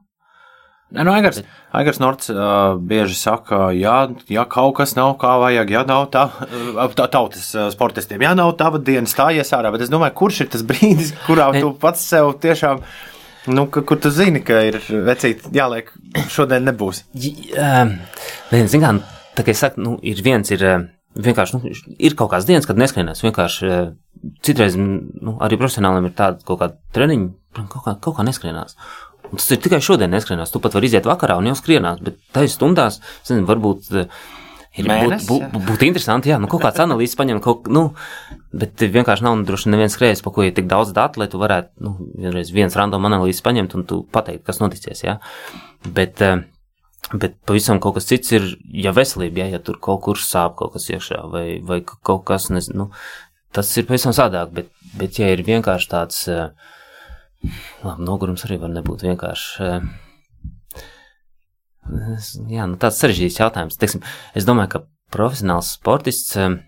Nu, 0.94 1.10
Aigars, 1.10 1.40
Aigars 1.74 1.98
Norts 1.98 2.30
uh, 2.30 2.76
bieži 2.78 3.16
saka, 3.18 3.68
ja, 3.74 3.96
ja 4.30 4.44
kaut 4.50 4.76
kas 4.78 4.94
nav 4.94 5.16
kā 5.18 5.32
vajag, 5.42 5.72
ja 5.74 5.82
nav 5.88 6.06
tā, 6.14 6.28
tā 6.94 7.08
tautas 7.10 7.48
sportistiem, 7.74 8.22
ja 8.22 8.34
nav 8.38 8.52
tava 8.60 8.78
diena 8.78 9.10
stājies 9.10 9.50
ārā, 9.56 9.72
bet 9.74 9.82
es 9.86 9.90
domāju, 9.92 10.14
kurš 10.20 10.44
ir 10.44 10.52
tas 10.54 10.62
brīdis, 10.66 11.10
kurā 11.26 11.50
Ne. 11.54 11.64
tu 11.64 11.72
pats 11.82 12.04
sev 12.14 12.30
tiešām, 12.42 12.82
nu, 13.50 13.66
ka, 13.74 13.82
kur 13.86 13.98
tu 14.00 14.12
zini, 14.14 14.40
ka 14.46 14.60
ir 14.70 14.78
vecīt 15.08 15.48
jāliek, 15.54 15.90
šodien 16.32 16.64
nebūs. 16.70 17.04
Nē, 18.54 18.64
zin 18.70 18.84
kā, 18.84 18.92
tā 19.34 19.44
kā 19.46 19.54
es 19.54 19.64
saku, 19.64 19.82
nu, 19.82 19.96
ir 20.06 20.22
viens, 20.24 20.50
ir 20.54 20.62
vienkārši, 21.14 21.58
nu, 21.58 21.74
ir 21.98 22.16
kaut 22.18 22.32
kāds 22.32 22.46
dienas, 22.48 22.66
kad 22.66 22.78
neskrienās. 22.80 23.22
Vienkārši 23.22 23.72
citreiz, 24.46 24.78
nu, 24.78 25.36
arī 25.44 25.58
profesionāliem 25.60 26.08
ir 26.08 26.14
tāda 26.18 26.42
kaut 26.46 26.62
kāda 26.62 26.78
treniņa, 26.96 27.28
kaut 27.70 27.84
kā, 27.84 27.96
kaut 28.02 28.16
kā 28.18 28.26
neskrienās. 28.26 28.78
Un 29.34 29.40
tas 29.40 29.50
ir 29.50 29.58
tikai 29.64 29.80
šodien 29.82 30.12
neskrienās. 30.14 30.52
Tu 30.54 30.60
pat 30.62 30.76
vari 30.78 30.86
iziet 30.86 31.08
vakarā 31.10 31.34
un 31.40 31.48
jau 31.50 31.56
skrienās, 31.58 31.98
bet 32.06 32.20
tajā 32.36 32.52
stundās, 32.54 33.00
zinu, 33.26 33.46
varbūt. 33.50 33.90
eh, 34.04 34.06
Ir 34.74 34.88
būt, 34.88 34.90
Mēnesis, 34.90 35.26
būt, 35.30 35.42
jā. 35.44 35.60
būt 35.68 35.82
interesanti, 35.86 36.30
jā, 36.32 36.36
nu, 36.42 36.48
kaut 36.50 36.62
kāds 36.64 36.80
analīzes 36.82 37.14
paņemt, 37.14 37.42
kaut, 37.44 37.68
nu, 37.70 37.82
bet 38.50 38.74
vienkārši 38.82 39.22
nav 39.22 39.36
nu, 39.38 39.44
droši 39.46 39.68
vien 39.68 39.74
neviens 39.76 39.94
skrējējis, 39.94 40.22
pa 40.24 40.32
ko 40.34 40.42
ir 40.42 40.50
tik 40.56 40.66
daudz 40.66 40.90
datu, 40.96 41.20
lai 41.22 41.28
tu 41.30 41.38
varētu, 41.38 41.68
nu, 41.86 41.92
vienreiz 42.18 42.50
viens 42.50 42.74
random 42.74 43.06
analīzes 43.06 43.44
paņemt 43.46 43.76
un 43.78 43.84
tu 43.86 44.00
pateikt, 44.10 44.42
kas 44.48 44.58
noticies, 44.58 45.04
jā. 45.06 45.20
Bet, 45.86 46.20
eh, 46.22 46.42
Bet 47.12 47.34
pavisam 47.46 47.78
kaut 47.84 47.94
kas 47.98 48.06
cits 48.08 48.32
ir, 48.32 48.46
ja 48.72 48.90
veselība, 48.96 49.42
ja, 49.44 49.46
ja 49.52 49.58
tur 49.60 49.76
kaut 49.78 50.00
kur 50.06 50.16
sāp 50.16 50.54
kaut 50.56 50.72
kas 50.72 50.86
iekšā, 50.88 51.18
vai, 51.30 51.60
vai 51.62 51.82
ka- 51.84 51.98
kaut 52.02 52.24
kas, 52.24 52.46
nezinu, 52.48 52.74
nu, 52.74 52.86
tas 53.52 53.68
ir 53.76 53.84
pavisam 53.84 54.10
sādāk, 54.16 54.50
bet, 54.56 54.70
bet 54.98 55.18
ja 55.20 55.28
ir 55.28 55.42
vienkārši 55.44 55.90
tāds, 55.92 56.22
eh, 56.32 56.48
labi, 57.84 58.04
nogurums 58.06 58.44
arī 58.46 58.58
var 58.62 58.72
nebūt 58.74 59.04
vienkārši, 59.06 59.68
eh, 59.68 59.80
jā, 62.54 62.66
nu 62.70 62.76
tāds 62.80 63.00
sarežģīts 63.02 63.40
jautājums. 63.42 63.78
Teiksim, 63.80 64.02
es 64.34 64.46
domāju, 64.48 64.70
ka 64.74 64.82
profesionāls 65.12 65.74
sportists, 65.76 66.36
eh, 66.36 66.58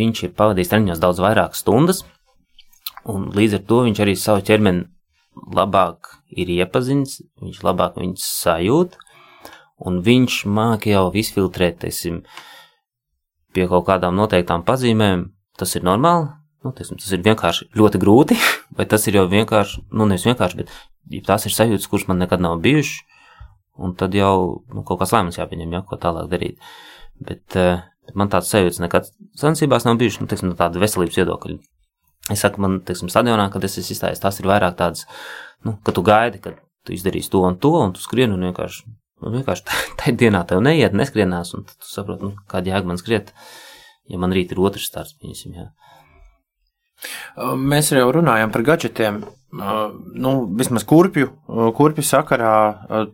viņš 0.00 0.24
ir 0.24 0.36
pavadījis 0.38 0.70
treniņos 0.72 1.02
daudz 1.02 1.18
vairāk 1.20 1.54
stundas, 1.54 2.04
un 3.04 3.30
līdz 3.32 3.54
ar 3.60 3.62
to 3.66 3.82
viņš 3.86 3.98
arī 4.04 4.16
savu 4.16 4.40
ķermeni 4.42 4.88
labāk 5.54 6.20
ir 6.36 6.46
iepazinis, 6.46 7.22
viņš 7.40 7.62
labāk 7.62 7.96
viņus 7.96 8.24
sajūt, 8.42 8.96
un 9.86 10.02
viņš 10.02 10.44
māk 10.46 10.86
jau 10.86 11.10
izfiltrēt, 11.12 11.80
teiksim, 11.80 12.22
pie 13.54 13.66
kaut 13.66 13.86
kādām 13.86 14.14
noteiktām 14.14 14.64
pazīmēm, 14.66 15.30
tas 15.58 15.74
ir 15.76 15.82
normāli, 15.82 16.28
nu, 16.64 16.72
teiksim, 16.76 16.98
tas 17.00 17.12
ir 17.14 17.22
vienkārši 17.24 17.70
ļoti 17.78 18.00
grūti, 18.02 18.38
vai 18.76 18.86
tas 18.90 19.06
ir 19.08 19.20
jau 19.20 19.26
vienkārši, 19.30 19.84
nu, 19.92 20.08
nevis 20.10 20.26
vienkārši, 20.28 20.62
bet 20.62 20.74
ja 21.10 21.22
tās 21.32 21.46
ir 21.48 21.56
sajūtas, 21.56 21.88
kuras 21.90 22.08
man 22.10 22.20
nekad 22.22 22.42
nav 22.44 22.60
bijušas, 22.64 23.00
un 23.80 23.94
tad 23.96 24.14
jau 24.16 24.62
nu, 24.74 24.84
kaut 24.84 25.00
kāds 25.00 25.14
lēmums 25.16 25.40
jāpieņem, 25.40 25.76
ja, 25.76 25.82
ko 25.88 25.96
tālāk 26.00 26.28
darīt. 26.32 26.60
Bet 27.20 27.56
uh, 27.56 27.80
man 28.16 28.30
tāds 28.32 28.50
sajūtas 28.52 28.80
nekad 28.82 29.08
sacensībās 29.38 29.86
nav 29.88 30.00
bijušas, 30.00 30.22
nu, 30.22 30.30
teiksim, 30.30 30.52
no 30.52 30.58
tāda 30.58 30.82
veselības 30.82 31.20
viedokļa. 31.20 31.58
Es 32.30 32.44
saku, 32.44 32.62
man, 32.62 32.78
teiksim, 32.86 33.10
stadionā, 33.10 33.48
kad 33.52 33.64
es 33.66 33.78
esmu 33.80 33.96
izstājies, 33.96 34.20
tas 34.22 34.38
ir 34.40 34.48
vairāk 34.50 34.76
tāds, 34.78 35.06
nu, 35.66 35.74
ka 35.86 35.94
tu 35.96 36.04
gaidi, 36.06 36.42
ka 36.44 36.54
tu 36.86 36.94
izdarīsi 36.94 37.32
to 37.32 37.42
un 37.46 37.56
to, 37.60 37.72
un 37.80 37.94
tu 37.96 38.02
skrieni 38.02 38.36
un 38.36 38.44
vienkārši, 38.50 38.84
nu, 39.24 39.32
vienkārši 39.34 39.66
tajā 40.00 40.16
dienā 40.22 40.44
tev 40.48 40.62
neiet, 40.64 40.96
neskrienās, 40.96 41.54
un 41.56 41.66
tu 41.68 41.88
saproti, 41.88 42.28
nu, 42.28 42.44
kāda 42.50 42.74
jēga 42.74 42.92
man 42.92 43.00
skriet, 43.00 43.32
ja 44.10 44.20
man 44.20 44.36
rīt 44.36 44.52
ir 44.52 44.62
otrs 44.62 44.88
starts, 44.90 45.16
pieņemsim, 45.20 45.56
jā. 45.56 45.70
Mēs 47.36 47.92
jau 47.94 48.08
runājām 48.14 48.52
par 48.54 48.66
gadgetiem. 48.66 49.22
Nu, 49.50 50.32
vismaz 50.58 50.84
kurpju, 50.86 51.32
kurpju 51.74 52.04
sakarā 52.06 52.56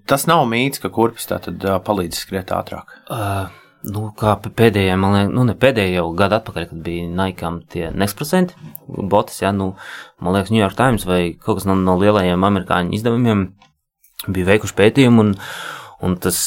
tas 0.09 0.27
nav 0.29 0.45
mīts, 0.51 0.83
ka 0.83 0.91
tad 1.29 1.65
palīdz 1.87 2.19
skriet 2.27 2.53
ātrāk. 2.53 2.91
Uh, 3.09 3.47
nu, 3.93 4.11
kā 4.19 4.35
pēdējā, 4.43 4.97
man 5.01 5.15
liekas, 5.17 5.33
nu, 5.37 5.47
ne 5.49 5.55
pēdējā 5.57 6.05
gada 6.19 6.41
atpakaļ, 6.41 6.69
kad 6.73 6.83
bija 6.85 7.07
Naikam 7.09 7.63
tie 7.73 7.89
Nexprocenti 7.95 8.59
botas, 8.87 9.41
jā, 9.43 9.53
nu, 9.57 9.73
man 10.21 10.37
liekas, 10.37 10.53
New 10.53 10.61
York 10.61 10.77
Times 10.79 11.07
vai 11.09 11.21
kaut 11.41 11.61
kas 11.61 11.69
no, 11.69 11.79
no 11.79 11.97
lielajiem 12.01 12.45
amerikāņu 12.49 12.97
izdevumiem 12.99 13.49
bija 14.27 14.51
veikuši 14.53 14.77
pētījumu 14.77 15.25
un, 15.25 15.35
Un 16.05 16.13
tas, 16.21 16.39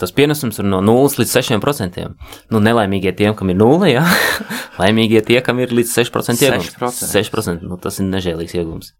tas 0.00 0.12
pienesums 0.16 0.56
ir 0.62 0.64
no 0.64 0.78
0 0.80 1.18
līdz 1.20 1.34
6%. 1.36 2.04
Nu, 2.52 2.62
nelaimīgie 2.64 3.12
tiem, 3.16 3.34
kam 3.36 3.52
ir 3.52 3.58
0, 3.60 3.90
jā, 3.90 4.06
laimīgie 4.80 5.20
tie, 5.26 5.40
kam 5.44 5.60
ir 5.60 5.74
līdz 5.76 5.92
6% 5.98 6.46
iegūms. 6.46 6.72
6%. 6.80 7.10
6% 7.12 7.66
nu, 7.68 7.76
tas 7.82 8.00
ir 8.00 8.08
nežēlīgs 8.08 8.56
iegūms. 8.56 8.94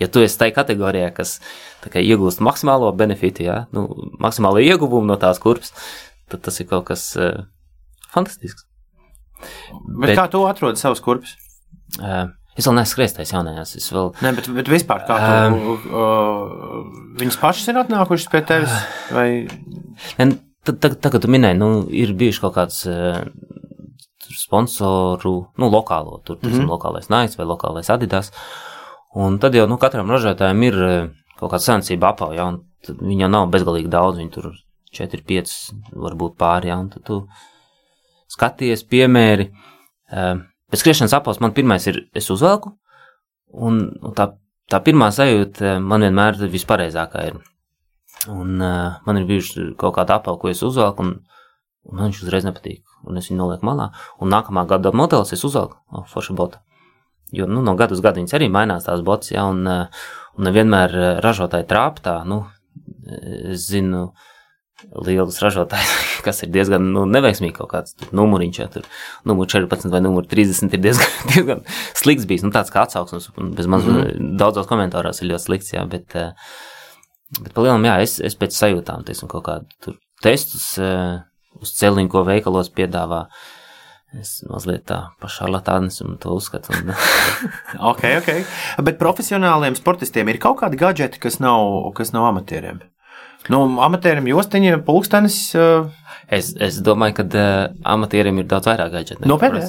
Ja 0.00 0.08
tu 0.12 0.22
esi 0.24 0.38
tajā 0.40 0.54
kategorijā, 0.56 1.10
kas 1.16 1.38
kā, 1.84 2.00
iegūst 2.00 2.42
maksimālo 2.44 2.90
benefitu, 2.96 3.46
jā, 3.48 3.58
nu, 3.76 3.86
maksimālo 4.22 4.60
ieguvumu 4.64 5.08
no 5.08 5.16
tās 5.20 5.40
kurpes, 5.42 5.72
tad 6.32 6.44
tas 6.44 6.60
ir 6.60 6.68
kaut 6.70 6.86
kas 6.90 7.08
uh, 7.16 7.44
fantastisks. 8.12 8.66
Bet, 9.40 10.00
bet 10.04 10.16
kā 10.18 10.26
tu 10.32 10.44
atrodi 10.48 10.80
savus 10.80 11.02
kurpes? 11.04 11.36
Uh, 12.00 12.28
Es 12.56 12.64
vēl 12.64 12.78
neesmu 12.78 12.94
skrējis 12.94 13.32
jaunajās. 13.34 13.74
Es 13.76 13.90
vēl. 13.92 14.10
Nē, 14.24 14.32
bet, 14.38 14.48
bet 14.56 14.70
vispār 14.72 15.04
kā 15.08 15.16
tu. 15.20 15.76
Um, 15.92 16.86
viņas 17.20 17.38
pašas 17.42 17.72
ir 17.72 17.80
atnākušas 17.82 18.30
pie 18.32 18.42
tevis? 18.48 18.76
Vai... 19.12 19.28
Tad, 20.16 20.80
tad, 20.82 20.96
kad 20.98 21.20
tu 21.22 21.30
minēji, 21.30 21.58
nu, 21.60 21.68
ir 21.94 22.14
bijuši 22.18 22.42
kaut 22.42 22.56
kāds 22.56 22.80
sponsoru, 24.36 25.34
nu, 25.60 25.68
lokālo, 25.70 26.18
tur, 26.26 26.40
mm 26.42 26.50
-hmm. 26.50 26.66
lokālais 26.72 27.10
Nike 27.12 27.38
vai 27.38 27.46
lokālais 27.46 27.90
Adidas. 27.92 28.32
Un 29.14 29.38
tad 29.38 29.54
jau, 29.54 29.66
nu, 29.68 29.78
katram 29.78 30.10
ražotājam 30.10 30.62
ir 30.62 30.74
kaut 31.38 31.52
kāda 31.52 31.62
sensība 31.62 32.10
apauja, 32.10 32.44
un 32.44 32.64
viņi 32.88 33.20
jau 33.20 33.28
nav 33.28 33.48
bezgalīgi 33.52 33.88
daudz, 33.88 34.18
viņi 34.18 34.30
tur 34.30 34.52
4, 34.92 35.22
5, 35.22 35.54
varbūt 35.92 36.36
pāri, 36.36 36.68
ja, 36.68 36.76
un 36.76 36.88
tad 36.88 37.04
tu 37.04 37.26
skaties, 38.28 38.82
piemēri. 38.82 39.50
Uh, 40.12 40.40
Bet 40.70 40.82
skriešanas 40.82 41.14
apels 41.16 41.40
man 41.42 41.54
pirmais 41.54 41.86
ir, 41.86 42.02
es 42.16 42.28
uzvelku, 42.32 42.72
un, 43.54 43.80
un 44.02 44.16
tā, 44.16 44.30
tā 44.70 44.80
pirmā 44.84 45.12
sajūta 45.14 45.76
man 45.82 46.04
vienmēr 46.06 46.40
vispareizākā. 46.52 47.24
Ir. 47.30 47.38
Un 48.32 48.58
uh, 48.58 48.98
man 49.06 49.20
ir 49.20 49.28
bijuši 49.28 49.72
kaut 49.78 49.94
kāda 49.98 50.18
apela, 50.18 50.40
ko 50.40 50.50
es 50.50 50.62
uzvelku, 50.66 51.06
un, 51.06 51.42
un 51.86 51.98
man 51.98 52.10
viņš 52.10 52.22
uzreiz 52.24 52.46
nepatīk. 52.48 52.82
Un 53.06 53.20
es 53.20 53.30
viņu 53.30 53.38
nolieku 53.42 53.68
malā, 53.68 53.92
un 54.18 54.32
nākamā 54.34 54.66
gada 54.66 54.90
modelis 54.96 55.34
es 55.36 55.44
uzvelku 55.46 55.78
oh, 55.94 56.06
forša 56.10 56.34
bota. 56.38 56.62
Jo 57.34 57.46
nu, 57.50 57.60
no 57.62 57.74
gada 57.78 57.94
uz 57.94 58.02
gadu 58.02 58.20
viņas 58.20 58.34
arī 58.38 58.48
mainās 58.50 58.86
tās 58.86 59.02
botas, 59.06 59.32
ja, 59.34 59.46
un, 59.50 59.66
un 59.66 60.46
nevienmēr 60.46 61.20
ražotāji 61.22 61.66
trāptā. 61.70 62.20
Nu, 62.26 62.44
es 63.06 63.68
zinu, 63.70 64.08
uh, 64.10 64.34
lielus 64.84 65.38
ražotājus, 65.40 65.92
kas 66.26 66.42
ir 66.44 66.52
diezgan 66.54 66.90
nu, 66.92 67.04
neveiksmīgi 67.08 67.56
kaut 67.56 67.70
kāds 67.72 67.96
numuriņš, 68.16 68.60
ja 68.60 68.68
tur 68.72 68.86
numur 69.28 69.48
14 69.50 69.92
vai 69.92 70.02
numur 70.04 70.26
30 70.28 70.76
ir 70.76 70.82
diezgan, 70.84 71.12
diezgan 71.32 71.62
slikts 71.96 72.28
bijis, 72.28 72.44
nu 72.46 72.52
tāds 72.54 72.72
kā 72.74 72.84
atsauksmes, 72.84 73.30
un 73.40 73.52
bez 73.56 73.68
maz 73.70 73.86
mm 73.86 74.00
-hmm. 74.00 74.32
daudzos 74.40 74.68
komentāros 74.70 75.22
ir 75.22 75.32
ļoti 75.32 75.46
slikts, 75.48 75.72
jā, 75.72 75.84
bet, 75.88 76.16
eh, 76.16 76.32
bet 77.40 77.52
pa 77.54 77.62
lielam, 77.62 77.84
jā, 77.84 78.00
es, 78.02 78.20
es 78.20 78.36
pēc 78.36 78.56
sajūtām, 78.56 79.04
teiksim, 79.04 79.28
kaut 79.28 79.44
kādu 79.44 79.66
tur 79.80 79.96
testus 80.22 80.78
uh, 80.78 81.20
uz 81.60 81.72
celiņu, 81.72 82.08
ko 82.08 82.24
veikalos 82.24 82.70
piedāvā, 82.70 83.26
Es 84.20 84.38
mazliet 84.48 84.86
tā 84.86 85.10
pašarlatānis 85.20 86.00
un 86.00 86.16
to 86.16 86.30
uzskatu. 86.32 86.72
Un... 86.72 86.94
ok, 87.90 88.04
ok. 88.20 88.30
Bet 88.86 88.98
profesionāliem 88.98 89.74
sportistiem 89.74 90.28
ir 90.28 90.38
kaut 90.38 90.60
kādi 90.60 90.76
gadgeti, 90.76 91.18
kas 91.18 91.40
nav, 91.42 91.92
kas 91.92 92.12
nav 92.12 92.24
amatieriem? 92.30 92.80
Nu, 93.52 93.60
amatierim 93.82 94.26
jostiņa, 94.30 94.80
pulkstenis. 94.86 95.38
Uh... 95.54 95.90
Es, 96.32 96.50
es 96.62 96.80
domāju, 96.82 97.20
ka 97.20 97.26
uh, 97.28 97.76
amatierim 97.86 98.40
ir 98.42 98.48
daudz 98.50 98.66
vairāk 98.66 98.90
gadgetu. 98.96 99.28
Nopietni. 99.30 99.62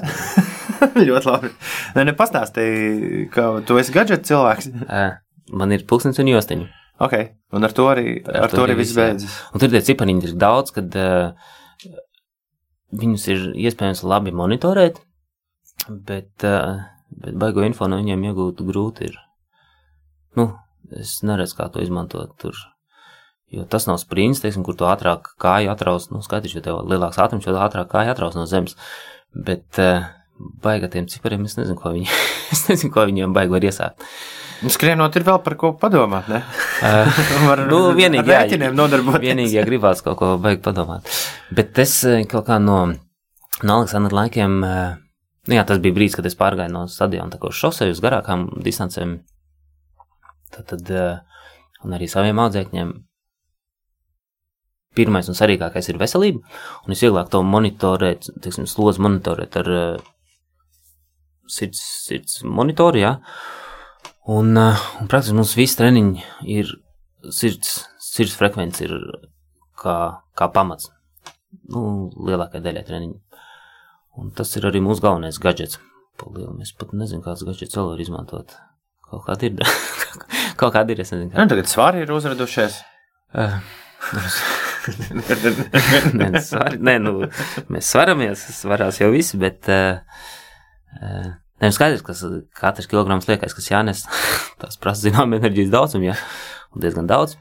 ļoti 1.09 1.29
labi. 1.29 1.51
Nē, 1.97 2.07
ne, 2.09 2.15
pastāstīji, 2.17 3.27
ka 3.33 3.49
tu 3.67 3.77
esi 3.81 3.93
gadgetu 3.93 4.31
cilvēks. 4.31 4.71
uh, 4.87 5.19
man 5.61 5.75
ir 5.75 5.85
pulkstenis 5.89 6.21
un 6.23 6.31
jostiņa. 6.33 6.69
Ok, 7.05 7.13
un 7.53 7.67
ar 7.67 7.73
to 7.77 7.85
arī, 7.91 8.15
ar, 8.25 8.47
ar 8.47 8.53
to 8.53 8.63
arī 8.65 8.79
viss 8.79 8.97
beidzas. 8.97 9.35
Un 9.53 9.61
tur 9.61 9.69
tie 9.69 9.83
cipariņi 9.85 10.31
ir 10.31 10.37
daudz, 10.41 10.73
kad 10.73 10.97
uh, 10.97 11.35
viņus 12.97 13.27
ir 13.29 13.43
iespējams 13.67 14.01
labi 14.09 14.33
monitorēt, 14.33 14.97
bet, 15.91 16.33
uh, 16.47 16.81
bet 17.13 17.37
baigo 17.37 17.61
info 17.67 17.89
no 17.91 18.01
viņiem 18.01 18.25
iegūt 18.31 18.65
grūti 18.65 19.11
ir. 19.11 19.21
Nu, 20.37 20.49
es 20.97 21.19
neredzu, 21.21 21.59
kā 21.59 21.69
to 21.69 21.85
izmantot 21.85 22.33
tur 22.41 22.57
Jo 23.47 23.63
tas 23.63 23.85
nav 23.87 23.95
sprints, 24.01 24.41
teiksim, 24.43 24.63
kur 24.67 24.75
tu 24.75 24.87
ātrāk 24.89 25.29
kāju 25.39 25.71
atraus, 25.71 26.09
nu, 26.11 26.19
skaidrs, 26.23 26.57
jo 26.57 26.61
tev 26.63 26.81
lielāks 26.83 27.19
ātrums, 27.23 27.45
jo 27.47 27.53
ātrāk 27.55 27.87
kāju 27.93 28.11
atraus 28.11 28.35
no 28.35 28.43
zemes. 28.49 28.75
Bet 29.31 29.79
uh, 29.79 30.09
baiga 30.63 30.89
tiem 30.91 31.07
cipariem, 31.07 31.45
es 31.47 31.55
nezinu, 31.55 31.77
ko 31.79 31.93
viņi, 31.95 32.09
es 32.55 32.65
nezinu, 32.67 32.91
ko 32.91 33.05
viņiem 33.07 33.35
baigi 33.37 33.55
var 33.55 33.67
iesākt. 33.69 34.03
Nu, 34.57 34.71
skrienot 34.73 35.15
ir 35.15 35.23
vēl 35.23 35.39
par 35.45 35.55
ko 35.61 35.71
padomāt, 35.79 36.27
ne? 36.33 36.41
Uh, 36.83 37.21
var, 37.47 37.63
nu, 37.71 37.81
vienīgi, 37.95 38.35
jā, 38.35 38.71
nodarboties. 38.75 39.23
Vienīgi, 39.29 39.55
ja 39.61 39.65
gribās 39.67 40.03
kaut 40.03 40.19
ko 40.19 40.33
baigi 40.43 40.63
padomāt. 40.67 41.07
Bet 41.55 41.79
es 41.79 41.95
kaut 42.27 42.49
kā 42.49 42.59
no, 42.59 42.81
no 43.63 43.79
Aleksandra 43.79 44.25
laikiem, 44.25 44.59
nu 44.59 45.59
jā, 45.61 45.63
tas 45.63 45.79
bija 45.79 45.95
brīdis, 45.95 46.19
kad 46.19 46.27
es 46.27 46.35
pārgāju 46.35 46.73
no 46.73 46.87
stadiona 46.91 47.31
tā 47.31 47.39
kā 47.39 47.53
uz 47.53 47.63
šoseju 47.63 47.95
uz 47.95 48.03
garākām 48.03 48.49
distancēm. 48.65 49.19
Tad, 50.51 50.73
tad 50.73 50.95
un 51.85 51.93
arī 51.95 52.09
saviem 52.11 52.39
audzēkņiem 52.41 52.97
pirmais 54.97 55.27
un 55.29 55.37
svarīgākais 55.37 55.89
ir 55.91 55.99
veselība, 56.01 56.41
un 56.85 56.93
visvieglāk 56.93 57.31
to 57.33 57.41
monitorēt, 57.45 58.29
teiksim, 58.43 58.67
slodzi 58.69 59.03
monitorēt 59.03 59.57
ar 59.61 59.71
uh, 59.73 60.09
sirds, 61.51 61.81
sirds 62.07 62.41
monitoru, 62.43 63.01
jā. 63.01 63.13
Un, 64.27 64.51
uh, 64.59 64.85
un 65.01 65.09
praktiski 65.11 65.37
mums 65.37 65.55
visi 65.57 65.77
treniņi 65.79 66.25
ir 66.57 66.73
sirds, 67.33 67.79
sirds 68.03 68.35
frekvence 68.37 68.87
ir 68.87 68.95
kā, 69.79 69.97
kā 70.37 70.49
pamats, 70.53 70.91
nu, 71.71 72.09
lielākai 72.27 72.63
daļai 72.63 72.85
treniņu. 72.87 73.41
Un 74.17 74.31
tas 74.33 74.49
ir 74.57 74.65
arī 74.65 74.81
mūsu 74.81 75.03
galvenais 75.03 75.37
gadgets. 75.41 75.77
Palielu. 76.17 76.55
Es 76.65 76.71
pat 76.73 76.95
nezinu, 76.97 77.21
kāds 77.21 77.45
gadgets 77.45 77.77
vēl 77.77 77.91
var 77.91 77.99
izmantot. 78.01 78.55
Kaut 79.07 79.27
kāda 79.27 79.51
ir. 79.51 79.59
Kaut 80.59 80.73
kāda 80.73 80.95
ir, 80.95 81.03
es 81.03 81.13
nezinu. 81.13 81.29
Kā. 81.29 81.43
Nu, 81.43 81.51
tagad 81.51 81.69
svāri 81.69 82.01
ir 82.01 82.13
uzradušies. 82.15 82.81
Uh, 83.37 83.59
nē, 86.19 86.29
svar, 86.43 86.77
nē, 86.79 86.97
nu, 87.03 87.17
mēs 87.73 87.91
svaramies, 87.91 88.45
svarās 88.57 89.01
jau 89.01 89.11
visi, 89.13 89.39
bet 89.41 89.69
uh, 89.73 89.99
uh, 91.01 91.35
Nē, 91.57 91.71
skaidrs, 91.73 92.03
ka 92.05 92.13
katrs 92.53 92.85
kilograms 92.89 93.25
liekais, 93.25 93.55
kas 93.57 93.71
jānes, 93.71 94.03
tas 94.61 94.77
prasa 94.81 95.07
zinām 95.07 95.33
enerģijas 95.39 95.71
daudzumu, 95.73 96.11
jā, 96.11 96.17
un 96.75 96.83
diezgan 96.83 97.09
daudz. 97.09 97.33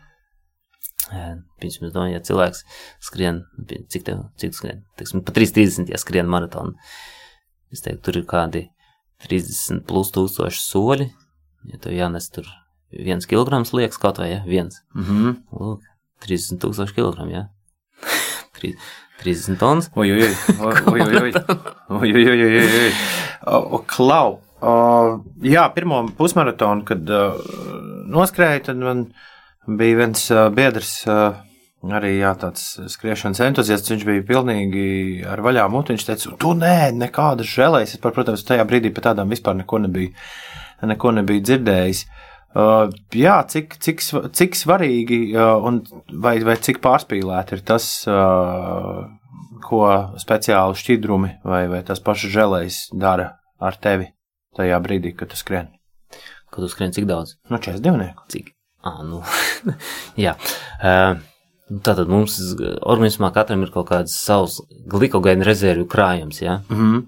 Pirms 1.06 1.76
mēs 1.82 1.92
domājam, 1.92 2.16
ja 2.16 2.22
cilvēks 2.24 2.62
skrien, 3.04 3.42
cik 3.92 4.06
tev, 4.08 4.22
cik 4.40 4.56
skrien, 4.56 4.80
teiksim, 4.98 5.22
pa 5.26 5.34
3.30, 5.36 5.92
ja 5.92 6.00
skrien 6.00 6.30
maratonu, 6.32 6.72
es 7.70 7.84
teiktu, 7.84 8.02
tur 8.08 8.18
ir 8.22 8.24
kādi 8.30 8.64
30 9.26 9.84
plus 9.86 10.10
tūkstoši 10.16 10.64
soļi, 10.64 11.10
ja 11.70 11.82
tev 11.84 11.94
jānes 11.94 12.30
tur 12.32 12.48
viens 12.90 13.28
kilograms 13.28 13.74
liekas 13.76 14.00
kaut 14.00 14.18
vai, 14.22 14.30
ja, 14.32 14.40
viens. 14.48 14.80
Mm 14.96 15.04
-hmm. 15.04 15.36
Lūk, 15.60 15.84
30 16.24 16.62
tūkstoši 16.62 16.96
kilogramu, 16.96 17.34
jā. 17.34 17.44
Ja? 17.44 18.72
30 19.22 19.58
tons. 19.60 19.90
Oi, 19.96 20.10
oi, 20.12 20.22
oi, 20.22 21.00
oi, 21.02 21.30
oi, 21.90 22.12
oi, 22.14 22.42
oi, 22.44 22.60
oi. 22.60 22.90
O, 23.46 23.80
klau, 23.88 24.38
o, 24.60 24.74
jā, 25.44 25.64
pirmo 25.76 26.02
pusmaratonu, 26.18 26.84
kad 26.88 27.10
uh, 27.12 27.40
noskrēju, 28.12 28.64
tad 28.68 28.82
man 28.82 29.06
bija 29.66 30.00
viens 30.02 30.26
uh, 30.32 30.46
biedrs, 30.54 30.92
uh, 31.08 31.38
arī 31.96 32.16
jā, 32.18 32.32
tāds 32.40 32.68
skriešanas 32.92 33.44
entuziasts. 33.46 33.92
Viņš 33.92 34.06
bija 34.08 34.26
pilnīgi 34.26 34.86
ar 35.28 35.42
vaļā 35.44 35.66
muti. 35.72 35.94
Viņš 35.94 36.06
teica, 36.08 36.36
tu 36.42 36.52
nē, 36.58 36.92
nekādas 36.98 37.48
žēlējas. 37.52 37.96
Es, 37.96 38.02
protams, 38.02 38.44
tajā 38.46 38.66
brīdī 38.68 38.92
par 38.94 39.12
tādām 39.12 39.32
vispār 39.32 39.58
neko 39.60 39.84
nebiju, 39.86 40.14
neko 40.90 41.14
nebiju 41.20 41.44
dzirdējis. 41.46 42.06
Uh, 42.06 42.25
jā, 42.56 43.36
cik, 43.52 43.76
cik, 43.82 44.02
cik 44.36 44.56
svarīgi 44.56 45.20
uh, 45.34 45.56
un 45.68 45.82
vai, 46.22 46.38
vai 46.46 46.56
cik 46.56 46.80
pārspīlēti 46.84 47.58
ir 47.58 47.64
tas, 47.68 47.88
uh, 48.08 49.04
ko 49.66 49.82
speciāli 50.20 50.78
šķidrumi 50.78 51.32
vai, 51.44 51.66
vai 51.70 51.82
tas 51.86 52.02
pašs 52.04 52.30
žēlējs 52.32 52.80
dara 52.96 53.32
ar 53.60 53.78
tevi 53.82 54.12
tajā 54.56 54.78
brīdī, 54.84 55.12
kad 55.16 55.32
tu 55.32 55.38
skrien. 55.38 55.72
Kad 56.52 56.64
tu 56.64 56.68
skrien 56.72 56.94
cik 56.96 57.08
daudz? 57.08 57.36
Nu, 57.50 57.58
42. 57.58 58.12
Cik? 58.32 58.52
Ah, 58.86 59.02
nu, 59.04 59.22
jā. 60.26 60.36
Uh, 60.80 61.16
Tātad 61.66 62.06
mums 62.06 62.36
organismā 62.86 63.32
katram 63.34 63.64
ir 63.64 63.72
kaut 63.74 63.88
kāds 63.88 64.12
savs 64.22 64.60
glikogēna 64.86 65.42
rezervju 65.42 65.88
krājums, 65.90 66.38
jā. 66.38 66.60
Mm 66.70 66.76
-hmm. 66.78 67.00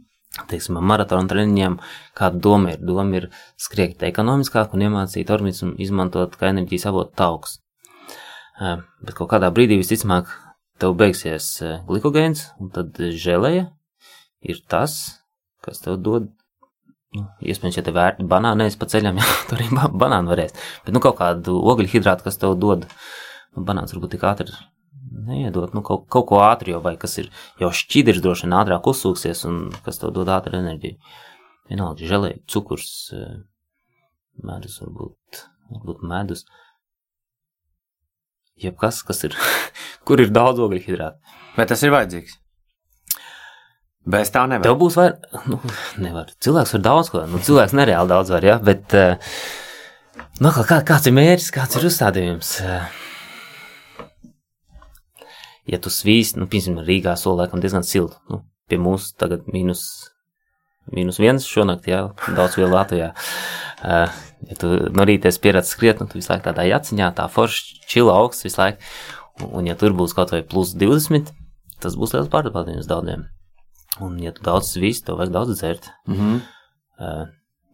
Teiksim, 0.49 0.77
ar 0.79 0.85
maratonu 0.87 1.31
treniņiem, 1.31 1.79
kāda 2.19 2.41
doma 2.45 2.75
ir? 2.75 2.83
Doma 2.85 3.17
ir 3.19 3.29
skriet 3.59 4.03
ekonomiskāk 4.07 4.75
un 4.77 4.85
iemācīt 4.87 5.33
organismu 5.35 5.73
izmantot 5.83 6.37
kā 6.39 6.53
enerģijas 6.53 6.87
avotu 6.93 7.17
tauks. 7.19 7.59
Bet 8.59 9.17
kaut 9.17 9.33
kādā 9.33 9.51
brīdī 9.55 9.81
visticamāk 9.81 10.31
tev 10.79 10.95
beigsies 10.99 11.51
glikogēns, 11.89 12.51
un 12.61 12.71
tad 12.75 12.99
žēlēja 12.99 13.71
ir 14.47 14.61
tas, 14.71 14.99
kas 15.65 15.83
tev 15.83 15.99
dod 16.05 16.29
Nu, 17.17 17.25
iespējams, 17.41 17.79
ja 17.79 17.85
te 17.87 17.93
vērti 17.97 18.25
banāni 18.29 18.63
nevis 18.63 18.77
pa 18.77 18.85
ceļam, 18.93 19.17
jā, 19.21 19.29
tur 19.49 19.57
arī 19.57 19.71
ba 19.73 19.89
banāni 19.89 20.29
varēs. 20.29 20.53
Bet, 20.85 20.93
nu, 20.93 21.01
kaut 21.05 21.17
kādu 21.21 21.57
ogļu 21.73 21.89
hidrātu, 21.95 22.27
kas 22.27 22.37
tev 22.41 22.59
dod, 22.61 22.85
nu, 23.57 23.65
banāns 23.65 23.95
varbūt 23.95 24.13
tik 24.17 24.27
ātri 24.29 24.53
neiedot, 25.27 25.73
nu, 25.77 25.83
kaut, 25.87 26.07
kaut 26.13 26.27
ko 26.31 26.41
ātri 26.45 26.75
jau, 26.75 26.81
vai 26.85 26.95
kas 27.01 27.19
ir 27.23 27.31
jau 27.61 27.71
šķidrs 27.75 28.23
droši 28.25 28.47
vien 28.47 28.57
ātrāk 28.61 28.87
uzsūksies 28.91 29.45
un 29.49 29.61
kas 29.85 30.01
tev 30.01 30.13
dod 30.17 30.31
ātru 30.33 30.59
enerģiju. 30.61 30.99
Vienalga, 31.69 32.09
želē, 32.09 32.33
cukurs, 32.49 32.91
eh, 33.17 33.39
medus 34.45 34.79
varbūt, 34.83 35.45
varbūt 35.75 36.05
medus. 36.09 36.47
Jebkas, 38.59 39.03
kas 39.07 39.25
ir, 39.29 39.37
kur 40.09 40.23
ir 40.23 40.33
daudz 40.35 40.63
ogļu 40.65 40.83
hidrātu. 40.87 41.37
Vai 41.57 41.67
tas 41.69 41.83
ir 41.85 41.95
vajadzīgs? 41.95 42.39
Bez 44.09 44.31
tā 44.33 44.47
nevar. 44.49 44.65
Tev 44.65 44.79
būs 44.81 44.97
vairāk, 44.97 45.43
nu, 45.51 45.59
nevar. 46.01 46.31
Cilvēks 46.41 46.73
var 46.79 46.85
daudz 46.87 47.11
ko, 47.13 47.27
nu, 47.29 47.43
cilvēks 47.45 47.77
nereāli 47.77 48.09
daudz 48.09 48.33
var, 48.33 48.47
jā, 48.47 48.57
bet, 48.65 48.95
uh, 48.97 49.37
nu, 50.41 50.55
kā, 50.55 50.81
kāds 50.89 51.11
ir 51.11 51.15
mērķis, 51.19 51.53
kāds 51.53 51.77
ir 51.77 51.85
uzstādījums? 51.91 52.55
Uh, 52.65 53.08
ja 55.69 55.81
tu 55.83 55.93
svīst, 55.93 56.39
nu, 56.41 56.49
piemēram, 56.51 56.85
Rīgā 56.87 57.15
sola 57.21 57.45
laikam 57.45 57.63
diezgan 57.63 57.87
siltu, 57.87 58.19
nu, 58.33 58.43
pie 58.69 58.79
mums 58.81 59.13
tagad 59.21 59.47
mīnus, 59.53 59.85
mīnus 60.95 61.21
viens 61.21 61.47
šonakt, 61.49 61.89
jā, 61.91 62.07
daudz 62.37 62.59
vēl 62.59 62.73
Latvijā. 62.73 63.13
Uh, 63.79 64.19
ja 64.49 64.59
tu 64.61 64.71
no 64.95 65.07
rīta 65.09 65.31
esi 65.31 65.43
pieradis 65.45 65.73
skriet, 65.75 66.01
nu, 66.01 66.09
tu 66.09 66.19
visu 66.19 66.33
laiku 66.33 66.49
tādā 66.49 66.67
jaciņā, 66.69 67.11
tā 67.17 67.29
forši 67.33 67.83
čila 67.91 68.17
augsts 68.23 68.47
visu 68.47 68.63
laiku, 68.63 68.93
un, 69.43 69.51
un 69.61 69.71
ja 69.71 69.77
tur 69.79 69.97
būs 69.97 70.17
kaut 70.17 70.35
vai 70.35 70.43
plus 70.47 70.75
20, 70.79 71.33
tas 71.83 71.99
būs 71.99 72.15
liels 72.17 72.31
pārbaudījums 72.33 72.91
daudziem. 72.91 73.27
Un, 74.05 74.19
ja 74.23 74.33
tu 74.35 74.45
daudz 74.47 74.73
svīsti, 74.75 75.09
tev 75.09 75.19
vajag 75.19 75.35
daudz 75.35 75.59
dzert. 75.59 75.91
Mm 76.07 76.17
-hmm. 76.17 76.41
Uh, 76.99 77.27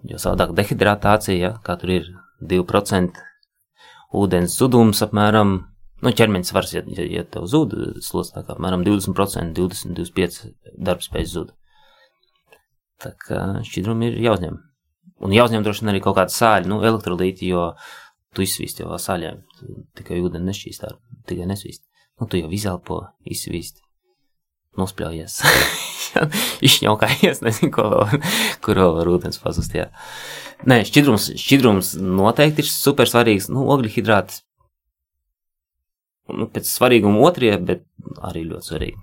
jo 0.09 0.18
savādāk 0.20 0.53
dehidratācija, 0.57 1.36
ja, 1.38 1.53
kā 1.64 1.76
tur 1.80 1.90
ir 1.90 2.09
2% 2.42 3.20
ūdens 4.14 4.57
zudums 4.59 5.03
apmēram, 5.03 5.74
nu, 6.05 6.13
ķermeņa 6.13 6.49
svars, 6.49 6.75
ja, 6.77 6.83
ja, 6.99 7.07
ja 7.19 7.25
tev 7.25 7.49
zūd 7.51 7.75
slodz, 8.05 8.33
tā 8.35 8.45
kā 8.45 8.55
apmēram 8.57 8.85
20%, 8.87 9.55
20-25% 9.57 10.77
darbspējas 10.89 11.35
zūd. 11.35 11.53
Tā 13.03 13.15
kā 13.21 13.41
šķidrumi 13.67 14.13
ir 14.13 14.21
jāuzņem. 14.29 14.61
Un 15.25 15.35
jāuzņem 15.35 15.65
droši 15.65 15.85
vien 15.85 15.95
arī 15.95 16.03
kaut 16.05 16.19
kāda 16.19 16.35
sāļa, 16.35 16.69
nu, 16.71 16.81
elektrolīti, 16.85 17.49
jo 17.53 17.73
tu 18.35 18.45
izsvīsti 18.45 18.85
jau 18.85 18.99
sāļiem, 19.01 19.43
tikai 19.99 20.21
ūdeni 20.23 20.51
nešķīst, 20.51 20.87
tikai 21.31 21.49
nesvīsti. 21.51 21.85
Nu, 22.21 22.29
tu 22.31 22.39
jau 22.39 22.51
izelpo, 22.55 23.01
izsvīsti, 23.27 23.83
nospļaujies. 24.79 25.41
izšņaukājies, 26.69 27.43
nezinu, 27.45 27.73
ko 27.75 27.87
vēl, 27.91 28.21
kur 28.65 28.81
vēl 28.81 28.95
var 28.99 29.11
ūdens 29.17 29.41
pazust. 29.43 29.75
Jā. 29.77 29.89
Nē, 30.69 30.83
šķidrums, 30.89 31.33
šķidrums 31.41 31.95
noteikti 31.99 32.63
ir 32.63 32.71
super 32.71 33.11
svarīgs. 33.11 33.51
Nu, 33.53 33.67
ogļu 33.75 33.91
hidrāts 33.97 34.43
nu, 36.33 36.49
pēc 36.53 36.70
svarīguma 36.70 37.25
otrie, 37.27 37.53
bet 37.59 37.85
arī 38.25 38.47
ļoti 38.49 38.70
svarīgi. 38.70 39.03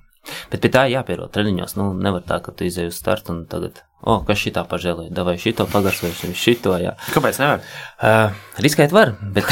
Bet 0.52 0.62
pie 0.62 0.70
tā 0.74 0.84
jāpierod 0.92 1.32
treniņos. 1.34 1.76
Nu, 1.80 1.92
nevar 1.98 2.22
tā, 2.28 2.38
ka 2.46 2.54
tu 2.54 2.68
izēji 2.68 2.92
uz 2.92 3.00
startu 3.00 3.34
un 3.34 3.40
tagad, 3.50 3.82
oh, 4.06 4.22
kas 4.28 4.42
šitā 4.42 4.64
pažēlēja, 4.70 5.14
davai 5.18 5.38
šito 5.42 5.66
pagarsojuši, 5.72 6.34
šito, 6.38 6.76
jā. 6.82 6.94
Kāpēc 7.16 7.42
nevar? 7.42 7.66
Uh, 7.98 8.44
riskēt 8.62 8.94
var, 8.94 9.16
bet 9.34 9.50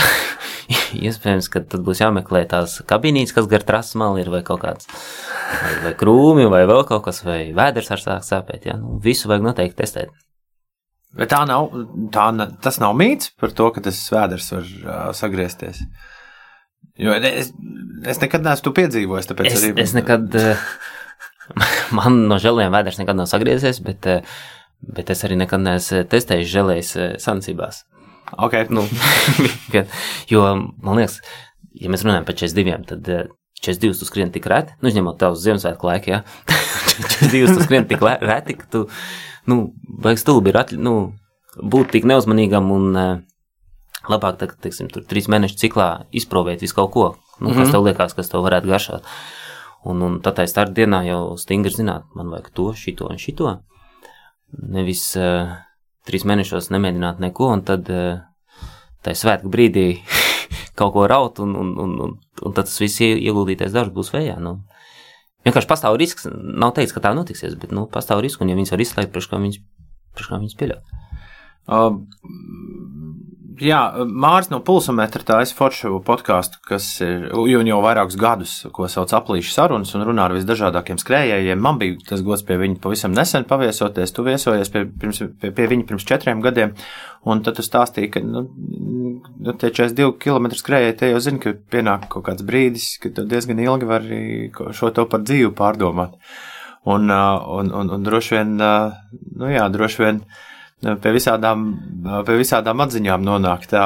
iespējams, 1.10 1.50
ka 1.50 1.64
tad 1.66 1.86
būs 1.88 2.04
jāmeklē 2.04 2.44
tās 2.52 2.80
kabinītes, 2.90 3.34
kas 3.36 3.50
gar 3.50 3.66
trases 3.66 3.98
mali 4.00 4.22
ir 4.22 4.30
vai 4.34 4.44
kaut 4.46 4.62
kāds, 4.62 4.90
vai, 5.50 5.74
vai 5.88 5.94
krūmi, 5.98 6.46
vai 6.54 6.64
vēl 6.70 6.86
kaut 6.90 7.08
kas, 7.10 7.24
vai 7.26 7.42
vēders 7.58 7.90
ar 7.96 8.06
sāk 8.06 8.28
sāpēt, 8.28 8.70
jā. 8.70 8.78
Nu, 8.78 9.00
visu 9.02 9.32
vajag 9.32 9.50
noteikti 9.50 9.82
testēt. 9.82 10.14
Bet 11.18 11.32
tā 11.34 11.42
nav, 11.50 11.72
tā, 12.14 12.30
tas 12.62 12.78
nav 12.78 12.94
mīts 12.98 13.34
par 13.42 13.54
to, 13.58 13.72
ka 13.74 13.82
tas 13.82 13.98
svētdienas 14.06 14.52
var 14.54 14.68
uh, 14.70 14.98
sagriezties. 15.18 15.82
Jo 17.00 17.16
es, 17.16 17.52
es 18.08 18.22
nekad 18.22 18.44
neesmu 18.46 18.74
piedzīvojis. 18.76 19.30
tāpēc 19.32 19.52
Es, 19.52 19.64
arī- 19.64 19.84
es 19.84 19.94
nekad, 19.96 20.34
uh, 20.36 20.64
man 21.98 22.26
no 22.30 22.40
žēliem 22.42 22.74
vēders 22.76 23.00
nekad 23.02 23.20
nav 23.20 23.30
sagriezies, 23.32 23.80
bet, 23.86 24.08
uh, 24.10 24.42
bet 24.84 25.10
es 25.14 25.24
arī 25.28 25.40
nekad 25.40 25.64
neesmu 25.64 26.04
testējis 26.12 26.52
žēlējas 26.54 26.96
sancībās. 27.24 27.86
Okay. 28.38 28.68
Nu, 28.70 28.84
jo, 30.34 30.44
man 30.84 31.00
liekas, 31.00 31.20
ja 31.80 31.90
mēs 31.92 32.04
runājam 32.06 32.28
par 32.28 32.38
42, 32.38 32.84
tad 32.92 33.10
eh, 33.10 33.24
42 33.60 33.98
tu 34.00 34.08
skrien 34.08 34.30
tik 34.34 34.46
reti, 34.52 34.76
nu, 34.80 34.92
izņemot 34.92 35.18
tavus 35.20 35.42
Ziemassvētku 35.44 35.90
laiku, 35.90 36.14
jā. 36.14 36.20
42 37.26 37.50
tu 37.56 37.66
skrien 37.66 37.88
tik 37.90 38.04
reti, 38.06 38.56
ka 38.60 38.70
tu, 38.72 38.84
nu, 39.50 39.58
vajag 40.04 40.22
stulbi 40.22 40.54
ir 40.54 40.62
atļ, 40.62 40.78
nu, 40.86 40.94
būt 41.60 41.92
tik 41.96 42.08
neuzmanīgam 42.10 42.70
un 42.76 42.88
uh, 42.94 43.10
labāk, 44.12 44.40
tā, 44.42 44.50
teiksim, 44.66 44.90
tur 44.94 45.06
trīs 45.08 45.30
mēnešu 45.32 45.60
ciklā 45.62 45.90
izprovēt 46.16 46.64
visu 46.66 46.78
kaut 46.78 46.92
ko, 46.96 47.06
nu, 47.40 47.54
kas 47.56 47.72
tev 47.74 47.86
liekas, 47.86 48.16
kas 48.18 48.32
tev 48.32 48.44
varētu 48.46 48.72
garšāt. 48.72 49.08
Un, 49.88 50.02
un 50.04 50.18
tad 50.24 50.36
tā 50.40 50.46
starta 50.50 50.76
dienā 50.76 51.04
jau 51.08 51.22
stingri 51.40 51.72
zināt, 51.72 52.10
man 52.18 52.32
vajag 52.34 52.50
to, 52.56 52.72
šito 52.76 53.08
un 53.08 53.22
šito. 53.22 53.54
Nevis 54.60 55.06
uh, 55.20 55.54
trīs 56.10 56.26
mēnešos 56.28 56.72
nemēģināt 56.74 57.22
neko, 57.24 57.54
un 57.56 57.64
tad 57.68 57.88
uh, 57.94 58.20
tā 59.06 59.16
svētku 59.16 59.52
brīdī 59.54 59.88
kaut 60.80 60.94
ko 60.98 61.06
raut, 61.08 61.40
un, 61.44 61.56
un, 61.56 61.72
un, 61.80 61.96
un, 62.08 62.18
un 62.20 62.58
tad 62.58 62.68
tas 62.68 62.80
viss 62.82 63.00
ie- 63.06 63.16
ieguldītais 63.30 63.76
darbs 63.76 63.96
būs 63.96 64.12
vējā. 64.16 64.36
Nu. 64.44 64.58
Vienkārši 65.48 65.70
pastāv 65.70 65.96
risks, 66.00 66.28
nav 66.28 66.74
teiks, 66.76 66.92
ka 66.96 67.04
tā 67.04 67.14
notiksies, 67.16 67.56
bet 67.60 67.72
nu, 67.76 67.86
pastāv 67.92 68.24
risks, 68.26 68.42
un 68.44 68.52
ja 68.52 68.58
viņas 68.60 68.74
var 68.76 68.84
izslēgt, 68.84 69.14
priekš 69.14 69.30
kā 69.32 69.40
viņas, 69.40 69.62
priekš 70.18 70.32
kā 70.34 70.42
viņas 70.42 70.60
pieļaut. 70.60 70.98
Uh, 71.70 71.94
jā, 73.64 73.80
Mārcis 74.08 74.52
no 74.52 74.60
Pulsometra 74.66 75.24
taisa 75.26 75.56
foršu 75.58 76.00
podkāstu, 76.06 76.60
kas 76.68 76.86
ir 77.06 77.28
jau, 77.30 77.80
vairākus 77.84 78.18
gadus, 78.20 78.54
ko 78.76 78.88
sauc 78.92 79.14
aplīšu 79.16 79.54
sarunas 79.54 79.94
un 79.98 80.06
runā 80.08 80.28
ar 80.28 80.36
visdažādākiem 80.38 81.00
skrējējiem. 81.02 81.62
Man 81.62 81.80
bija 81.82 81.98
tas 82.10 82.24
gods 82.26 82.44
pie 82.48 82.58
viņa 82.62 82.80
pavisam 82.84 83.16
nesen 83.16 83.48
paviesoties. 83.50 84.14
Tu 84.16 84.26
viesojies 84.28 84.74
pie, 84.74 84.84
pirms, 85.02 85.22
pie, 85.42 85.54
pie 85.56 85.70
viņa 85.72 85.88
pirms 85.90 86.08
četriem 86.10 86.44
gadiem, 86.46 86.76
un 87.30 87.44
tad 87.46 87.60
tu 87.60 87.66
stāstīji, 87.66 88.12
ka 88.16 88.24
nu, 88.26 88.46
nu, 88.50 89.56
tie 89.56 89.72
42 89.72 90.16
km 90.24 90.52
skrējēji, 90.60 91.00
te 91.00 91.14
jau 91.14 91.24
zini, 91.24 91.42
ka 91.44 91.56
pienāk 91.74 92.10
kaut 92.14 92.28
kāds 92.30 92.46
brīdis, 92.48 92.92
kad 93.04 93.18
tu 93.18 93.28
diezgan 93.30 93.62
ilgi 93.64 93.90
vari 93.90 94.22
šo 94.76 94.94
to 94.96 95.08
par 95.10 95.26
dzīvu 95.26 95.56
pārdomāt. 95.58 96.16
Un, 96.90 97.10
uh, 97.12 97.42
un, 97.60 97.74
un, 97.76 97.90
un 97.92 98.06
droši 98.06 98.38
vien, 98.38 98.56
uh, 98.64 98.94
nu 99.40 99.50
jā, 99.52 99.66
droši 99.72 100.06
vien 100.06 100.24
pie 100.80 101.14
visādām, 101.16 101.70
pie 102.28 102.40
visādām 102.40 102.84
atziņām 102.86 103.24
nonāk. 103.26 103.68
Tā, 103.72 103.86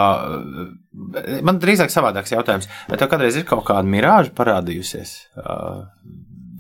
man 1.46 1.62
drīzāk 1.62 1.94
savādāks 1.94 2.34
jautājums, 2.36 2.70
vai 2.90 3.00
tev 3.02 3.12
kādreiz 3.12 3.38
ir 3.40 3.48
kaut 3.50 3.66
kāda 3.70 3.88
mirāža 3.90 4.34
parādījusies 4.38 5.16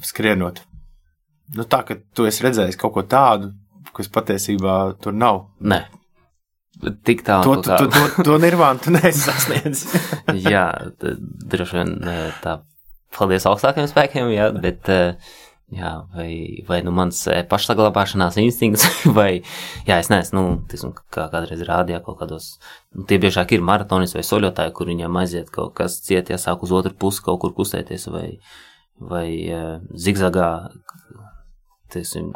skrienot? 0.03 0.63
Nu, 1.53 1.67
tā, 1.69 1.83
ka 1.85 1.99
tu 2.15 2.25
esi 2.25 2.45
redzējis 2.45 2.79
kaut 2.81 2.95
ko 2.95 3.03
tādu, 3.05 3.51
kas 3.93 4.09
patiesībā 4.09 4.77
tur 5.03 5.13
nav. 5.13 5.43
Nē, 5.61 5.83
tik 7.05 7.21
tālu. 7.27 7.59
To, 7.61 7.77
to, 7.77 7.89
to, 7.93 8.23
to, 8.25 8.37
nirvānu 8.41 8.81
tu 8.81 8.93
neesi 8.95 9.25
sasniedzis. 9.27 9.85
Jā, 10.41 10.67
droši 10.99 11.79
vien 11.79 11.97
tā 12.41 12.61
paldies 13.13 13.45
augstākajiem 13.49 13.89
spēkiem, 13.91 14.31
jā, 14.33 14.49
bet, 14.57 14.89
uh, 14.89 15.33
jā, 15.77 15.91
vai, 16.13 16.29
vai 16.67 16.79
nu 16.85 16.93
mans 16.95 17.23
pašsaglabāšanās 17.49 18.37
instinkts, 18.41 18.85
vai, 19.17 19.43
jā, 19.87 19.97
es 19.99 20.09
neesmu, 20.11 20.39
nu, 20.39 20.55
tiksim, 20.69 20.93
kā 21.13 21.27
kādreiz 21.31 21.63
rādījā 21.67 22.01
kaut 22.05 22.19
kādos, 22.21 22.53
nu, 22.95 23.05
tie 23.09 23.19
biežāk 23.21 23.55
ir 23.55 23.65
maratonis 23.65 24.15
vai 24.17 24.25
soļotāji, 24.27 24.75
kur 24.77 24.91
viņam 24.91 25.19
aiziet 25.21 25.51
kaut 25.53 25.75
kas 25.79 25.99
ciet, 26.05 26.31
jāsāk 26.33 26.65
uz 26.65 26.75
otru 26.75 26.93
pusi 26.99 27.23
kaut 27.25 27.41
kur 27.43 27.55
kustēties, 27.57 28.07
vai, 28.13 28.27
vai 29.13 29.27
uh, 29.49 29.75
zigzagā, 29.93 30.49
teiksim, 31.93 32.31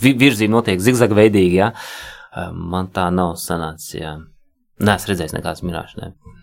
virzība 0.00 0.54
notiek 0.56 0.82
zigzag 0.84 1.14
veidīgi, 1.16 1.62
jā, 1.62 1.72
uh, 1.74 2.52
man 2.52 2.92
tā 2.94 3.08
nav 3.14 3.36
sanācis, 3.40 3.96
jā. 4.00 4.18
Nē, 4.80 4.96
es 4.96 5.10
redzēju 5.10 5.36
nekādas 5.36 5.64
mirāžas, 5.66 5.98
ne. 6.00 6.38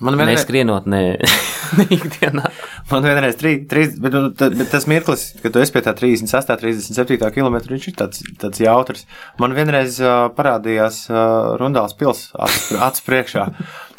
Man 0.00 0.16
vienreiz... 0.16 0.38
Neskrienot, 0.40 0.86
ne, 0.88 1.00
ne 1.78 1.84
ikdienā. 1.92 2.46
Man 2.90 3.04
vienreiz 3.04 3.36
trīs, 3.38 3.66
trīs 3.68 3.92
bet, 4.00 4.14
nu, 4.16 4.30
bet 4.32 4.70
tas 4.72 4.86
mirklis, 4.90 5.26
kad 5.42 5.52
tu 5.54 5.60
esi 5.60 5.74
pie 5.74 5.82
tā 5.84 5.92
38, 5.98 6.56
37 6.62 7.34
km, 7.34 7.58
viņš 7.68 7.88
ir 7.90 7.96
tāds, 7.98 8.24
tāds 8.40 8.62
jautrs. 8.62 9.04
Man 9.42 9.54
vienreiz 9.56 10.00
uh, 10.02 10.30
parādījās 10.36 11.04
uh, 11.12 11.54
Rundāls 11.60 11.96
pils 12.00 12.30
acis 12.40 13.04
priekšā. 13.08 13.46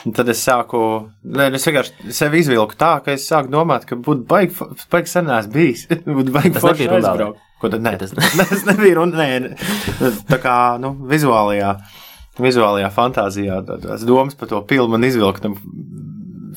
Un 0.02 0.18
tad 0.18 0.32
es 0.34 0.42
sāku, 0.42 0.82
ne, 1.22 1.52
es 1.54 1.70
vienkārši 1.70 2.16
sevi 2.18 2.42
izvilku 2.42 2.74
tā, 2.80 2.96
ka 3.06 3.14
es 3.14 3.28
sāku 3.30 3.54
domāt, 3.54 3.86
ka 3.86 4.00
būtu 4.02 4.26
baigi, 4.30 4.70
baigi 4.90 5.14
senās 5.14 5.50
bijis. 5.54 5.86
būtu 6.18 6.34
baigi 6.34 6.58
forši 6.58 6.90
aizbraukt. 6.98 7.48
Ko 7.62 7.70
tad 7.70 7.84
ne? 7.86 7.94
Tas, 8.02 8.16
tas 8.18 8.64
nebija 8.66 8.98
runa, 8.98 9.22
nē, 9.22 10.08
tā 10.26 10.42
kā, 10.42 10.56
nu, 10.82 10.96
vizuālajā 11.12 11.76
vizuālajā 12.40 12.92
fantāzijā 12.96 13.60
tās 13.68 14.06
domas 14.08 14.38
par 14.40 14.52
to 14.52 14.62
pilnu 14.68 14.94
man 14.94 15.08
izvilkt 15.08 15.44
tam 15.44 15.58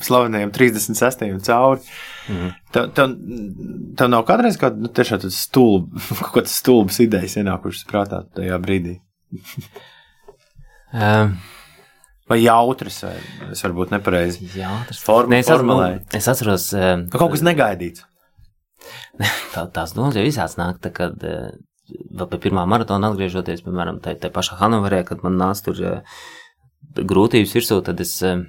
slavenajam 0.01 0.51
36. 0.51 1.25
cauri. 1.45 1.81
Mm. 2.27 2.53
Tev, 2.71 2.87
tev, 2.95 3.15
tev 3.97 4.11
nav 4.11 4.25
kādreiz 4.27 4.57
kāda 4.59 4.81
nu, 4.81 4.91
tiešām 4.91 5.25
stulba, 5.31 6.01
kaut 6.19 6.33
kādas 6.39 6.55
stulbas 6.59 6.99
idejas 7.03 7.37
ienākušas 7.39 7.87
prātā 7.89 8.23
tajā 8.35 8.59
brīdī. 8.63 8.97
um. 10.93 11.35
Vai 12.25 12.39
jautrs, 12.41 13.03
vai 13.05 13.19
es 13.53 13.59
varbūt 13.61 13.91
nepareizi. 13.93 14.47
Forma, 14.97 15.35
ne, 15.35 15.43
es, 15.43 15.49
nu, 15.61 15.75
es 16.17 16.27
atceros. 16.31 16.71
Um, 16.73 17.03
kaut 17.13 17.35
kas 17.35 17.43
negaidīts. 17.45 18.01
Tā, 19.53 19.67
tās 19.75 19.93
domas 19.93 20.17
jau 20.17 20.23
visāds 20.25 20.57
nāk, 20.57 20.79
tā, 20.81 20.89
kad 20.93 21.21
uh, 21.21 21.51
vēl 21.89 22.29
pie 22.31 22.39
pirmā 22.47 22.65
maratona 22.69 23.11
atgriežoties, 23.11 23.63
piemēram, 23.65 24.01
tajā 24.03 24.19
tā 24.23 24.31
pašā 24.33 24.57
Hanoverē, 24.59 25.03
kad 25.07 25.23
man 25.25 25.37
nāca 25.39 25.67
tur 25.67 25.81
uh, 25.83 26.19
grūtības 26.95 27.53
virsū, 27.57 27.79
tad 27.85 28.01
es, 28.03 28.15
uh, 28.25 28.41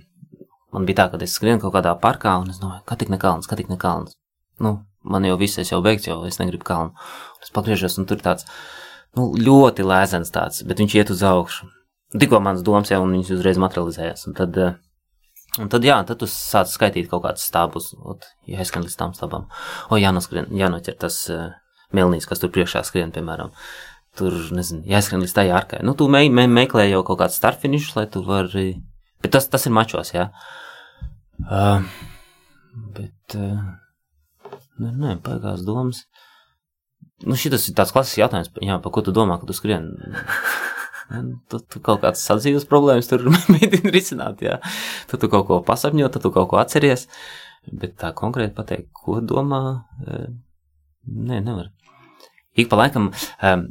man 0.75 0.89
bija 0.89 1.03
tā, 1.03 1.09
ka 1.13 1.21
es 1.27 1.37
skrienu 1.37 1.63
kaut 1.63 1.75
kādā 1.77 1.95
parkā 2.01 2.37
un 2.41 2.51
es 2.53 2.61
domāju, 2.63 2.85
ka 2.89 2.99
tik 3.01 3.13
ne 3.13 3.21
kalns, 3.23 3.49
ka 3.51 3.59
tik 3.59 3.71
ne 3.73 3.79
kalns. 3.81 4.17
Nu, 4.63 4.79
man 5.05 5.29
jau 5.29 5.37
viss, 5.41 5.61
es 5.61 5.73
jau 5.73 5.83
beigts, 5.85 6.09
jau 6.09 6.23
es 6.29 6.41
negribu 6.41 6.65
kalnu. 6.67 7.09
Es 7.45 7.53
pagriežos 7.55 7.99
un 8.01 8.09
tur 8.09 8.23
tāds, 8.25 8.49
nu, 9.19 9.31
ļoti 9.37 9.85
lēzens 9.87 10.33
tāds, 10.33 10.65
bet 10.67 10.81
viņš 10.81 10.97
iet 10.97 11.13
uz 11.13 11.23
augšu. 11.27 11.69
Tikko 12.17 12.41
mans 12.41 12.65
domas 12.65 12.93
jau 12.93 13.03
un 13.05 13.13
viņas 13.17 13.35
uzreiz 13.37 13.61
materializējās. 13.61 14.29
Un 14.31 14.37
tad, 14.39 14.57
uh, 14.63 14.75
Un 15.57 15.71
tad, 15.73 15.85
jā, 15.87 15.95
tad 16.05 16.19
tu 16.21 16.27
sāc 16.29 16.69
skaitīt 16.69 17.07
kaut 17.09 17.23
kādus 17.25 17.47
stāvus, 17.49 17.95
ja 18.45 18.61
aizskan 18.61 18.83
līdz 18.85 18.97
tam 19.01 19.15
stāvam. 19.17 19.47
O, 19.89 19.97
jānoskrien, 19.97 20.51
jānoķer 20.53 20.99
tas 21.01 21.17
uh, 21.33 21.55
Melnīs, 21.95 22.27
kas 22.27 22.43
tur 22.43 22.51
priekšā 22.55 22.83
skrien, 22.87 23.13
piemēram. 23.15 23.53
Tur, 24.17 24.35
nezinu, 24.57 24.83
jāskrien 24.89 25.21
līdz 25.23 25.35
tai 25.37 25.47
ārkai. 25.53 25.83
Nu, 25.85 25.93
tu 25.99 26.09
me, 26.11 26.23
me, 26.33 26.47
meklē 26.49 26.87
jau 26.89 27.03
kaut 27.07 27.21
kādu 27.21 27.37
starfinišu, 27.37 27.93
lai 27.99 28.07
tu 28.11 28.23
vari. 28.25 28.71
Bet 29.23 29.35
tas, 29.37 29.49
tas 29.53 29.69
ir 29.69 29.75
mačos, 29.77 30.15
jā. 30.15 30.31
Uh, 31.45 31.85
bet, 32.97 33.37
uh, 33.37 34.57
nē, 34.81 34.93
nē, 35.03 35.17
paigās 35.25 35.67
domas. 35.69 36.07
Nu, 37.25 37.37
šis 37.37 37.71
ir 37.71 37.77
tāds 37.77 37.93
klasisks 37.95 38.21
jautājums, 38.21 38.51
jā, 38.65 38.81
par 38.83 38.93
ko 38.93 39.05
tu 39.05 39.13
domā, 39.17 39.39
kad 39.41 39.49
tu 39.49 39.57
skrien. 39.57 39.93
Tu, 41.07 41.61
tu 41.71 41.79
kaut 41.87 42.01
kādas 42.03 42.25
sadzīves 42.27 42.65
problēmas 42.67 43.07
tur 43.07 43.23
mēģini 43.55 43.93
risināt, 43.95 44.41
jā. 44.43 44.57
Tad 45.07 45.23
tu 45.23 45.29
kaut 45.31 45.47
ko 45.47 45.61
pasapņo, 45.67 46.09
tad 46.11 46.25
tu 46.25 46.33
kaut 46.35 46.49
ko 46.51 46.59
atceries. 46.59 47.07
Bet 47.67 47.95
tā 48.01 48.11
konkrēti 48.17 48.57
pateikt, 48.57 48.89
ko 48.95 49.21
domā, 49.23 49.61
nē, 51.07 51.41
nevar. 51.45 51.71
Ik 52.57 52.71
pa 52.73 52.79
laikam, 52.81 53.11
um, 53.45 53.65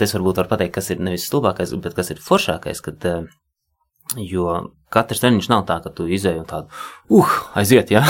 es 0.00 0.14
varbūt 0.16 0.40
varu 0.40 0.50
pateikt, 0.54 0.74
kas 0.78 0.88
ir 0.94 1.02
nevis 1.04 1.26
stulbākais, 1.28 1.74
bet 1.84 1.96
kas 1.98 2.12
ir 2.14 2.22
foršākais, 2.22 2.80
kad, 2.84 3.04
uh, 3.04 3.26
jo 4.16 4.46
katrs 4.92 5.20
treniņš 5.20 5.48
nav 5.52 5.66
tā, 5.68 5.78
ka 5.84 5.92
tu 5.92 6.06
izēji 6.08 6.40
un 6.40 6.48
tādu, 6.48 6.72
uh, 7.12 7.34
aiziet, 7.60 7.92
jā, 7.92 8.02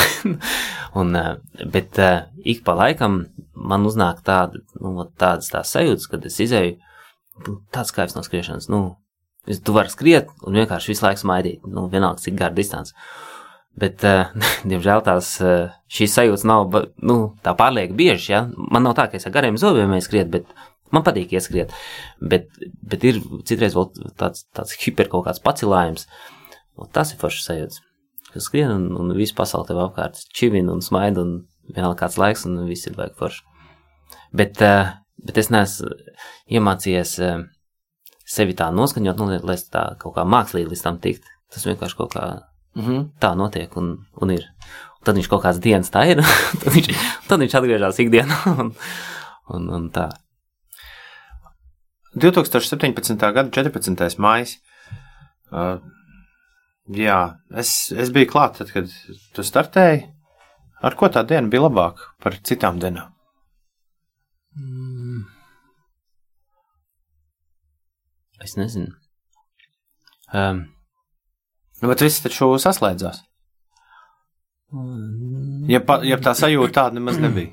un, 1.01 1.11
uh, 1.19 1.67
bet 1.75 1.99
uh, 1.99 2.31
ik 2.39 2.63
pa 2.67 2.77
laikam 2.79 3.25
man 3.59 3.87
uznāk 3.89 4.23
tāda, 4.27 4.63
nu, 4.79 5.09
tādas 5.19 5.51
tās 5.51 5.75
sajūtas, 5.75 6.09
kad 6.15 6.31
es 6.31 6.39
izēju, 6.47 6.79
nu, 7.47 7.59
tāds 7.75 7.91
kaivs 7.95 8.15
no 8.15 8.23
skriešanas, 8.23 8.71
nu, 8.71 8.85
tu 9.51 9.75
vari 9.75 9.91
skriet 9.91 10.31
un 10.47 10.59
vienkārši 10.61 10.95
visu 10.95 11.07
laiku 11.07 11.25
smaidīt, 11.25 11.67
nu, 11.67 11.89
vienalga, 11.91 12.23
cik 12.23 12.39
gara 12.39 12.55
distance. 12.55 12.95
Bet, 13.81 14.05
uh, 14.05 14.33
diemžēl, 14.71 15.05
tās 15.07 15.35
uh, 15.41 15.73
šīs 15.93 16.17
sajūtas 16.19 16.45
nav 16.49 16.75
nu, 17.01 17.17
tā 17.45 17.55
pārlieku 17.59 17.97
bieži. 17.99 18.35
Ja? 18.35 18.45
Man 18.53 18.85
nav 18.87 18.97
tā, 18.99 19.09
ka 19.09 19.19
es 19.19 19.29
ar 19.29 19.35
gariem 19.35 19.61
zobiem 19.61 19.95
skrietu, 20.05 20.31
bet 20.37 20.51
man 20.93 21.05
patīk 21.07 21.33
ieskriet. 21.37 21.73
Bet, 22.21 22.51
bet 22.61 23.07
ir 23.09 23.23
citreiz 23.49 23.77
vēl 23.79 23.89
tāds, 24.21 24.45
tāds 24.53 24.77
hiper 24.83 25.09
kaut 25.13 25.27
kāds 25.29 25.43
pacilājums. 25.45 26.07
Un 26.81 26.93
tas 26.93 27.13
ir 27.13 27.21
foršs 27.21 27.49
sajūta. 27.49 27.89
Kas 28.33 28.49
skrien 28.49 28.73
un, 28.73 28.85
un 28.97 29.17
viss 29.17 29.35
pasaule 29.37 29.69
tev 29.69 29.81
apkārt 29.83 30.21
čivina 30.33 30.73
un 30.73 30.85
smaida 30.85 31.21
un 31.21 31.35
vienalga 31.69 32.05
kāds 32.05 32.17
laiks 32.21 32.47
un 32.49 32.63
viss 32.69 32.89
ir 32.89 32.97
vajag 32.97 33.19
forši. 33.19 33.43
Bet, 34.37 34.61
uh, 34.65 34.95
bet 35.21 35.41
es 35.41 35.51
neesmu 35.53 35.93
iemācījies 36.53 37.19
uh, 37.25 37.43
sevi 38.29 38.57
tā 38.57 38.71
noskaņot, 38.73 39.21
nu, 39.21 39.37
lai 39.45 39.59
es 39.59 39.67
tā 39.73 39.91
kaut 40.01 40.17
kā 40.17 40.25
mākslīgi 40.29 40.73
līdz 40.73 40.85
tam 40.87 41.01
tikt. 41.05 41.29
Tas 41.53 41.67
vienkārši 41.69 41.99
kaut 41.99 42.17
kā 42.17 42.25
Mm 42.75 42.83
-hmm. 42.83 43.09
Tā 43.21 43.35
notiek 43.37 43.77
un, 43.77 44.07
un 44.17 44.31
ir. 44.31 44.49
Un 44.99 45.05
tad 45.05 45.17
viņš 45.17 45.29
kaut 45.29 45.43
kādas 45.43 45.61
dienas 45.61 45.91
tā 45.91 46.07
ir, 46.09 46.23
tad, 46.61 46.73
viņš, 46.73 46.89
tad 47.29 47.41
viņš 47.41 47.55
atgriežas 47.55 47.99
ikdienā 47.99 48.39
un, 48.61 48.75
un, 49.49 49.71
un 49.71 49.91
tā. 49.91 50.09
2017. 52.15 53.33
gada 53.33 53.51
14. 53.51 54.19
maija. 54.19 54.47
Uh, 55.53 55.79
jā, 56.89 57.39
es, 57.57 57.93
es 57.93 58.11
biju 58.11 58.31
klāt, 58.31 58.59
tad, 58.59 58.73
kad 58.73 58.89
tu 59.35 59.43
startēji. 59.43 60.09
Ar 60.83 60.97
ko 60.99 61.09
tā 61.09 61.23
diena 61.29 61.49
bija 61.49 61.63
labāka 61.63 62.09
par 62.23 62.37
citām 62.43 62.81
dienām? 62.83 63.13
Mm. 64.57 65.23
Es 68.43 68.57
nezinu. 68.59 68.91
Um, 70.35 70.65
bet 71.91 72.05
viss 72.05 72.23
taču 72.25 72.53
saslēdzās. 72.63 73.23
Ja, 75.69 75.83
pa, 75.85 75.99
ja 76.07 76.17
tā 76.23 76.33
sajūta 76.37 76.73
tāda 76.79 76.99
nemaz 76.99 77.19
nebija. 77.21 77.53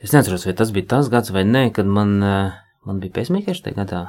Es 0.00 0.14
neatceros, 0.14 0.46
vai 0.48 0.54
tas 0.56 0.72
bija 0.72 0.88
tas 0.94 1.08
gads 1.12 1.32
vai 1.32 1.44
nē, 1.44 1.70
kad 1.76 1.88
man, 1.88 2.16
eh, 2.24 2.56
man 2.88 3.00
bija 3.02 3.16
pēcmīkers 3.18 3.62
tajā 3.64 3.76
gadā. 3.82 4.02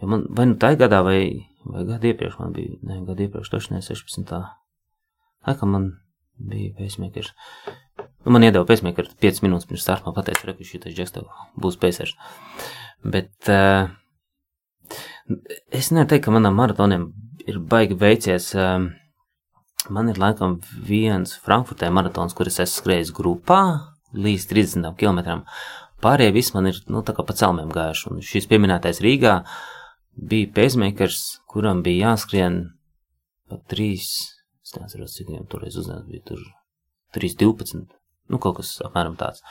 Jo 0.00 0.08
man, 0.08 0.26
vai 0.36 0.46
nu 0.50 0.56
tajā 0.60 0.80
gadā, 0.80 1.02
vai, 1.04 1.20
vai 1.68 1.84
gadu 1.88 2.10
iepriekš 2.10 2.38
man 2.40 2.54
bija, 2.56 2.78
ne, 2.88 3.00
gadu 3.08 3.26
iepriekš, 3.26 3.52
taču 3.52 3.74
ne 3.74 3.82
16. 3.84 4.40
Laikam 5.46 5.74
man 5.76 5.88
bija 6.36 6.72
pēcmīkers. 6.78 7.32
Nu, 8.24 8.32
man 8.32 8.46
iedeva 8.46 8.66
pēcmīkeru 8.68 9.12
5 9.22 9.42
minūtes 9.44 9.68
pirms 9.68 9.84
starta, 9.84 10.08
man 10.08 10.16
pateica, 10.16 10.54
ka 10.54 10.68
šī 10.68 10.80
tas 10.82 10.96
džeks 10.96 11.16
tev 11.16 11.28
būs 11.60 11.78
pēcers. 11.82 12.14
Bet, 13.02 13.34
uh, 13.50 13.90
Es 15.70 15.90
neteiktu, 15.94 16.26
ka 16.26 16.34
manam 16.34 16.56
maratonam 16.58 17.10
ir 17.46 17.58
baigi 17.58 17.96
veicies. 17.98 18.52
Ehm, 18.58 18.90
man 19.90 20.10
ir 20.10 20.18
laikam 20.18 20.58
viens 20.88 21.34
Frankfurtē 21.44 21.90
maratons, 21.90 22.34
kur 22.34 22.50
es 22.50 22.58
skrējis 22.58 23.12
grupā 23.14 23.62
līdz 24.12 24.48
30 24.50 24.96
km. 24.98 25.42
Pārējie 26.02 26.34
visi 26.34 26.56
man 26.56 26.66
ir 26.66 26.80
nu, 26.90 27.02
pa 27.02 27.34
celmiem 27.38 27.70
gājuši. 27.70 28.10
Un 28.10 28.22
šis 28.26 28.48
pieminētais 28.50 29.00
Rīgā 29.04 29.42
bija 30.18 30.50
pēcmeikars, 30.56 31.40
kuram 31.46 31.82
bija 31.82 32.10
jāskrien 32.10 32.64
pa 33.48 33.60
3, 33.70 33.88
es 34.02 34.74
neatceros, 34.76 35.14
cik 35.16 35.30
viņam 35.30 35.46
toreiz 35.50 35.78
uzdevums 35.78 36.08
bija, 36.10 36.24
tur 36.26 36.42
3.12, 37.14 37.86
nu 38.32 38.40
kaut 38.42 38.58
kas 38.58 38.74
apmēram 38.84 39.14
tāds. 39.20 39.44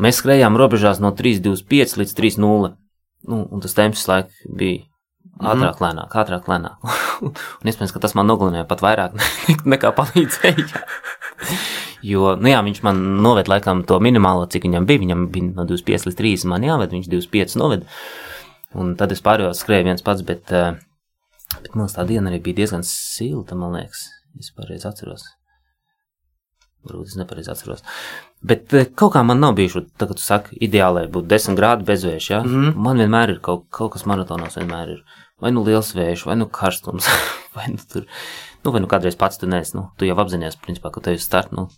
Mēs 0.00 0.18
skrējām 0.18 0.58
robežās 0.58 0.98
no 0.98 1.12
3.25 1.14 2.00
līdz 2.00 2.16
3.0. 2.18 2.72
Nu, 3.28 3.44
un 3.50 3.62
tas 3.64 3.76
temps 3.76 4.02
laiku 4.10 4.54
bija 4.58 4.82
mhm. 4.82 5.46
ātrāk, 5.52 5.78
mm. 5.78 5.84
lēnāk, 5.86 6.16
ātrāk, 6.22 6.50
lēnāk. 6.50 6.88
un 7.60 7.70
iespējams, 7.70 7.94
ka 7.94 8.02
tas 8.04 8.16
man 8.18 8.28
nogalināja 8.30 8.68
pat 8.68 8.84
vairāk 8.84 9.16
nekā 9.74 9.94
palīdzēja. 9.96 10.84
jo, 12.12 12.34
nu 12.40 12.52
jā, 12.52 12.60
viņš 12.66 12.82
man 12.86 13.00
noved 13.24 13.50
laikam 13.50 13.84
to 13.88 14.00
minimālo, 14.04 14.48
cik 14.50 14.68
viņam 14.68 14.88
bija. 14.88 15.04
Viņam 15.04 15.28
bija 15.34 15.52
no 15.54 15.68
25 15.70 16.10
līdz 16.10 16.20
30, 16.20 16.50
man 16.52 16.66
jāved, 16.66 16.96
viņš 16.98 17.12
25 17.12 17.60
noved. 17.62 17.86
Un 18.74 18.96
tad 18.98 19.14
es 19.14 19.22
pārējos 19.22 19.62
skrēju 19.62 19.86
viens 19.86 20.02
pats, 20.04 20.24
bet, 20.26 20.50
eh, 20.50 20.74
bet 21.60 21.78
man 21.78 21.88
tā 21.92 22.06
diena 22.08 22.32
arī 22.32 22.42
bija 22.42 22.64
diezgan 22.64 22.82
silta, 22.86 23.54
man 23.58 23.76
liekas. 23.78 24.08
Es 24.40 24.50
pareizi 24.50 24.88
atceros. 24.90 25.28
Varbūt 26.84 27.12
es 27.12 27.16
nepareizi 27.16 27.52
atceros. 27.52 27.84
Bet 28.44 28.74
eh, 28.76 28.88
kaut 28.92 29.14
kā 29.14 29.22
man 29.24 29.40
nav 29.40 29.54
bijuši, 29.58 29.86
tagad 30.00 30.20
tu 30.20 30.24
saki, 30.24 30.58
ideālai 30.64 31.06
būtu 31.12 31.30
10 31.30 31.56
grādi 31.58 31.86
bezvējš, 31.88 32.30
ja? 32.30 32.42
Mm 32.44 32.54
-hmm. 32.54 32.74
Man 32.86 33.00
vienmēr 33.00 33.36
ir 33.36 33.40
kaut, 33.40 33.66
kaut 33.70 33.92
kas 33.92 34.04
maratonos, 34.06 34.58
vienmēr 34.60 34.96
ir 34.96 35.04
vai 35.40 35.52
nu 35.52 35.64
liels 35.66 35.94
vējš, 35.94 36.26
vai 36.28 36.36
nu 36.36 36.46
karstums, 36.46 37.08
vai 37.56 37.68
nu 37.68 37.78
tur, 37.92 38.06
nu, 38.64 38.70
vai 38.70 38.80
nu 38.80 38.90
kādreiz 38.90 39.16
pats 39.16 39.38
tu 39.38 39.46
nes, 39.46 39.74
nu, 39.74 39.90
tu 39.98 40.08
jau 40.08 40.16
apzinājies, 40.16 40.60
principā, 40.60 40.92
ka 40.94 41.00
tu 41.00 41.10
esi 41.10 41.24
start, 41.24 41.52
nu, 41.52 41.68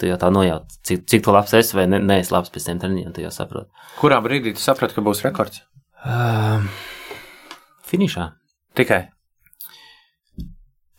tu 0.00 0.06
jau 0.10 0.18
tā 0.18 0.30
nojauc, 0.34 0.66
cik, 0.82 1.06
cik 1.10 1.24
tu 1.24 1.34
labs 1.34 1.54
esi 1.54 1.76
vai 1.78 1.86
ne, 1.86 1.98
neesi 1.98 2.34
labs 2.34 2.50
pēc 2.50 2.68
tiem 2.68 2.82
treniņiem, 2.82 3.12
tu 3.14 3.24
jau 3.24 3.30
saproti. 3.34 3.70
Kurā 4.00 4.20
brīdī 4.24 4.54
tu 4.56 4.64
saprati, 4.64 4.96
ka 4.96 5.04
būs 5.06 5.22
rekords? 5.26 5.62
Uh, 6.04 6.64
finišā. 7.88 8.32
Tikai. 8.74 9.13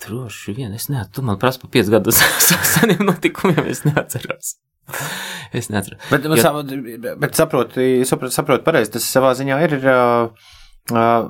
Droši 0.05 0.53
vien, 0.57 0.73
es 0.77 0.89
neatceros, 0.91 1.13
tu 1.15 1.23
man 1.25 1.39
prasa 1.41 1.61
pa 1.61 1.69
5 1.73 1.89
gadus 1.93 2.19
seniem 2.75 3.05
notikumiem, 3.07 3.65
es 3.71 3.81
neatceros. 3.87 4.55
Es 5.55 5.71
neatceros. 5.73 5.97
Bet, 6.11 6.25
Jo- 6.27 6.35
jo... 6.35 7.15
bet 7.21 7.39
saproti, 7.39 7.87
saproti, 8.05 8.35
saproti 8.35 8.65
pareizi, 8.67 8.91
tas 8.97 9.07
savā 9.09 9.31
ziņā 9.39 9.57
ir. 9.65 9.75
Uh, 9.81 10.51
uh, 10.93 11.25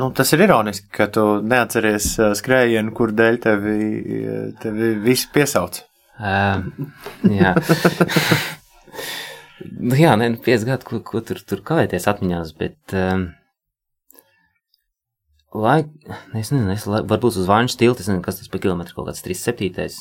nu, 0.00 0.08
tas 0.18 0.32
ir 0.34 0.42
ironiski, 0.48 0.88
ka 0.98 1.06
tu 1.14 1.26
neatceries 1.46 2.08
uh, 2.18 2.32
skrējienu, 2.38 2.90
kur 2.98 3.14
dēļ 3.14 3.38
tevi, 3.44 3.78
uh, 4.24 4.42
tevi 4.62 4.92
visi 5.04 5.30
piesauc. 5.34 5.78
Uh, 6.18 6.64
jā. 7.30 7.54
nu, 9.78 9.94
jā, 9.98 10.16
nē, 10.18 10.32
nu, 10.34 10.42
5 10.42 10.66
gadi, 10.72 10.88
ko, 10.90 10.98
ko 11.06 11.22
tur, 11.22 11.38
tur 11.46 11.62
kavēties 11.70 12.08
atmiņās, 12.10 12.56
bet. 12.58 12.80
Um, 12.98 13.28
Laik, 15.58 15.88
es 16.38 16.52
nezinu, 16.52 16.70
es 16.70 16.84
lai, 16.86 17.00
varbūt 17.08 17.38
uz 17.40 17.48
vāņu 17.48 17.72
stilti, 17.72 18.04
es 18.04 18.08
nezinu, 18.10 18.22
kas 18.24 18.38
tas 18.38 18.50
pa 18.52 18.60
kilometru 18.62 18.94
kaut 18.98 19.08
kāds 19.10 19.24
37. 19.24 19.96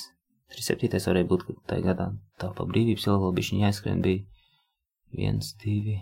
37. 0.53 0.99
varēja 1.10 1.28
būt, 1.28 1.45
ka 1.47 1.55
tajā 1.74 1.86
gadā 1.89 2.12
tā 2.39 2.51
pa 2.55 2.66
brīvības 2.70 3.08
ielu 3.08 3.18
vēl 3.24 3.34
bišķiņ 3.39 3.64
jāizskrien 3.66 4.03
bija 4.05 4.22
1, 5.18 5.41
2. 5.64 5.97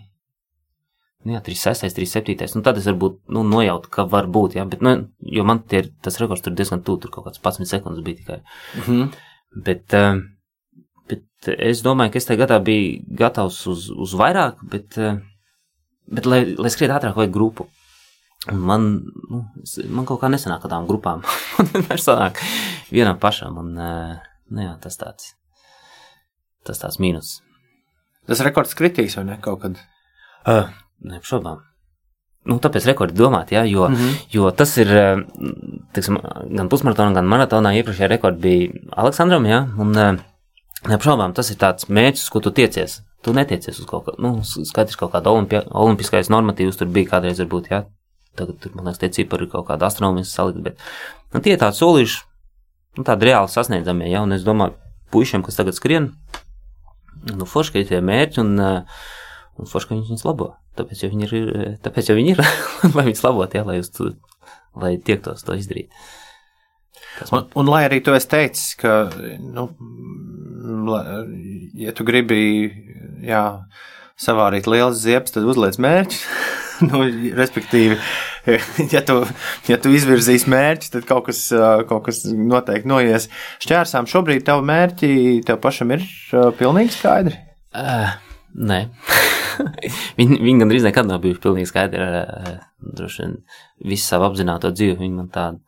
Nu 1.26 1.34
jā, 1.34 1.40
36, 1.42 1.96
37. 1.96 2.54
Nu, 2.58 2.62
tad 2.66 2.78
es 2.78 2.86
varbūt 2.86 3.16
nu, 3.34 3.42
nojautu, 3.48 3.90
ka 3.90 4.04
var 4.10 4.28
būt, 4.30 4.58
jā, 4.58 4.66
bet, 4.70 4.84
nu, 4.84 4.92
jo 5.38 5.46
man 5.48 5.62
tie, 5.66 5.82
ir- 5.82 5.92
tas 6.04 6.20
rekords 6.22 6.44
tur 6.44 6.54
diezgan 6.54 6.84
tuvu, 6.86 7.00
tur 7.02 7.14
kaut 7.14 7.26
kāds 7.26 7.40
11 7.42 7.66
sekundes 7.72 8.04
bija 8.04 8.20
tikai. 8.20 8.40
Mm 8.76 8.82
-hmm. 8.86 9.16
Bet, 9.66 9.94
eh, 9.94 10.20
bet 11.08 11.48
es 11.58 11.82
domāju, 11.82 12.12
ka 12.12 12.18
es 12.18 12.28
tajā 12.28 12.44
gadā 12.44 12.60
biju 12.62 13.02
gatavs 13.08 13.66
uz, 13.66 13.90
uz 13.90 14.14
vairāk, 14.14 14.62
bet, 14.70 14.98
eh, 14.98 15.18
bet 16.06 16.26
lai, 16.26 16.44
lai 16.54 16.70
skriet 16.70 16.90
ātrāk, 16.90 17.16
vajag 17.16 17.32
grupu. 17.32 17.66
Un 18.52 18.62
man, 18.62 18.86
nu, 19.30 19.42
es- 19.62 19.80
man 19.90 20.06
kaut 20.06 20.20
kā 20.22 20.30
nesanāk 20.30 20.62
ar 20.62 20.70
tādām 20.70 20.86
grupām. 20.86 21.24
Man 21.56 21.70
vienmēr 21.72 21.98
sanāk 21.98 22.38
vienam 22.92 23.18
pašam, 23.18 23.56
un 23.58 23.72
nu, 23.74 24.60
jā, 24.62 24.76
tas 24.82 24.98
tāds, 25.00 25.32
tas 26.66 26.78
tāds 26.78 27.00
mīnus. 27.02 27.40
Tas 28.26 28.42
rekords 28.46 28.76
kritīs 28.78 29.16
vai 29.18 29.24
ne 29.24 29.38
kaut 29.42 29.64
kad? 29.64 29.80
Uh, 30.46 30.70
Neapšaubām. 31.06 31.64
Nu, 32.46 32.60
tāpēc 32.62 32.86
rekordi 32.86 33.18
domāt, 33.18 33.50
jā, 33.50 33.64
jo, 33.66 33.88
mm. 33.88 33.96
-hmm. 33.96 34.18
jo 34.30 34.50
tas 34.54 34.76
ir, 34.78 34.92
teiksim, 35.94 36.18
gan 36.54 36.68
pusmaratonā, 36.70 37.14
gan 37.14 37.26
maratonā 37.26 37.74
iepriekšējā 37.80 38.08
rekordi 38.12 38.40
bija 38.40 38.68
Aleksandram, 39.02 39.46
jā, 39.50 39.64
un 39.78 39.92
neapšaubām 40.86 41.34
tas 41.34 41.50
ir 41.50 41.58
tāds 41.58 41.88
mērķis, 41.88 42.30
ko 42.30 42.40
tu 42.40 42.50
tiecies. 42.50 43.00
Tu 43.22 43.32
netiecies 43.34 43.80
uz 43.80 43.86
kaut 43.86 44.04
ko, 44.06 44.14
nu, 44.22 44.42
skaidrs 44.44 44.96
kaut 44.96 45.12
kāda 45.12 45.32
olimpi 45.34 45.58
olimpiskais 45.70 46.30
normatīvs 46.30 46.78
tur 46.78 46.86
bija 46.86 47.10
kādreiz 47.16 47.40
varbūt, 47.42 47.70
jā, 47.70 47.82
tagad 48.38 48.58
tur, 48.62 48.72
man 48.76 48.86
liekas, 48.88 49.00
tie 49.02 49.10
cipari 49.20 49.46
ir 49.46 49.52
kaut 49.52 49.66
kāda 49.68 49.88
astronomiski 49.90 50.32
salikt, 50.34 50.62
bet, 50.64 50.82
nu, 51.34 51.42
tie 51.44 51.54
ir 51.56 51.60
tādi 51.62 51.78
solīši, 51.80 52.20
nu, 52.98 53.04
tādi 53.08 53.28
reāli 53.30 53.52
sasniedzamie, 53.52 54.10
jā, 54.12 54.22
un 54.24 54.36
es 54.36 54.44
domāju, 54.46 54.76
puišiem, 55.14 55.44
kas 55.46 55.58
tagad 55.58 55.76
skrien, 55.78 56.10
nu, 57.32 57.48
forši, 57.48 57.72
ka 57.74 57.82
ir 57.82 57.88
tie 57.90 58.00
mērķi, 58.04 58.40
un, 58.44 58.52
eh, 58.60 59.02
un 59.60 59.70
forši, 59.70 59.88
ka 59.90 59.96
viņi 59.96 60.08
viņus 60.12 60.26
labo. 60.28 60.52
Tāpēc 60.76 61.02
jau 61.06 61.10
viņi 61.14 61.26
ir, 61.30 61.34
eh, 61.56 61.74
tāpēc 61.84 62.10
jau 62.12 62.16
viņi 62.18 62.34
ir 62.36 62.44
lai 62.96 63.06
viņus 63.08 63.24
labot, 63.24 63.56
jā, 63.56 63.64
lai, 63.66 63.78
uz, 63.82 63.90
tu, 63.94 64.12
lai 64.76 64.96
tiektos 65.00 65.44
to 65.46 65.56
izdarīt. 65.56 65.88
Tas 67.18 67.30
man, 67.32 67.46
Un, 67.54 67.62
un 67.64 67.70
lai 67.72 67.86
arī 67.88 68.02
tu 68.04 68.12
esi 68.12 68.28
teicis, 68.28 68.74
ka, 68.76 69.06
nu, 69.40 69.70
la- 70.90 71.24
ja 71.80 71.92
tu 71.96 72.04
gribi, 72.04 72.68
jā, 73.24 73.44
savārīt 74.20 74.68
liels 74.68 75.00
ziepes, 75.00 75.32
tad 75.32 75.48
uzliec 75.48 75.78
mērķi. 75.80 76.20
nu, 76.88 77.02
respektīvi, 77.36 77.98
ja 78.94 79.02
tu, 79.06 79.20
ja 79.70 79.78
tu 79.82 79.92
izvirzīsi 79.94 80.50
mērķi, 80.52 80.92
tad 80.96 81.08
kaut 81.08 81.28
kas, 81.30 81.46
kaut 81.88 82.04
kas 82.08 82.22
noteikti 82.26 82.90
noies 82.90 83.30
šķērsām. 83.64 84.08
Šobrīd 84.10 84.46
tavu 84.46 84.66
mērķi 84.68 85.10
tev 85.46 85.60
pašam 85.64 85.94
ir 85.96 86.04
pilnīgi 86.60 86.96
skaidri. 86.96 87.38
uh, 87.76 88.16
nē. 88.56 88.80
viņi, 90.18 90.40
viņi 90.42 90.62
gandrīz 90.62 90.86
nekad 90.86 91.08
nav 91.08 91.22
bijuši 91.24 91.42
pilnīgi 91.42 91.70
skaidri 91.70 92.06
droši 92.96 93.22
vien 93.22 93.36
visu 93.92 94.06
savu 94.06 94.28
apzināto 94.28 94.70
dzīvi. 94.74 94.98
Viņi 95.00 95.16
man 95.16 95.30
tādu, 95.32 95.62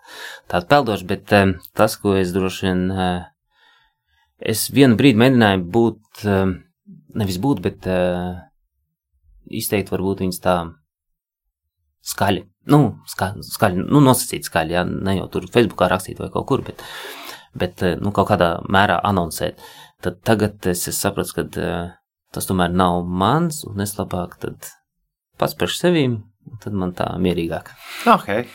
tādu 0.50 0.70
peldoši, 0.70 1.08
bet 1.08 1.34
tas, 1.76 1.96
ko 2.00 2.16
es 2.18 2.32
droši 2.34 2.68
vien, 2.68 2.84
es 4.54 4.66
vienu 4.74 4.98
brīdi 5.00 5.20
mēģināju 5.22 5.64
būt, 5.78 6.26
nevis 7.18 7.40
būt, 7.42 7.64
bet 7.64 7.88
izteikt 9.48 9.92
varbūt 9.92 10.24
viņas 10.24 10.44
tā 10.44 10.58
skaļi. 12.08 12.44
Nu, 12.72 12.80
ska, 13.08 13.32
skaļi, 13.44 13.84
nu, 13.88 14.02
nosacīt 14.04 14.48
skaļi, 14.48 14.76
jā, 14.76 14.84
ne 14.88 15.16
jau 15.18 15.28
tur 15.32 15.48
Facebookā 15.52 15.88
rakstīt 15.92 16.20
vai 16.20 16.28
kaut 16.32 16.48
kur, 16.50 16.64
bet, 16.66 16.82
bet 17.58 17.84
nu, 18.02 18.12
kaut 18.16 18.28
kādā 18.32 18.56
mērā 18.68 18.98
anoncēt. 19.08 19.60
Tad 20.04 20.20
tagad 20.26 20.68
es, 20.70 20.84
es 20.90 21.00
saprotu, 21.00 21.40
ka 21.40 21.68
tas 22.34 22.48
tomēr 22.48 22.74
nav 22.74 23.02
mans, 23.08 23.64
un 23.66 23.80
es 23.82 23.96
labāk 23.98 24.36
tad 24.42 24.68
pats 25.40 25.56
par 25.58 25.72
sevīm, 25.72 26.20
un 26.48 26.62
tad 26.62 26.76
man 26.76 26.92
tā 26.96 27.08
mierīgāk. 27.22 27.72
Okay. 28.18 28.46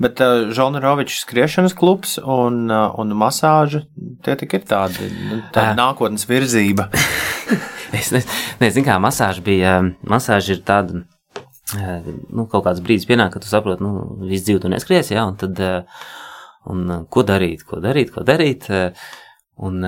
Bet 0.00 0.20
uh, 0.24 0.48
Žalnerovičs 0.56 1.20
skriešanas 1.26 1.74
klubs 1.76 2.16
un, 2.22 2.62
uh, 2.72 2.88
un 3.00 3.12
masāža 3.20 3.82
tie 4.24 4.36
tik 4.40 4.56
ir 4.56 4.64
tādi, 4.68 5.10
tāda 5.52 5.74
nākotnes 5.76 6.24
virzība. 6.30 6.88
Es 7.90 8.12
nezinu, 8.14 8.30
ne, 8.62 8.84
kā 8.86 8.96
masāža 9.02 9.42
bija, 9.42 9.72
masāža 10.06 10.54
ir 10.54 10.60
tāda, 10.62 11.00
nu, 11.76 12.46
kaut 12.50 12.64
kāds 12.66 12.82
brīdis 12.84 13.08
pienāk, 13.08 13.34
ka 13.34 13.42
tu 13.42 13.50
saproti, 13.50 13.84
nu, 13.84 14.18
visu 14.26 14.46
dzīvi 14.48 14.62
tu 14.64 14.70
neskries, 14.72 15.12
jā, 15.12 15.24
un 15.28 15.38
tad, 15.40 15.60
un 16.70 17.04
ko 17.12 17.24
darīt, 17.26 17.64
ko 17.68 17.80
darīt, 17.84 18.12
ko 18.14 18.24
darīt, 18.26 18.68
un 19.60 19.84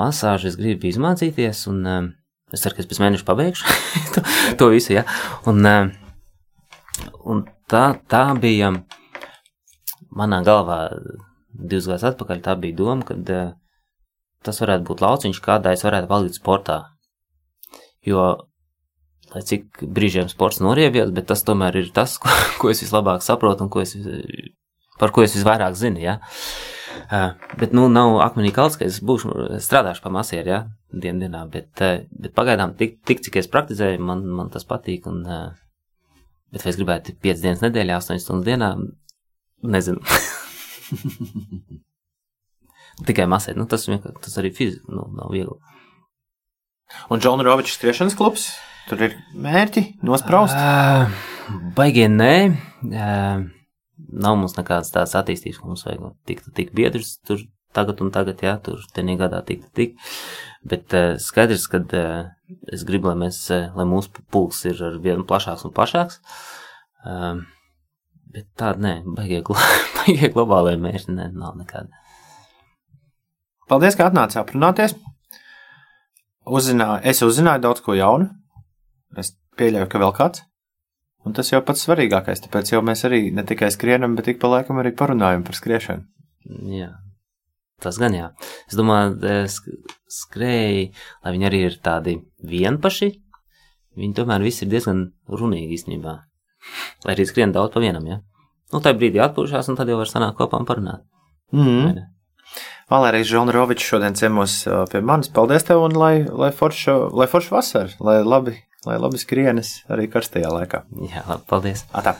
masāžu 0.00 0.50
es 0.50 0.58
gribu 0.60 0.90
izmācīties, 0.90 1.64
un 1.70 1.82
es 2.50 2.64
ceru, 2.64 2.76
ka 2.76 2.84
es 2.84 2.90
pēc 2.90 3.02
mēneša 3.02 3.26
pabeigšu 3.28 3.78
to, 4.14 4.24
to 4.60 4.70
visu, 4.72 4.94
jā, 4.98 5.04
un, 5.50 5.66
un 7.28 7.44
tā, 7.70 7.84
tā 8.10 8.24
bija 8.40 8.72
manā 10.10 10.40
galvā 10.46 10.82
divus 11.50 11.88
gadus 11.90 12.08
atpakaļ, 12.12 12.44
tā 12.44 12.56
bija 12.58 12.78
doma, 12.78 13.06
kad 13.06 13.34
tas 14.44 14.62
varētu 14.62 14.86
būt 14.88 15.02
lauciņš, 15.04 15.42
kādā 15.44 15.74
es 15.76 15.84
varētu 15.84 16.08
palikt 16.10 16.38
sportā. 16.38 16.78
Jo, 18.06 18.49
lai 19.34 19.42
cik 19.46 19.82
brīžiem 19.82 20.30
sports 20.30 20.60
noriebjas, 20.62 21.12
bet 21.14 21.28
tas 21.30 21.44
tomēr 21.46 21.80
ir 21.82 21.94
tas, 21.94 22.18
ko, 22.22 22.34
ko 22.60 22.72
es 22.72 22.82
vislabāk 22.84 23.24
saprotu 23.26 23.66
un 23.66 23.72
ko 23.72 23.82
es, 23.84 23.96
par 25.00 25.14
ko 25.14 25.24
es 25.24 25.36
visvairāk 25.38 25.78
zinu. 25.78 26.02
Ja? 26.02 26.14
Uh, 27.10 27.32
bet, 27.58 27.72
nu, 27.74 27.88
nav 27.90 28.20
akmenī 28.24 28.52
kalns, 28.54 28.76
ka 28.78 28.86
es 28.86 29.00
būšu, 29.02 29.58
strādāšu 29.62 30.02
pa 30.04 30.12
masieru, 30.14 30.50
ja, 30.50 30.60
dien 30.90 31.18
dienā, 31.22 31.44
bet, 31.50 31.70
uh, 31.82 32.02
bet 32.10 32.34
pagaidām 32.36 32.76
tik, 32.78 33.00
tik, 33.06 33.22
cik 33.26 33.40
es 33.40 33.50
praktizēju, 33.50 34.02
man, 34.06 34.22
man 34.38 34.50
tas 34.54 34.66
patīk, 34.66 35.06
un, 35.10 35.22
uh, 35.26 35.50
bet 36.54 36.66
vai 36.66 36.72
es 36.72 36.78
gribētu 36.78 37.14
5 37.22 37.44
dienas 37.44 37.62
nedēļā, 37.64 37.98
8 38.02 38.22
stundas 38.22 38.46
dienā, 38.46 38.68
nezinu. 39.74 40.02
Tikai 43.06 43.26
masēt, 43.30 43.58
nu, 43.58 43.66
tas, 43.70 43.86
tas 43.86 44.40
arī 44.42 44.50
fiziski, 44.54 44.90
nu, 44.90 45.06
nav 45.16 45.30
viegli. 45.34 45.58
Un 47.10 47.22
Žalnerovičs 47.22 47.78
skriešanas 47.78 48.18
klubs, 48.18 48.50
tur 48.88 49.06
ir 49.06 49.16
mērķi 49.34 49.84
nospraust. 50.06 50.56
Uh, 50.56 51.10
Baigie 51.76 52.06
nē, 52.10 52.34
uh, 52.88 53.42
nav 54.10 54.36
mums 54.38 54.56
nekādas 54.58 54.92
tādas 54.94 55.16
attīstības, 55.18 55.58
ka 55.60 55.70
mums 55.70 55.86
vajag 55.86 56.12
tikt 56.28 56.52
tik 56.56 56.74
biedrs 56.76 57.16
tur 57.26 57.42
tagad 57.76 58.02
un 58.02 58.10
tagad, 58.14 58.40
jā, 58.42 58.56
tur 58.62 58.82
tenī 58.94 59.16
gadā 59.18 59.42
tikt 59.46 59.70
tik. 59.76 59.96
Bet 60.66 60.94
uh, 60.96 61.14
skaidrs, 61.22 61.66
ka 61.70 61.80
uh, 61.82 62.30
es 62.72 62.84
gribu, 62.86 63.10
lai 63.10 63.26
mēs, 63.26 63.42
uh, 63.54 63.70
lai 63.76 63.86
mūsu 63.88 64.24
pulks 64.32 64.64
ir 64.68 64.80
ar 64.86 64.98
vienu 65.02 65.26
plašāks 65.28 65.66
un 65.68 65.74
plašāks. 65.76 66.20
Uh, 67.06 67.42
bet 68.34 68.48
tāda 68.58 68.82
nē, 68.82 68.94
baigie, 69.16 69.42
glo 69.46 69.58
baigie 70.00 70.32
globālajie 70.34 70.82
mērķi, 70.82 71.16
nē, 71.16 71.30
nav 71.36 71.56
nekāda. 71.60 71.94
Paldies, 73.70 73.94
ka 73.94 74.10
atnācāt 74.10 74.42
aprunāties. 74.42 74.96
Uzzināju, 76.50 77.04
es 77.06 77.22
uzzināju 77.22 77.62
daudz 77.62 77.82
ko 77.84 77.94
jaunu. 77.94 78.32
Es 79.18 79.34
pieļauju, 79.58 79.88
ka 79.90 80.00
vēl 80.02 80.14
kāds. 80.16 80.44
Un 81.26 81.34
tas 81.36 81.50
jau 81.52 81.60
pats 81.64 81.82
svarīgākais, 81.84 82.40
tāpēc 82.46 82.70
jau 82.72 82.80
mēs 82.86 83.02
arī 83.04 83.26
ne 83.34 83.42
tikai 83.44 83.68
skrienam, 83.74 84.14
bet 84.16 84.30
ik 84.32 84.38
pa 84.40 84.48
laikam 84.48 84.78
arī 84.80 84.94
parunājam 84.96 85.42
par 85.44 85.58
skriešanu. 85.58 86.06
Jā. 86.72 86.94
Tas 87.80 87.98
gan 88.00 88.14
jā. 88.16 88.30
Es 88.68 88.76
domāju, 88.78 89.18
sk- 89.48 89.74
skrēji, 90.08 90.86
lai 91.24 91.32
viņi 91.34 91.48
arī 91.48 91.60
ir 91.66 91.76
tādi 91.84 92.16
vienpaši, 92.40 93.10
viņi 94.00 94.16
tomēr 94.16 94.44
visi 94.44 94.64
ir 94.64 94.72
diezgan 94.72 95.04
runīgi 95.28 95.76
īstenībā. 95.76 96.16
Lai 97.04 97.14
arī 97.14 97.26
skrien 97.28 97.52
daudz 97.52 97.74
pa 97.74 97.80
vienam, 97.84 98.06
jā. 98.08 98.20
Nu, 98.72 98.80
tā 98.80 98.94
brīdī 98.96 99.20
atpūšās, 99.24 99.68
un 99.68 99.76
tad 99.76 99.88
jau 99.90 99.98
var 100.00 100.08
sanākt 100.08 100.38
kopā 100.38 100.60
un 100.60 100.68
parunāt. 100.68 101.04
Mm. 101.52 101.94
ne? 101.98 102.08
Valērijas 102.90 103.28
Žonrovičs 103.30 103.86
šodien 103.86 104.16
ciemos 104.18 104.64
ā, 104.66 104.82
pie 104.90 105.00
manis. 105.04 105.28
Paldies 105.34 105.66
tev 105.66 105.84
un 105.84 105.94
lai, 105.94 106.24
lai 106.26 106.50
forša 106.54 106.96
lai 107.14 107.28
forša 107.30 107.54
vasara, 107.54 107.92
lai 108.02 108.16
labi, 108.26 108.56
lai 108.88 108.98
labi 109.00 109.20
skrienes 109.20 109.80
arī 109.92 110.08
karstajā 110.12 110.50
laikā. 110.54 110.84
Jā, 111.10 111.24
labi, 111.28 111.46
paldies. 111.50 111.84
Atā. 111.92 112.16